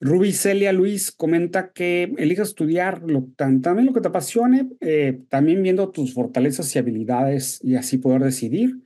Ruby 0.00 0.32
Celia 0.32 0.72
Luis 0.72 1.12
comenta 1.12 1.70
que 1.70 2.12
elijas 2.18 2.48
estudiar 2.48 3.02
lo, 3.08 3.28
también 3.36 3.86
lo 3.86 3.92
que 3.92 4.00
te 4.00 4.08
apasione, 4.08 4.68
eh, 4.80 5.20
también 5.28 5.62
viendo 5.62 5.90
tus 5.90 6.12
fortalezas 6.12 6.74
y 6.74 6.80
habilidades 6.80 7.60
y 7.62 7.76
así 7.76 7.98
poder 7.98 8.22
decidir. 8.22 8.80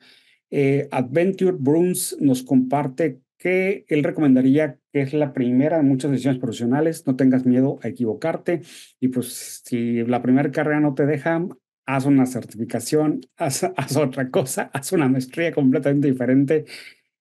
Eh, 0.51 0.88
Adventure 0.90 1.57
Bruns 1.59 2.19
nos 2.21 2.42
comparte 2.42 3.21
que 3.38 3.87
él 3.88 4.05
recomendaría 4.05 4.79
es 5.03 5.13
la 5.13 5.33
primera 5.33 5.77
de 5.77 5.83
muchas 5.83 6.11
decisiones 6.11 6.41
profesionales, 6.41 7.07
no 7.07 7.17
tengas 7.17 7.45
miedo 7.47 7.79
a 7.83 7.89
equivocarte 7.89 8.63
y 9.01 9.09
pues 9.09 9.63
si 9.65 10.05
la 10.05 10.23
primera 10.23 10.51
carrera 10.51 10.81
no 10.81 10.95
te 10.95 11.07
deja, 11.07 11.47
haz 11.87 12.05
una 12.05 12.27
certificación, 12.27 13.21
haz, 13.37 13.65
otra 13.97 14.31
cosa, 14.31 14.71
haz 14.73 14.93
una 14.93 15.09
maestría 15.09 15.53
completamente 15.53 16.09
diferente. 16.09 16.65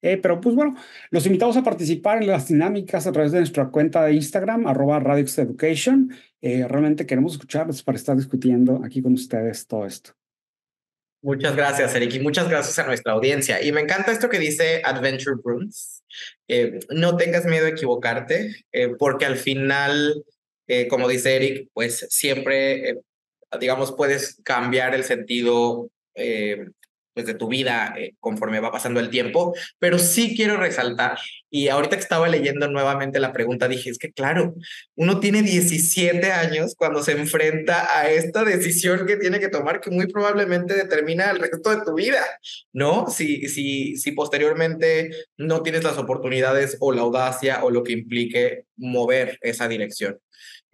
Eh, 0.01 0.17
pero 0.17 0.39
pues 0.39 0.55
bueno, 0.55 0.75
los 1.09 1.25
invitamos 1.25 1.57
a 1.57 1.63
participar 1.63 2.21
en 2.21 2.27
las 2.27 2.47
dinámicas 2.47 3.07
a 3.07 3.11
través 3.11 3.31
de 3.31 3.39
nuestra 3.39 3.69
cuenta 3.69 4.03
de 4.03 4.13
Instagram, 4.13 4.67
arroba 4.67 4.99
Radix 4.99 5.37
Education. 5.39 6.11
Eh, 6.41 6.67
realmente 6.67 7.07
queremos 7.07 7.33
escucharlos 7.33 7.81
para 7.81 7.97
estar 7.97 8.15
discutiendo 8.15 8.81
aquí 8.83 9.01
con 9.01 9.13
ustedes 9.13 9.65
todo 9.65 9.85
esto. 9.85 10.11
Muchas 11.23 11.55
gracias, 11.55 11.95
Eric, 11.95 12.13
y 12.13 12.19
muchas 12.19 12.47
gracias 12.47 12.77
a 12.77 12.85
nuestra 12.85 13.13
audiencia. 13.13 13.63
Y 13.63 13.71
me 13.71 13.81
encanta 13.81 14.11
esto 14.11 14.29
que 14.29 14.37
dice 14.37 14.83
Adventure 14.85 15.37
Bruns. 15.43 16.03
Eh, 16.47 16.79
no 16.89 17.17
tengas 17.17 17.45
miedo 17.45 17.65
a 17.65 17.69
equivocarte, 17.69 18.55
eh, 18.71 18.89
porque 18.97 19.25
al 19.25 19.37
final, 19.37 20.23
eh, 20.67 20.87
como 20.87 21.07
dice 21.07 21.35
Eric, 21.35 21.69
pues 21.73 22.07
siempre, 22.09 22.99
digamos, 23.59 23.93
puedes 23.95 24.41
cambiar 24.43 24.95
el 24.95 25.03
sentido 25.03 25.89
pues, 27.15 27.25
de 27.25 27.33
tu 27.33 27.47
vida 27.47 27.95
eh, 27.97 28.13
conforme 28.19 28.59
va 28.59 28.71
pasando 28.71 28.99
el 28.99 29.09
tiempo, 29.09 29.55
pero 29.79 29.97
sí 29.97 30.35
quiero 30.35 30.57
resaltar, 30.57 31.17
y 31.49 31.69
ahorita 31.69 31.95
que 31.95 32.01
estaba 32.03 32.27
leyendo 32.27 32.67
nuevamente 32.67 33.17
la 33.21 33.31
pregunta, 33.31 33.69
dije, 33.69 33.89
es 33.89 33.97
que 33.97 34.11
claro, 34.11 34.55
uno 34.95 35.21
tiene 35.21 35.41
17 35.41 36.31
años 36.33 36.75
cuando 36.77 37.01
se 37.01 37.13
enfrenta 37.13 37.97
a 37.97 38.09
esta 38.09 38.43
decisión 38.43 39.05
que 39.07 39.15
tiene 39.15 39.39
que 39.39 39.47
tomar, 39.47 39.79
que 39.79 39.89
muy 39.89 40.07
probablemente 40.07 40.73
determina 40.73 41.31
el 41.31 41.39
resto 41.39 41.69
de 41.69 41.85
tu 41.85 41.93
vida, 41.93 42.21
¿no? 42.73 43.07
Si, 43.09 43.47
si, 43.47 43.95
si 43.95 44.11
posteriormente 44.11 45.11
no 45.37 45.63
tienes 45.63 45.85
las 45.85 45.97
oportunidades 45.97 46.75
o 46.81 46.91
la 46.91 47.03
audacia 47.03 47.63
o 47.63 47.71
lo 47.71 47.83
que 47.83 47.93
implique 47.93 48.65
mover 48.75 49.39
esa 49.41 49.69
dirección. 49.69 50.19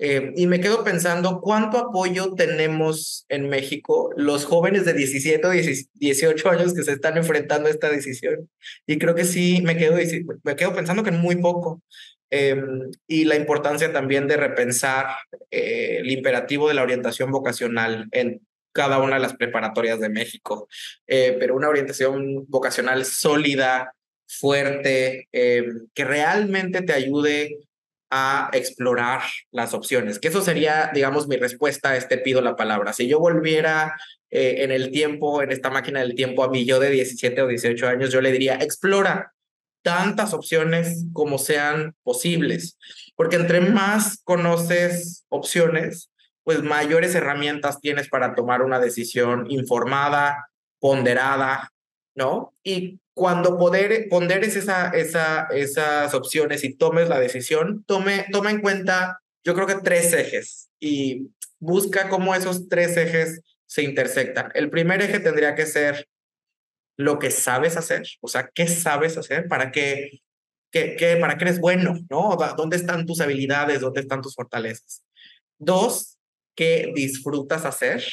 Eh, 0.03 0.33
y 0.35 0.47
me 0.47 0.59
quedo 0.59 0.83
pensando 0.83 1.41
cuánto 1.41 1.77
apoyo 1.77 2.33
tenemos 2.33 3.23
en 3.29 3.49
México 3.49 4.11
los 4.17 4.45
jóvenes 4.45 4.83
de 4.83 4.93
17 4.93 5.45
o 5.45 5.51
18 5.51 6.49
años 6.49 6.73
que 6.73 6.81
se 6.81 6.93
están 6.93 7.17
enfrentando 7.17 7.67
a 7.67 7.71
esta 7.71 7.87
decisión. 7.87 8.49
Y 8.87 8.97
creo 8.97 9.13
que 9.13 9.25
sí, 9.25 9.61
me 9.61 9.77
quedo, 9.77 9.97
me 10.43 10.55
quedo 10.55 10.73
pensando 10.73 11.03
que 11.03 11.11
muy 11.11 11.35
poco. 11.35 11.83
Em, 12.31 12.89
y 13.07 13.25
la 13.25 13.35
importancia 13.35 13.93
también 13.93 14.27
de 14.27 14.37
repensar 14.37 15.17
eh, 15.51 15.97
el 15.99 16.09
imperativo 16.09 16.67
de 16.67 16.73
la 16.73 16.81
orientación 16.81 17.29
vocacional 17.29 18.07
en 18.11 18.41
cada 18.73 18.99
una 18.99 19.15
de 19.15 19.21
las 19.21 19.35
preparatorias 19.35 19.99
de 19.99 20.09
México, 20.09 20.67
eh, 21.05 21.35
pero 21.39 21.55
una 21.55 21.69
orientación 21.69 22.45
vocacional 22.47 23.05
sólida, 23.05 23.93
fuerte, 24.25 25.27
em, 25.31 25.87
que 25.93 26.05
realmente 26.05 26.81
te 26.81 26.93
ayude 26.93 27.59
a 28.11 28.49
explorar 28.51 29.21
las 29.51 29.73
opciones, 29.73 30.19
que 30.19 30.27
eso 30.27 30.41
sería, 30.41 30.91
digamos, 30.93 31.27
mi 31.29 31.37
respuesta 31.37 31.91
a 31.91 31.97
este 31.97 32.17
pido 32.17 32.41
la 32.41 32.57
palabra. 32.57 32.91
Si 32.91 33.07
yo 33.07 33.19
volviera 33.19 33.95
eh, 34.29 34.57
en 34.59 34.71
el 34.71 34.91
tiempo, 34.91 35.41
en 35.41 35.51
esta 35.51 35.69
máquina 35.69 36.01
del 36.01 36.13
tiempo, 36.13 36.43
a 36.43 36.49
mí 36.49 36.65
yo 36.65 36.79
de 36.79 36.89
17 36.89 37.41
o 37.41 37.47
18 37.47 37.87
años, 37.87 38.11
yo 38.11 38.19
le 38.19 38.33
diría, 38.33 38.55
explora 38.55 39.33
tantas 39.81 40.33
opciones 40.33 41.05
como 41.13 41.37
sean 41.37 41.95
posibles, 42.03 42.77
porque 43.15 43.37
entre 43.37 43.61
más 43.61 44.21
conoces 44.23 45.25
opciones, 45.29 46.11
pues 46.43 46.61
mayores 46.63 47.15
herramientas 47.15 47.79
tienes 47.79 48.09
para 48.09 48.35
tomar 48.35 48.61
una 48.61 48.79
decisión 48.79 49.49
informada, 49.49 50.49
ponderada, 50.79 51.70
¿no? 52.15 52.53
Y 52.63 52.99
cuando 53.13 53.57
poder, 53.57 54.07
ponderes 54.09 54.55
esa, 54.55 54.89
esa, 54.89 55.47
esas 55.51 56.13
opciones 56.13 56.63
y 56.63 56.75
tomes 56.75 57.09
la 57.09 57.19
decisión, 57.19 57.83
tome, 57.85 58.25
toma 58.31 58.51
en 58.51 58.61
cuenta, 58.61 59.21
yo 59.43 59.53
creo 59.53 59.67
que 59.67 59.75
tres 59.75 60.13
ejes 60.13 60.69
y 60.79 61.29
busca 61.59 62.09
cómo 62.09 62.33
esos 62.35 62.67
tres 62.69 62.97
ejes 62.97 63.41
se 63.65 63.83
intersectan. 63.83 64.51
El 64.53 64.69
primer 64.69 65.01
eje 65.01 65.19
tendría 65.19 65.55
que 65.55 65.65
ser 65.65 66.07
lo 66.97 67.19
que 67.19 67.31
sabes 67.31 67.77
hacer, 67.77 68.03
o 68.21 68.27
sea, 68.27 68.49
qué 68.53 68.67
sabes 68.67 69.17
hacer, 69.17 69.47
para 69.47 69.71
qué, 69.71 70.21
qué, 70.71 70.95
qué, 70.97 71.17
para 71.17 71.37
qué 71.37 71.45
eres 71.45 71.59
bueno, 71.59 71.95
¿no? 72.09 72.37
¿Dónde 72.57 72.77
están 72.77 73.05
tus 73.05 73.21
habilidades? 73.21 73.81
¿Dónde 73.81 74.01
están 74.01 74.21
tus 74.21 74.35
fortalezas? 74.35 75.03
Dos, 75.57 76.17
qué 76.55 76.91
disfrutas 76.93 77.65
hacer, 77.65 78.03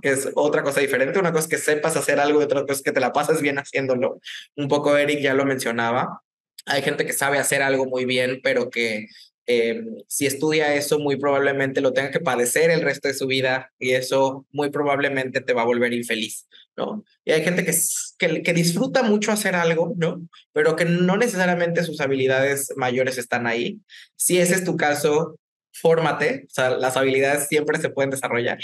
que 0.00 0.10
es 0.10 0.30
otra 0.34 0.62
cosa 0.62 0.80
diferente. 0.80 1.18
Una 1.18 1.32
cosa 1.32 1.44
es 1.44 1.48
que 1.48 1.58
sepas 1.58 1.96
hacer 1.96 2.20
algo 2.20 2.40
y 2.40 2.44
otra 2.44 2.62
cosa 2.62 2.74
es 2.74 2.82
que 2.82 2.92
te 2.92 3.00
la 3.00 3.12
pases 3.12 3.40
bien 3.40 3.58
haciéndolo. 3.58 4.20
Un 4.56 4.68
poco 4.68 4.96
Eric 4.96 5.20
ya 5.20 5.34
lo 5.34 5.44
mencionaba. 5.44 6.22
Hay 6.66 6.82
gente 6.82 7.04
que 7.04 7.12
sabe 7.12 7.38
hacer 7.38 7.62
algo 7.62 7.86
muy 7.86 8.04
bien, 8.04 8.40
pero 8.42 8.70
que 8.70 9.06
eh, 9.46 9.84
si 10.06 10.26
estudia 10.26 10.74
eso, 10.74 10.98
muy 11.00 11.16
probablemente 11.16 11.80
lo 11.80 11.92
tenga 11.92 12.10
que 12.12 12.20
padecer 12.20 12.70
el 12.70 12.82
resto 12.82 13.08
de 13.08 13.14
su 13.14 13.26
vida 13.26 13.72
y 13.78 13.92
eso 13.92 14.46
muy 14.52 14.70
probablemente 14.70 15.40
te 15.40 15.52
va 15.52 15.62
a 15.62 15.66
volver 15.66 15.92
infeliz, 15.92 16.46
¿no? 16.76 17.04
Y 17.24 17.32
hay 17.32 17.42
gente 17.42 17.64
que, 17.64 17.74
que, 18.18 18.42
que 18.42 18.52
disfruta 18.52 19.02
mucho 19.02 19.32
hacer 19.32 19.56
algo, 19.56 19.94
¿no? 19.96 20.26
Pero 20.52 20.76
que 20.76 20.84
no 20.84 21.16
necesariamente 21.16 21.82
sus 21.82 22.00
habilidades 22.00 22.72
mayores 22.76 23.18
están 23.18 23.48
ahí. 23.48 23.80
Si 24.14 24.38
ese 24.38 24.54
es 24.54 24.64
tu 24.64 24.76
caso, 24.76 25.36
fórmate, 25.72 26.44
o 26.46 26.50
sea, 26.50 26.70
las 26.70 26.96
habilidades 26.96 27.48
siempre 27.48 27.78
se 27.78 27.90
pueden 27.90 28.10
desarrollar, 28.10 28.58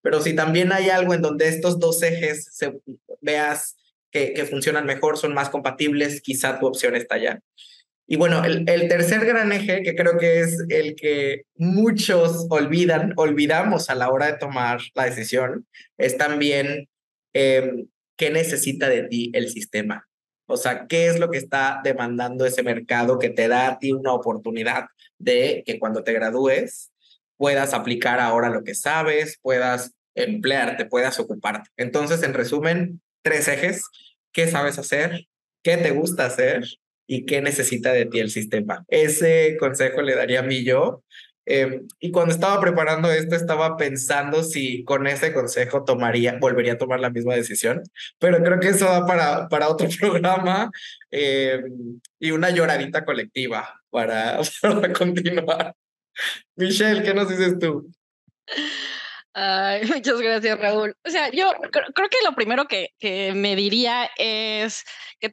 pero 0.00 0.20
si 0.20 0.34
también 0.34 0.72
hay 0.72 0.90
algo 0.90 1.14
en 1.14 1.22
donde 1.22 1.48
estos 1.48 1.78
dos 1.78 2.02
ejes 2.02 2.48
se, 2.52 2.72
veas 3.20 3.76
que, 4.10 4.32
que 4.32 4.44
funcionan 4.44 4.86
mejor, 4.86 5.18
son 5.18 5.34
más 5.34 5.48
compatibles, 5.48 6.20
quizá 6.20 6.58
tu 6.58 6.66
opción 6.66 6.94
está 6.96 7.16
allá. 7.16 7.40
Y 8.06 8.16
bueno, 8.16 8.44
el, 8.44 8.68
el, 8.68 8.88
tercer 8.88 9.24
gran 9.24 9.52
eje, 9.52 9.82
que 9.82 9.94
creo 9.94 10.18
que 10.18 10.40
es 10.40 10.58
el 10.68 10.96
que 10.96 11.44
muchos 11.54 12.46
olvidan, 12.50 13.14
olvidamos 13.16 13.88
a 13.88 13.94
la 13.94 14.10
hora 14.10 14.26
de 14.26 14.38
tomar 14.38 14.80
la 14.94 15.04
decisión, 15.04 15.66
es 15.96 16.18
también 16.18 16.88
eh, 17.32 17.86
qué 18.16 18.30
necesita 18.30 18.88
de 18.88 19.04
ti 19.04 19.30
el 19.34 19.48
sistema. 19.48 20.08
O 20.46 20.56
sea, 20.56 20.86
¿qué 20.86 21.06
es 21.06 21.18
lo 21.18 21.30
que 21.30 21.38
está 21.38 21.80
demandando 21.82 22.44
ese 22.44 22.62
mercado 22.62 23.18
que 23.18 23.30
te 23.30 23.48
da 23.48 23.68
a 23.68 23.78
ti 23.78 23.92
una 23.92 24.12
oportunidad 24.12 24.86
de 25.22 25.62
que 25.66 25.78
cuando 25.78 26.04
te 26.04 26.12
gradúes 26.12 26.90
puedas 27.36 27.74
aplicar 27.74 28.20
ahora 28.20 28.50
lo 28.50 28.64
que 28.64 28.74
sabes, 28.74 29.38
puedas 29.42 29.92
emplearte, 30.14 30.84
puedas 30.86 31.18
ocuparte? 31.18 31.70
Entonces, 31.76 32.22
en 32.22 32.34
resumen, 32.34 33.00
tres 33.22 33.48
ejes. 33.48 33.84
¿Qué 34.32 34.48
sabes 34.48 34.78
hacer? 34.78 35.26
¿Qué 35.62 35.76
te 35.76 35.90
gusta 35.90 36.26
hacer? 36.26 36.64
¿Y 37.06 37.26
qué 37.26 37.42
necesita 37.42 37.92
de 37.92 38.06
ti 38.06 38.20
el 38.20 38.30
sistema? 38.30 38.84
Ese 38.88 39.56
consejo 39.58 40.02
le 40.02 40.14
daría 40.14 40.40
a 40.40 40.44
mí 40.44 40.64
yo 40.64 41.02
eh, 41.44 41.82
y 41.98 42.12
cuando 42.12 42.32
estaba 42.32 42.60
preparando 42.60 43.10
esto, 43.10 43.34
estaba 43.34 43.76
pensando 43.76 44.44
si 44.44 44.84
con 44.84 45.06
ese 45.06 45.32
consejo 45.32 45.84
tomaría, 45.84 46.38
volvería 46.40 46.74
a 46.74 46.78
tomar 46.78 47.00
la 47.00 47.10
misma 47.10 47.34
decisión, 47.34 47.82
pero 48.18 48.42
creo 48.42 48.60
que 48.60 48.68
eso 48.68 48.86
va 48.86 49.06
para, 49.06 49.48
para 49.48 49.68
otro 49.68 49.88
programa 50.00 50.70
eh, 51.10 51.62
y 52.20 52.30
una 52.30 52.50
lloradita 52.50 53.04
colectiva 53.04 53.81
para, 53.92 54.40
para 54.62 54.92
continuar. 54.92 55.76
Michelle, 56.56 57.02
¿qué 57.04 57.14
nos 57.14 57.28
dices 57.28 57.58
tú? 57.60 57.92
Ay, 59.34 59.82
muchas 59.86 60.20
gracias, 60.20 60.58
Raúl. 60.58 60.96
O 61.04 61.10
sea, 61.10 61.30
yo 61.30 61.52
creo 61.70 62.08
que 62.08 62.18
lo 62.24 62.34
primero 62.34 62.66
que, 62.66 62.88
que 62.98 63.32
me 63.34 63.54
diría 63.54 64.10
es 64.16 64.84
que 65.20 65.32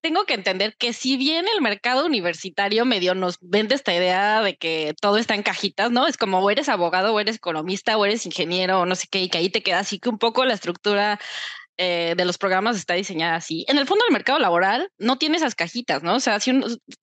tengo 0.00 0.24
que 0.24 0.34
entender 0.34 0.76
que 0.78 0.92
si 0.92 1.16
bien 1.16 1.46
el 1.52 1.60
mercado 1.60 2.06
universitario 2.06 2.84
medio 2.84 3.14
nos 3.14 3.38
vende 3.40 3.74
esta 3.74 3.94
idea 3.94 4.42
de 4.42 4.56
que 4.56 4.94
todo 5.00 5.18
está 5.18 5.34
en 5.34 5.42
cajitas, 5.42 5.90
¿no? 5.90 6.06
Es 6.06 6.16
como 6.16 6.38
o 6.40 6.50
eres 6.50 6.68
abogado 6.68 7.14
o 7.14 7.20
eres 7.20 7.36
economista 7.36 7.96
o 7.96 8.04
eres 8.04 8.24
ingeniero 8.26 8.80
o 8.80 8.86
no 8.86 8.94
sé 8.94 9.06
qué, 9.10 9.22
y 9.22 9.28
que 9.28 9.38
ahí 9.38 9.50
te 9.50 9.62
queda 9.62 9.80
así 9.80 9.98
que 9.98 10.08
un 10.08 10.18
poco 10.18 10.44
la 10.44 10.54
estructura 10.54 11.18
eh, 11.80 12.14
de 12.16 12.24
los 12.24 12.38
programas 12.38 12.76
está 12.76 12.94
diseñada 12.94 13.36
así. 13.36 13.64
En 13.68 13.78
el 13.78 13.86
fondo, 13.86 14.04
el 14.08 14.12
mercado 14.12 14.40
laboral 14.40 14.90
no 14.98 15.16
tiene 15.16 15.36
esas 15.36 15.54
cajitas, 15.54 16.02
¿no? 16.02 16.16
O 16.16 16.20
sea, 16.20 16.40
si, 16.40 16.52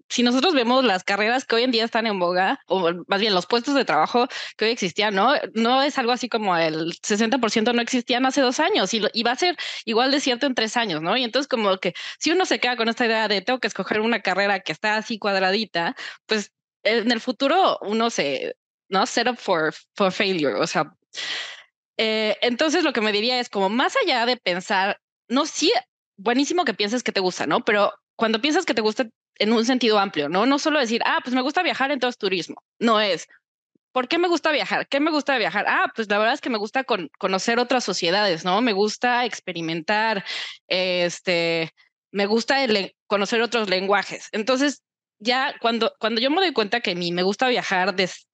si 0.10 0.22
nosotros 0.22 0.54
vemos 0.54 0.84
las 0.84 1.06
carreras 1.06 1.46
que 1.46 1.56
hoy 1.56 1.64
en 1.64 1.72
día 1.72 1.86
están 1.86 2.08
en 2.08 2.20
boga, 2.20 2.60
o 2.68 2.92
más 3.08 3.22
bien 3.22 3.34
los 3.34 3.46
puestos 3.46 3.74
de 3.74 3.86
trabajo 3.86 4.28
que 4.58 4.66
hoy 4.66 4.72
existían, 4.72 5.16
¿no? 5.16 5.32
No 5.54 5.82
es 5.82 5.98
algo 5.98 6.12
así 6.12 6.28
como 6.28 6.58
el 6.58 6.92
60% 6.92 7.74
no 7.74 7.82
existían 7.82 8.26
hace 8.26 8.42
dos 8.42 8.60
años 8.60 8.94
y, 8.94 9.02
y 9.14 9.24
va 9.24 9.32
a 9.32 9.38
ser 9.38 9.56
igual 9.86 10.12
de 10.12 10.20
cierto 10.20 10.46
en 10.46 10.56
tres 10.56 10.76
años, 10.76 11.02
¿no? 11.02 11.16
Y 11.16 11.24
entonces 11.24 11.48
como 11.48 11.78
que 11.78 11.94
si 12.20 12.32
uno 12.32 12.46
se 12.46 12.60
queda 12.60 12.76
con 12.76 12.90
esta 12.90 13.06
idea 13.06 13.30
de 13.30 13.42
tengo 13.42 13.60
que 13.60 13.68
escoger 13.68 14.02
una 14.02 14.22
carrera 14.22 14.60
que 14.60 14.74
está 14.74 14.98
así 14.98 15.18
cuadradita, 15.20 15.96
pues 16.26 16.52
en 16.84 17.12
el 17.12 17.22
futuro 17.22 17.80
uno 17.82 18.10
se, 18.10 18.58
¿no? 18.90 19.06
Set 19.06 19.28
up 19.30 19.38
for, 19.38 19.74
for 19.96 20.12
failure, 20.12 20.56
o 20.56 20.68
sea, 20.68 20.94
eh, 21.98 22.38
entonces 22.42 22.84
lo 22.84 22.94
que 22.94 23.02
me 23.02 23.12
diría 23.12 23.40
es 23.40 23.50
como 23.50 23.70
más 23.70 23.96
allá 24.04 24.26
de 24.26 24.38
pensar, 24.38 25.00
no, 25.28 25.46
sí, 25.46 25.72
buenísimo 26.18 26.66
que 26.66 26.74
pienses 26.74 27.04
que 27.04 27.12
te 27.12 27.20
gusta, 27.20 27.48
¿no? 27.48 27.64
Pero 27.64 27.94
cuando 28.16 28.42
piensas 28.42 28.66
que 28.66 28.74
te 28.74 28.82
gusta 28.82 29.08
en 29.38 29.54
un 29.54 29.66
sentido 29.66 30.00
amplio, 30.00 30.30
¿no? 30.30 30.46
No 30.46 30.60
solo 30.60 30.80
decir, 30.80 31.02
ah, 31.06 31.20
pues 31.24 31.36
me 31.36 31.42
gusta 31.42 31.64
viajar, 31.64 31.92
entonces 31.92 32.18
turismo. 32.18 32.64
No 32.80 33.02
es, 33.02 33.28
¿por 33.96 34.10
qué 34.10 34.18
me 34.18 34.28
gusta 34.28 34.52
viajar? 34.52 34.88
¿Qué 34.88 35.00
me 35.00 35.10
gusta 35.10 35.38
viajar? 35.38 35.66
Ah, 35.70 35.92
pues 35.96 36.10
la 36.10 36.18
verdad 36.18 36.34
es 36.34 36.42
que 36.42 36.50
me 36.50 36.58
gusta 36.58 36.84
con, 36.84 37.10
conocer 37.18 37.60
otras 37.60 37.84
sociedades, 37.86 38.44
¿no? 38.44 38.62
Me 38.62 38.74
gusta 38.74 39.26
experimentar, 39.26 40.26
este, 40.68 41.72
me 42.12 42.26
gusta 42.26 42.58
conocer 43.08 43.42
otros 43.42 43.70
lenguajes. 43.70 44.28
Entonces, 44.34 44.84
ya 45.20 45.56
cuando, 45.62 45.94
cuando 45.98 46.20
yo 46.20 46.30
me 46.30 46.42
doy 46.42 46.52
cuenta 46.52 46.82
que 46.82 46.94
mí 46.94 47.14
me 47.14 47.24
gusta 47.24 47.48
viajar 47.48 47.96
des, 47.96 48.28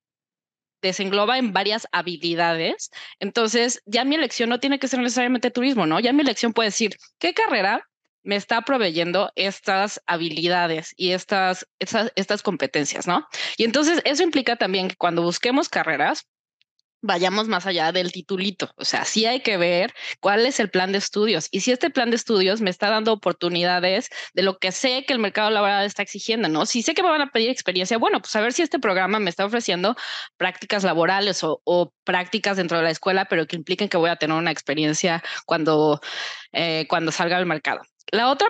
desengloba 0.82 1.38
en 1.38 1.54
varias 1.54 1.88
habilidades. 1.92 2.92
Entonces, 3.20 3.82
ya 3.86 4.06
mi 4.06 4.16
elección 4.16 4.50
no 4.50 4.60
tiene 4.60 4.80
que 4.80 4.88
ser 4.88 5.00
necesariamente 5.00 5.52
turismo, 5.52 5.86
¿no? 5.86 6.00
Ya 6.00 6.14
mi 6.14 6.22
elección 6.22 6.54
puede 6.54 6.70
decir, 6.70 6.98
¿qué 7.20 7.34
carrera 7.34 7.88
me 8.24 8.36
está 8.36 8.62
proveyendo 8.62 9.32
estas 9.36 10.02
habilidades 10.06 10.94
y 10.96 11.12
estas, 11.12 11.68
estas, 11.80 12.44
competencias, 12.44 13.08
¿no? 13.08 13.28
Y 13.58 13.64
entonces 13.64 14.02
eso 14.06 14.24
implica 14.24 14.56
también 14.56 14.90
que 14.90 14.96
cuando 14.96 15.24
busquemos 15.24 15.70
carreras, 15.70 16.28
vayamos 17.02 17.48
más 17.48 17.66
allá 17.66 17.92
del 17.92 18.12
titulito. 18.12 18.72
O 18.78 18.86
sea, 18.86 19.06
sí 19.06 19.26
hay 19.26 19.42
que 19.42 19.58
ver 19.58 19.94
cuál 20.20 20.46
es 20.46 20.60
el 20.60 20.70
plan 20.70 20.92
de 20.92 21.00
estudios 21.00 21.48
y 21.52 21.62
si 21.62 21.72
este 21.72 21.90
plan 21.90 22.10
de 22.12 22.16
estudios 22.16 22.62
me 22.62 22.70
está 22.70 22.90
dando 22.90 23.14
oportunidades 23.14 24.10
de 24.34 24.44
lo 24.44 24.58
que 24.60 24.72
sé 24.72 25.06
que 25.06 25.14
el 25.14 25.20
mercado 25.20 25.50
laboral 25.50 25.86
está 25.86 26.04
exigiendo, 26.04 26.48
¿no? 26.48 26.66
Si 26.66 26.82
sé 26.84 26.94
que 26.94 27.04
me 27.04 27.10
van 27.10 27.22
a 27.22 27.32
pedir 27.32 27.50
experiencia, 27.50 27.98
bueno, 27.98 28.20
pues 28.22 28.36
a 28.36 28.42
ver 28.42 28.54
si 28.54 28.62
este 28.62 28.80
programa 28.80 29.20
me 29.20 29.30
está 29.30 29.46
ofreciendo 29.46 29.96
prácticas 30.38 30.84
laborales 30.84 31.42
o, 31.44 31.94
prácticas 32.04 32.58
dentro 32.58 32.78
de 32.78 32.84
la 32.84 32.92
escuela, 32.92 33.26
pero 33.26 33.48
que 33.48 33.56
impliquen 33.56 33.90
que 33.90 33.98
voy 33.98 34.10
a 34.10 34.16
tener 34.16 34.36
una 34.36 34.52
experiencia 34.52 35.24
cuando, 35.46 36.02
eh, 36.52 36.86
cuando 36.90 37.12
salga 37.12 37.38
al 37.38 37.46
mercado. 37.46 37.82
La 38.12 38.30
otra 38.30 38.50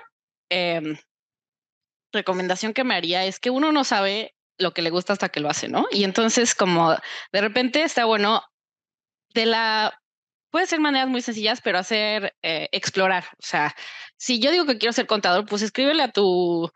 em, 0.50 0.98
recomendación 2.12 2.74
que 2.74 2.84
me 2.84 2.96
haría 2.96 3.26
es 3.26 3.40
que 3.40 3.50
uno 3.50 3.72
no 3.72 3.84
sabe 3.84 4.36
lo 4.62 4.74
que 4.74 4.82
le 4.82 4.90
gusta 4.90 5.14
hasta 5.14 5.30
que 5.30 5.40
lo 5.40 5.50
hace, 5.50 5.68
¿no? 5.68 5.88
Y 5.92 6.04
entonces 6.04 6.56
como 6.56 6.92
de 7.32 7.42
repente 7.42 7.84
está 7.84 8.06
bueno 8.06 8.44
de 9.34 9.46
la 9.46 10.02
puede 10.52 10.68
ser 10.68 10.80
maneras 10.80 11.08
muy 11.10 11.22
sencillas, 11.22 11.62
pero 11.62 11.80
hacer 11.80 12.36
eh, 12.44 12.70
explorar. 12.72 13.26
O 13.34 13.46
sea, 13.46 13.76
si 14.18 14.40
yo 14.40 14.52
digo 14.52 14.66
que 14.66 14.78
quiero 14.78 14.94
ser 14.94 15.08
contador, 15.08 15.46
pues 15.46 15.62
escríbele 15.62 16.04
a 16.04 16.12
tu 16.12 16.70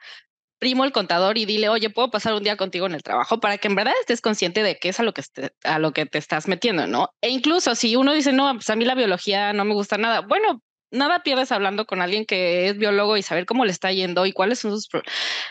primo 0.58 0.86
el 0.86 0.92
contador 0.94 1.38
y 1.38 1.46
dile, 1.46 1.70
oye, 1.70 1.90
puedo 1.90 2.10
pasar 2.10 2.34
un 2.34 2.44
día 2.44 2.58
contigo 2.58 2.86
en 2.88 2.94
el 2.96 3.04
trabajo 3.04 3.40
para 3.40 3.58
que 3.58 3.68
en 3.68 3.76
verdad 3.76 3.94
estés 4.00 4.22
consciente 4.22 4.64
de 4.64 4.78
qué 4.78 4.90
es 4.90 5.00
a 5.00 5.04
lo 5.04 5.14
que, 5.14 5.22
a 5.64 5.80
lo 5.80 5.92
que 5.94 6.06
te 6.06 6.18
estás 6.18 6.48
metiendo, 6.48 6.88
¿no? 6.88 7.10
E 7.22 7.30
incluso 7.30 7.76
si 7.76 7.96
uno 7.96 8.14
dice, 8.14 8.32
no, 8.34 8.52
pues 8.54 8.70
a 8.70 8.76
mí 8.76 8.86
la 8.86 8.96
biología 8.96 9.54
no 9.54 9.66
me 9.66 9.74
gusta 9.74 9.98
nada, 9.98 10.22
bueno, 10.22 10.62
nada 10.92 11.24
pierdes 11.24 11.52
hablando 11.52 11.86
con 11.86 12.02
alguien 12.02 12.26
que 12.26 12.70
es 12.70 12.78
biólogo 12.78 13.18
y 13.18 13.22
saber 13.24 13.46
cómo 13.46 13.66
le 13.66 13.72
está 13.72 13.92
yendo 13.92 14.26
y 14.26 14.32
cuáles 14.32 14.60
son 14.60 14.72
sus 14.72 14.90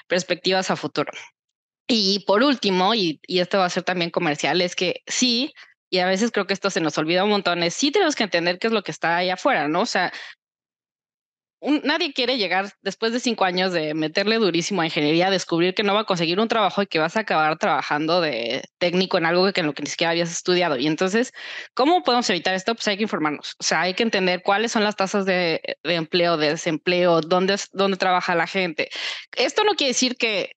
perspectivas 0.09 0.71
a 0.71 0.77
futuro. 0.77 1.13
Y 1.87 2.21
por 2.27 2.43
último, 2.43 2.95
y, 2.95 3.21
esto 3.29 3.59
va 3.59 3.67
a 3.67 3.71
ser 3.71 3.83
también 3.83 4.11
comercial, 4.11 4.61
es 4.61 4.75
que 4.75 5.03
sí, 5.07 5.53
y 5.91 5.99
a 5.99 6.07
veces 6.07 6.31
creo 6.33 6.47
que 6.47 6.55
esto 6.55 6.71
se 6.71 6.81
nos 6.81 6.97
olvida 6.99 7.25
un 7.25 7.31
montón, 7.31 7.63
es 7.63 7.75
sí 7.75 7.91
tenemos 7.91 8.15
que 8.17 8.25
entender 8.25 8.59
qué 8.59 8.69
es 8.69 8.73
lo 8.73 8.83
que 8.83 8.91
está 8.91 9.17
ahí 9.17 9.31
afuera, 9.31 9.69
¿no? 9.69 9.83
O 9.83 9.87
sea, 9.87 10.13
nadie 11.83 12.13
quiere 12.13 12.37
llegar 12.37 12.73
después 12.83 13.13
de 13.13 13.21
cinco 13.21 13.45
años 13.45 13.73
de 13.73 13.95
meterle 13.95 14.37
durísimo 14.37 14.83
a 14.83 14.87
ingeniería, 14.87 15.31
descubrir 15.31 15.75
que 15.75 15.83
no 15.83 15.95
va 15.95 16.01
a 16.01 16.05
conseguir 16.05 16.41
un 16.41 16.49
trabajo 16.49 16.83
y 16.83 16.87
que 16.87 16.99
vas 16.99 17.17
a 17.17 17.21
acabar 17.21 17.59
trabajando 17.59 18.21
de 18.21 18.63
técnico 18.79 19.19
en 19.19 19.27
algo 19.27 19.51
que 19.53 19.61
en 19.61 19.67
lo 19.67 19.75
que 19.75 19.83
ni 19.83 19.89
siquiera 19.89 20.11
habías 20.11 20.31
estudiado. 20.31 20.77
Y 20.77 20.87
entonces, 20.87 21.33
¿cómo 21.75 22.03
podemos 22.03 22.29
evitar 22.31 22.55
esto? 22.55 22.75
Pues 22.75 22.87
hay 22.89 22.97
que 22.97 23.05
informarnos. 23.05 23.57
O 23.59 23.63
sea, 23.63 23.83
hay 23.83 23.95
que 23.95 24.03
entender 24.03 24.43
cuáles 24.43 24.73
son 24.73 24.85
las 24.85 24.97
tasas 24.97 25.25
de, 25.27 25.61
de 25.83 25.95
empleo, 25.95 26.37
de 26.37 26.51
desempleo, 26.51 27.21
dónde, 27.21 27.57
dónde 27.73 27.97
trabaja 27.97 28.35
la 28.35 28.47
gente. 28.47 28.91
Esto 29.37 29.65
no 29.65 29.75
quiere 29.75 29.93
decir 29.93 30.17
que 30.17 30.53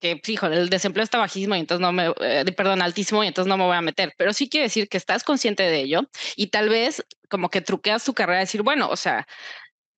que, 0.00 0.20
fijo, 0.22 0.46
el 0.46 0.68
desempleo 0.70 1.04
está 1.04 1.18
bajísimo 1.18 1.54
y 1.54 1.60
entonces 1.60 1.80
no 1.80 1.92
me, 1.92 2.12
eh, 2.20 2.44
perdón, 2.56 2.82
altísimo 2.82 3.22
y 3.22 3.28
entonces 3.28 3.48
no 3.48 3.56
me 3.56 3.64
voy 3.64 3.76
a 3.76 3.82
meter, 3.82 4.14
pero 4.16 4.32
sí 4.32 4.48
quiere 4.48 4.64
decir 4.64 4.88
que 4.88 4.96
estás 4.96 5.22
consciente 5.24 5.62
de 5.62 5.80
ello 5.80 6.02
y 6.36 6.48
tal 6.48 6.68
vez 6.68 7.04
como 7.28 7.50
que 7.50 7.60
truqueas 7.60 8.04
tu 8.04 8.14
carrera, 8.14 8.40
decir, 8.40 8.62
bueno, 8.62 8.88
o 8.88 8.96
sea, 8.96 9.26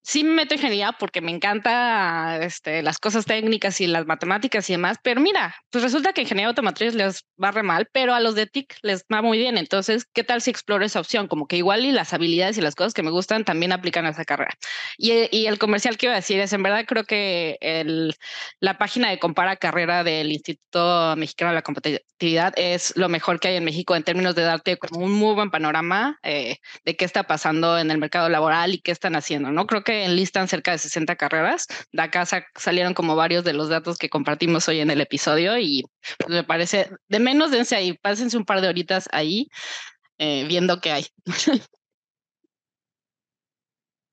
sí 0.02 0.24
me 0.24 0.32
meto 0.32 0.54
en 0.54 0.60
ingeniería 0.60 0.92
porque 0.92 1.20
me 1.20 1.30
encanta 1.30 2.38
este, 2.42 2.82
las 2.82 2.98
cosas 2.98 3.24
técnicas 3.24 3.80
y 3.80 3.86
las 3.86 4.06
matemáticas 4.06 4.68
y 4.68 4.74
demás, 4.74 4.98
pero 5.02 5.20
mira, 5.20 5.54
pues 5.70 5.84
resulta 5.84 6.12
que 6.12 6.22
ingeniería 6.22 6.48
automotriz 6.48 6.94
les 6.94 7.24
va 7.42 7.50
re 7.52 7.62
mal, 7.62 7.88
pero 7.92 8.14
a 8.14 8.20
los 8.20 8.34
de 8.34 8.46
TIC 8.46 8.76
les 8.82 9.04
va 9.12 9.22
muy 9.22 9.38
bien. 9.38 9.56
Entonces, 9.58 10.04
¿qué 10.12 10.24
tal 10.24 10.42
si 10.42 10.50
exploro 10.50 10.84
esa 10.84 11.00
opción? 11.00 11.28
Como 11.28 11.46
que 11.46 11.56
igual 11.56 11.84
y 11.86 11.92
las 11.92 12.12
habilidades 12.12 12.58
y 12.58 12.60
las 12.60 12.74
cosas 12.74 12.94
que 12.94 13.02
me 13.02 13.10
gustan 13.10 13.44
también 13.44 13.72
aplican 13.72 14.06
a 14.06 14.10
esa 14.10 14.24
carrera. 14.24 14.56
Y, 14.98 15.12
y 15.36 15.46
el 15.46 15.58
comercial 15.58 15.96
que 15.96 16.06
iba 16.06 16.14
a 16.14 16.16
decir 16.16 16.40
es, 16.40 16.52
en 16.52 16.62
verdad 16.62 16.84
creo 16.86 17.04
que 17.04 17.58
el, 17.60 18.14
la 18.60 18.78
página 18.78 19.10
de 19.10 19.18
Compara 19.18 19.56
Carrera 19.56 20.04
del 20.04 20.32
Instituto 20.32 21.14
Mexicano 21.16 21.50
de 21.50 21.54
la 21.56 21.62
Competitividad 21.62 22.52
es 22.56 22.96
lo 22.96 23.08
mejor 23.08 23.40
que 23.40 23.48
hay 23.48 23.56
en 23.56 23.64
México 23.64 23.94
en 23.94 24.02
términos 24.02 24.34
de 24.34 24.42
darte 24.42 24.76
como 24.78 25.04
un 25.04 25.12
muy 25.12 25.34
buen 25.34 25.50
panorama 25.50 26.18
eh, 26.22 26.58
de 26.84 26.96
qué 26.96 27.04
está 27.04 27.24
pasando 27.24 27.78
en 27.78 27.90
el 27.90 27.98
mercado 27.98 28.28
laboral 28.28 28.74
y 28.74 28.80
qué 28.80 28.90
están 28.90 29.16
haciendo, 29.16 29.52
¿no? 29.52 29.66
Creo 29.66 29.84
que 29.84 29.91
enlistan 29.92 30.48
cerca 30.48 30.72
de 30.72 30.78
60 30.78 31.16
carreras. 31.16 31.66
De 31.92 32.02
acá 32.02 32.24
salieron 32.56 32.94
como 32.94 33.16
varios 33.16 33.44
de 33.44 33.52
los 33.52 33.68
datos 33.68 33.98
que 33.98 34.08
compartimos 34.08 34.68
hoy 34.68 34.80
en 34.80 34.90
el 34.90 35.00
episodio 35.00 35.58
y 35.58 35.84
pues, 36.18 36.30
me 36.30 36.44
parece, 36.44 36.90
de 37.08 37.18
menos 37.18 37.50
dense 37.50 37.76
ahí, 37.76 37.98
pásense 38.00 38.36
un 38.36 38.44
par 38.44 38.60
de 38.60 38.68
horitas 38.68 39.08
ahí 39.12 39.48
eh, 40.18 40.44
viendo 40.48 40.80
qué 40.80 40.92
hay. 40.92 41.06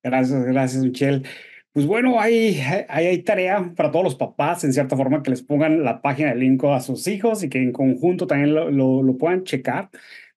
Gracias, 0.01 0.45
gracias, 0.45 0.81
Michelle. 0.81 1.23
Pues 1.73 1.85
bueno, 1.85 2.21
hay, 2.21 2.61
hay, 2.87 3.07
hay, 3.07 3.21
tarea 3.23 3.73
para 3.75 3.91
todos 3.91 4.05
los 4.05 4.15
papás, 4.15 4.63
en 4.63 4.71
cierta 4.71 4.95
forma, 4.95 5.21
que 5.21 5.29
les 5.29 5.43
pongan 5.43 5.83
la 5.83 6.01
página 6.01 6.29
de 6.29 6.35
Linko 6.35 6.73
a 6.73 6.79
sus 6.79 7.05
hijos 7.07 7.43
y 7.43 7.49
que 7.49 7.61
en 7.61 7.73
conjunto 7.73 8.25
también 8.25 8.55
lo, 8.55 8.71
lo, 8.71 9.03
lo 9.03 9.17
puedan 9.17 9.43
checar 9.43 9.89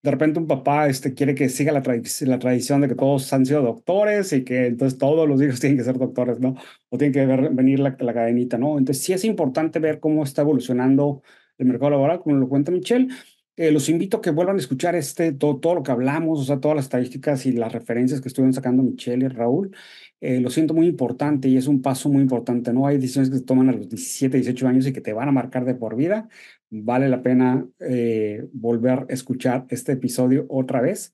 de 0.03 0.11
repente 0.11 0.41
un 0.41 0.47
papá 0.49 0.89
este, 0.89 1.15
quiere 1.15 1.35
que 1.35 1.49
siga 1.49 1.73
la, 1.73 1.83
tradición 1.83 2.81
de 2.81 2.89
que 2.89 2.95
todos 2.95 3.33
han 3.33 3.47
sido 3.47 3.63
doctores 3.63 4.33
y 4.33 4.45
que 4.45 4.67
entonces 4.67 4.99
todos 4.99 5.29
los 5.29 5.41
hijos 5.41 5.61
tienen 5.61 5.79
que 5.79 5.85
ser 5.85 5.99
doctores, 5.99 6.41
¿no? 6.41 6.57
O 6.89 6.99
tienen 6.99 7.13
que 7.13 7.25
ver, 7.27 7.51
venir 7.51 7.81
la, 7.81 7.97
la 8.01 8.15
cadenita, 8.15 8.59
¿no? 8.59 8.79
Entonces 8.79 9.05
sí 9.05 9.13
es 9.13 9.25
importante 9.25 9.79
ver 9.79 10.01
cómo 10.01 10.25
está 10.25 10.43
evolucionando 10.43 11.23
el 11.59 11.67
mercado 11.67 11.91
laboral, 11.91 12.21
como 12.21 12.37
lo 12.37 12.49
cuenta 12.49 12.73
Michelle. 12.73 13.09
Eh, 13.57 13.71
los 13.71 13.89
invito 13.91 14.17
a 14.17 14.21
que 14.23 14.31
vuelvan 14.31 14.57
a 14.57 14.61
escuchar 14.61 14.95
este, 14.95 15.33
todo, 15.33 15.59
todo 15.61 15.75
lo 15.77 15.83
que 15.83 15.93
hablamos, 15.93 16.41
o 16.41 16.45
sea, 16.45 16.59
todas 16.59 16.75
las 16.75 16.87
estadísticas 16.87 17.45
y 17.47 17.53
las 17.53 17.73
referencias 17.73 18.21
que 18.21 18.29
estuvieron 18.29 18.55
sacando 18.55 18.83
Michelle 18.83 19.27
y 19.27 19.29
Raúl. 19.29 19.77
Eh, 20.21 20.41
lo 20.41 20.51
siento 20.51 20.73
muy 20.73 20.87
importante 20.87 21.49
y 21.49 21.57
es 21.57 21.67
un 21.67 21.83
paso 21.83 22.09
muy 22.09 22.23
importante, 22.23 22.73
¿no? 22.73 22.87
Hay 22.87 22.97
decisiones 22.97 23.31
que 23.31 23.39
se 23.39 23.45
toman 23.45 23.69
a 23.69 23.73
los 23.73 23.89
17, 23.89 24.37
18 24.39 24.69
años 24.69 24.87
y 24.87 24.93
que 24.93 25.01
te 25.01 25.13
van 25.13 25.29
a 25.29 25.33
marcar 25.33 25.65
de 25.65 25.75
por 25.75 25.97
vida 25.97 26.29
vale 26.75 27.09
la 27.09 27.23
pena 27.23 27.66
eh, 27.81 28.49
volver 28.53 29.01
a 29.01 29.07
escuchar 29.09 29.66
este 29.68 29.93
episodio 29.93 30.47
otra 30.49 30.81
vez 30.81 31.12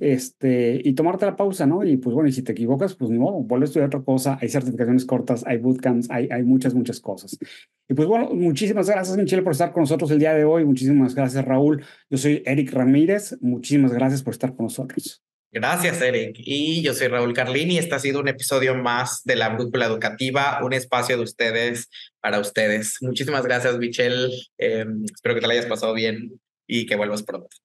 este, 0.00 0.80
y 0.82 0.94
tomarte 0.94 1.26
la 1.26 1.36
pausa, 1.36 1.66
¿no? 1.66 1.84
Y 1.84 1.98
pues 1.98 2.14
bueno, 2.14 2.28
y 2.28 2.32
si 2.32 2.42
te 2.42 2.52
equivocas, 2.52 2.94
pues 2.94 3.10
no, 3.10 3.42
vuelve 3.42 3.64
a 3.64 3.66
estudiar 3.66 3.88
otra 3.88 4.02
cosa, 4.02 4.38
hay 4.40 4.48
certificaciones 4.48 5.04
cortas, 5.04 5.44
hay 5.46 5.58
bootcamps, 5.58 6.10
hay, 6.10 6.28
hay 6.30 6.42
muchas, 6.42 6.74
muchas 6.74 7.00
cosas. 7.00 7.38
Y 7.86 7.94
pues 7.94 8.08
bueno, 8.08 8.30
muchísimas 8.30 8.88
gracias 8.88 9.16
Michelle 9.18 9.42
por 9.42 9.52
estar 9.52 9.72
con 9.72 9.82
nosotros 9.82 10.10
el 10.10 10.18
día 10.18 10.32
de 10.32 10.44
hoy, 10.44 10.64
muchísimas 10.64 11.14
gracias 11.14 11.44
Raúl, 11.44 11.84
yo 12.08 12.16
soy 12.16 12.42
Eric 12.46 12.72
Ramírez, 12.72 13.36
muchísimas 13.42 13.92
gracias 13.92 14.22
por 14.22 14.32
estar 14.32 14.56
con 14.56 14.64
nosotros. 14.64 15.22
Gracias, 15.54 16.02
Eric. 16.02 16.34
Y 16.38 16.82
yo 16.82 16.94
soy 16.94 17.06
Raúl 17.06 17.32
Carlini. 17.32 17.78
Este 17.78 17.94
ha 17.94 18.00
sido 18.00 18.18
un 18.18 18.26
episodio 18.26 18.74
más 18.74 19.22
de 19.22 19.36
la 19.36 19.50
Brújula 19.50 19.86
Educativa, 19.86 20.58
un 20.64 20.72
espacio 20.72 21.16
de 21.16 21.22
ustedes 21.22 21.88
para 22.20 22.40
ustedes. 22.40 22.96
Muchísimas 23.02 23.44
gracias, 23.44 23.78
Michelle. 23.78 24.32
Em, 24.58 25.04
espero 25.04 25.36
que 25.36 25.40
te 25.40 25.46
la 25.46 25.52
hayas 25.52 25.66
pasado 25.66 25.94
bien 25.94 26.40
y 26.66 26.86
que 26.86 26.96
vuelvas 26.96 27.22
pronto. 27.22 27.56